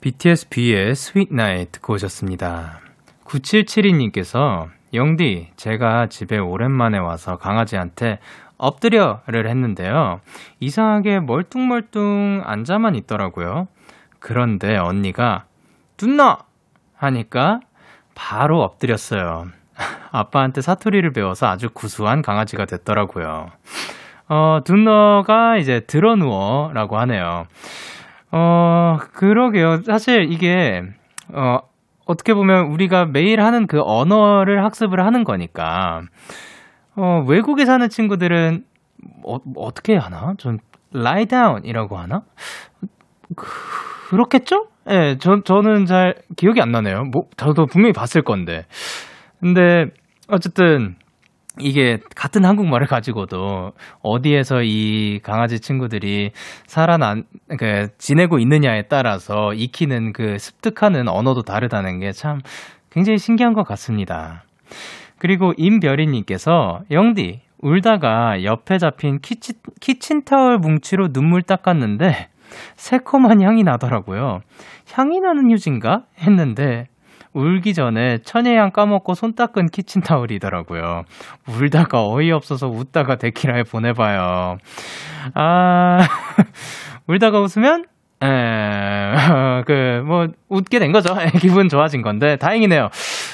BTS-B의 0.00 0.90
Sweet 0.90 1.32
Night 1.32 1.72
듣고 1.72 1.94
오셨습니다. 1.94 2.80
9772님께서 3.24 4.68
영디, 4.94 5.48
제가 5.56 6.06
집에 6.06 6.38
오랜만에 6.38 6.98
와서 6.98 7.36
강아지한테 7.36 8.18
엎드려를 8.56 9.48
했는데요. 9.48 10.20
이상하게 10.60 11.20
멀뚱멀뚱 11.20 12.42
앉아만 12.44 12.94
있더라고요. 12.94 13.66
그런데 14.18 14.76
언니가 14.76 15.44
둔너 15.96 16.38
하니까 16.94 17.60
바로 18.14 18.62
엎드렸어요. 18.62 19.46
아빠한테 20.10 20.60
사투리를 20.60 21.12
배워서 21.12 21.46
아주 21.46 21.68
구수한 21.70 22.22
강아지가 22.22 22.64
됐더라고요. 22.64 23.50
어, 24.28 24.60
둔너가 24.64 25.56
이제 25.58 25.80
드러누워라고 25.80 26.98
하네요. 26.98 27.46
어, 28.32 28.98
그러게요. 29.12 29.82
사실 29.82 30.32
이게, 30.32 30.82
어, 31.32 31.58
어떻게 32.06 32.34
보면 32.34 32.66
우리가 32.66 33.06
매일 33.06 33.40
하는 33.40 33.66
그 33.66 33.80
언어를 33.82 34.64
학습을 34.64 35.04
하는 35.04 35.24
거니까, 35.24 36.02
어, 36.96 37.24
외국에 37.28 37.64
사는 37.66 37.88
친구들은 37.88 38.64
어, 39.24 39.38
어떻게 39.56 39.96
하나? 39.96 40.34
전 40.38 40.58
lie 40.94 41.26
down이라고 41.26 41.98
하나? 41.98 42.22
그 43.34 43.46
렇겠죠? 44.14 44.68
예, 44.88 44.94
네, 44.98 45.16
저, 45.18 45.40
저는 45.42 45.86
잘 45.86 46.14
기억이 46.36 46.60
안 46.60 46.70
나네요. 46.70 47.04
뭐, 47.12 47.22
저도 47.36 47.66
분명히 47.66 47.92
봤을 47.92 48.22
건데. 48.22 48.66
근데, 49.40 49.86
어쨌든, 50.28 50.94
이게 51.58 51.98
같은 52.14 52.44
한국말을 52.44 52.86
가지고도 52.86 53.72
어디에서 54.02 54.62
이 54.62 55.20
강아지 55.22 55.58
친구들이 55.58 56.30
살아난, 56.66 57.24
그, 57.58 57.88
지내고 57.98 58.38
있느냐에 58.38 58.82
따라서 58.88 59.54
익히는 59.54 60.12
그 60.12 60.38
습득하는 60.38 61.08
언어도 61.08 61.42
다르다는 61.42 61.98
게 61.98 62.12
참 62.12 62.40
굉장히 62.90 63.18
신기한 63.18 63.54
것 63.54 63.64
같습니다. 63.64 64.44
그리고 65.18 65.52
임별이님께서, 65.56 66.82
영디, 66.90 67.40
울다가 67.58 68.44
옆에 68.44 68.78
잡힌 68.78 69.18
키치, 69.20 69.54
키친타월 69.80 70.58
뭉치로 70.58 71.08
눈물 71.12 71.42
닦았는데, 71.42 72.28
새콤한 72.76 73.42
향이 73.42 73.62
나더라고요. 73.62 74.40
향이 74.92 75.20
나는 75.20 75.50
휴지인가? 75.50 76.04
했는데 76.20 76.86
울기 77.36 77.74
전에 77.74 78.18
천혜향 78.24 78.70
까먹고 78.70 79.12
손 79.12 79.34
닦은 79.34 79.66
키친타올이더라고요. 79.70 81.02
울다가 81.48 82.06
어이없어서 82.06 82.68
웃다가 82.68 83.16
데키라에 83.16 83.62
보내봐요. 83.64 84.56
아, 85.34 85.98
울다가 87.06 87.40
웃으면 87.40 87.84
에, 88.22 89.12
그, 89.66 90.02
뭐, 90.06 90.26
웃게 90.48 90.78
된 90.78 90.90
거죠. 90.92 91.14
기분 91.40 91.68
좋아진 91.68 92.00
건데, 92.00 92.36
다행이네요. 92.36 92.88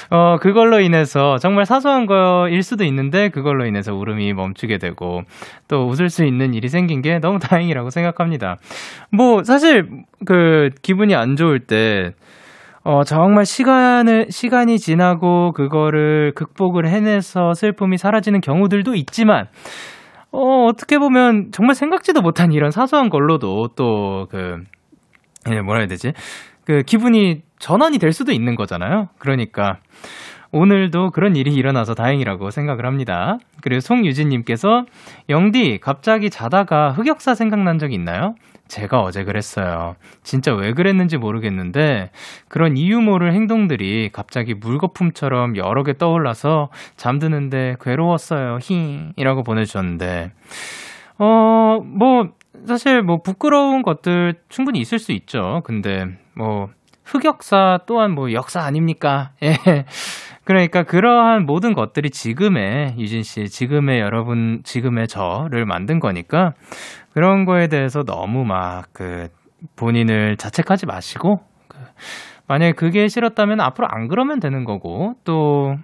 어, 0.09 0.37
그걸로 0.41 0.81
인해서 0.81 1.37
정말 1.37 1.65
사소한 1.65 2.05
거일 2.05 2.63
수도 2.63 2.83
있는데, 2.83 3.29
그걸로 3.29 3.65
인해서 3.65 3.93
울음이 3.93 4.33
멈추게 4.33 4.79
되고, 4.79 5.21
또 5.69 5.87
웃을 5.87 6.09
수 6.09 6.25
있는 6.25 6.53
일이 6.53 6.67
생긴 6.67 7.01
게 7.01 7.19
너무 7.19 7.39
다행이라고 7.39 7.91
생각합니다. 7.91 8.57
뭐, 9.09 9.43
사실, 9.43 9.87
그, 10.25 10.69
기분이 10.81 11.15
안 11.15 11.37
좋을 11.37 11.59
때, 11.59 12.11
어, 12.83 13.05
정말 13.05 13.45
시간을, 13.45 14.27
시간이 14.29 14.77
지나고 14.77 15.53
그거를 15.53 16.33
극복을 16.35 16.89
해내서 16.89 17.53
슬픔이 17.53 17.97
사라지는 17.97 18.41
경우들도 18.41 18.95
있지만, 18.95 19.47
어, 20.33 20.65
어떻게 20.65 20.97
보면 20.97 21.51
정말 21.51 21.75
생각지도 21.75 22.21
못한 22.21 22.51
이런 22.51 22.71
사소한 22.71 23.09
걸로도 23.09 23.69
또 23.75 24.27
그, 24.31 24.57
예, 25.51 25.61
뭐라 25.61 25.81
해야 25.81 25.87
되지? 25.87 26.13
그 26.65 26.81
기분이 26.81 27.43
전환이 27.59 27.99
될 27.99 28.11
수도 28.11 28.31
있는 28.31 28.55
거잖아요. 28.55 29.09
그러니까 29.19 29.77
오늘도 30.51 31.11
그런 31.11 31.35
일이 31.35 31.53
일어나서 31.53 31.93
다행이라고 31.93 32.49
생각을 32.49 32.85
합니다. 32.85 33.37
그리고 33.61 33.79
송유진님께서 33.79 34.85
영디 35.29 35.79
갑자기 35.81 36.29
자다가 36.29 36.91
흑역사 36.91 37.35
생각난 37.35 37.77
적 37.77 37.93
있나요? 37.93 38.33
제가 38.67 39.01
어제 39.01 39.23
그랬어요. 39.23 39.95
진짜 40.23 40.53
왜 40.53 40.73
그랬는지 40.73 41.17
모르겠는데 41.17 42.11
그런 42.47 42.77
이유 42.77 43.01
모를 43.01 43.33
행동들이 43.33 44.09
갑자기 44.13 44.53
물거품처럼 44.53 45.57
여러 45.57 45.83
개 45.83 45.97
떠올라서 45.97 46.69
잠드는데 46.97 47.75
괴로웠어요. 47.81 48.59
힝이라고 48.61 49.43
보내주셨는데 49.43 50.31
어 51.19 51.63
뭐 51.83 52.29
사실 52.67 53.01
뭐 53.01 53.21
부끄러운 53.21 53.81
것들 53.81 54.35
충분히 54.49 54.79
있을 54.79 54.99
수 54.99 55.11
있죠. 55.11 55.61
근데 55.65 56.07
뭐 56.35 56.69
흑역사 57.05 57.81
또한 57.85 58.11
뭐 58.11 58.31
역사 58.31 58.61
아닙니까? 58.61 59.31
예. 59.43 59.57
그러니까 60.45 60.83
그러한 60.83 61.45
모든 61.45 61.73
것들이 61.73 62.09
지금의 62.09 62.95
유진 62.97 63.23
씨, 63.23 63.45
지금의 63.45 63.99
여러분, 63.99 64.61
지금의 64.63 65.07
저를 65.07 65.65
만든 65.65 65.99
거니까 65.99 66.53
그런 67.13 67.45
거에 67.45 67.67
대해서 67.67 68.03
너무 68.03 68.43
막 68.43 68.83
그 68.93 69.27
본인을 69.75 70.37
자책하지 70.37 70.85
마시고 70.85 71.39
그 71.67 71.77
만약에 72.47 72.73
그게 72.73 73.07
싫었다면 73.07 73.61
앞으로 73.61 73.87
안 73.89 74.07
그러면 74.07 74.39
되는 74.39 74.65
거고 74.65 75.13
또 75.23 75.75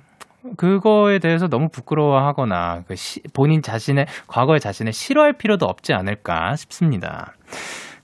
그거에 0.57 1.19
대해서 1.19 1.47
너무 1.47 1.67
부끄러워하거나 1.69 2.83
그 2.87 2.95
시, 2.95 3.21
본인 3.33 3.61
자신의 3.61 4.05
과거의 4.27 4.59
자신을 4.59 4.93
싫어할 4.93 5.33
필요도 5.33 5.65
없지 5.65 5.93
않을까 5.93 6.55
싶습니다. 6.55 7.33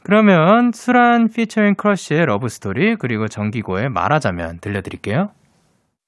그러면 0.03 0.71
수란 0.73 1.29
피처링 1.29 1.75
크러쉬의 1.75 2.25
Love 2.25 2.47
Story 2.47 2.95
그리고 2.95 3.27
정기고의 3.27 3.89
말하자면 3.89 4.59
들려드릴게요. 4.59 5.29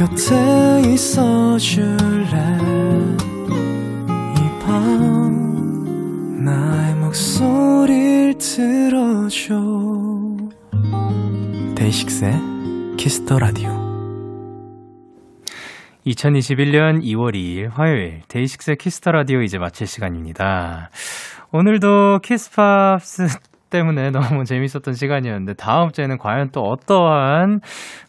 곁에 0.00 0.80
있어 0.94 1.58
줄래? 1.58 2.32
이 4.34 4.40
밤 4.64 6.42
나의 6.42 6.94
목소리를 6.94 8.38
들어줘. 8.38 9.60
DAY6의 11.76 12.32
Kiss 12.96 13.20
the 13.20 13.38
Radio 13.38 13.68
2021년 16.06 17.02
2월 17.02 17.34
2일 17.34 17.68
화요일 17.70 18.22
DAY6의 18.28 18.78
Kiss 18.78 18.97
the 18.97 19.12
Radio 19.12 19.42
이제 19.42 19.58
마칠 19.58 19.86
시간입니다. 19.86 20.88
오늘도 21.52 22.20
Kiss 22.22 22.75
Pops 22.75 23.28
때문에 23.70 24.10
너무 24.12 24.44
재밌었던 24.44 24.94
시간이었는데 24.94 25.54
다음 25.54 25.90
주에는 25.92 26.18
과연 26.18 26.50
또 26.50 26.68
어떠한 26.68 27.60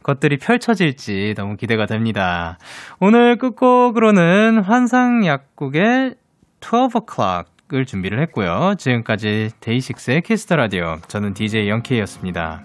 것들이 0.03 0.37
펼쳐질지 0.37 1.35
너무 1.37 1.55
기대가 1.55 1.85
됩니다. 1.85 2.57
오늘 2.99 3.37
끝곡으로는 3.37 4.63
환상약국의 4.63 6.15
12 6.59 6.99
o'clock을 6.99 7.87
준비를 7.87 8.21
했고요. 8.21 8.75
지금까지 8.77 9.51
DAY6의 9.59 10.21
Kiss 10.21 10.41
the 10.41 10.55
Radio 10.55 10.97
저는 11.07 11.33
DJ 11.33 11.69
Young 11.69 11.93
K였습니다. 11.93 12.63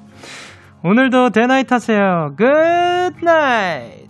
오늘도 0.82 1.30
데나잇 1.30 1.72
하세요. 1.72 2.34
Good 2.36 3.04
night! 3.04 4.06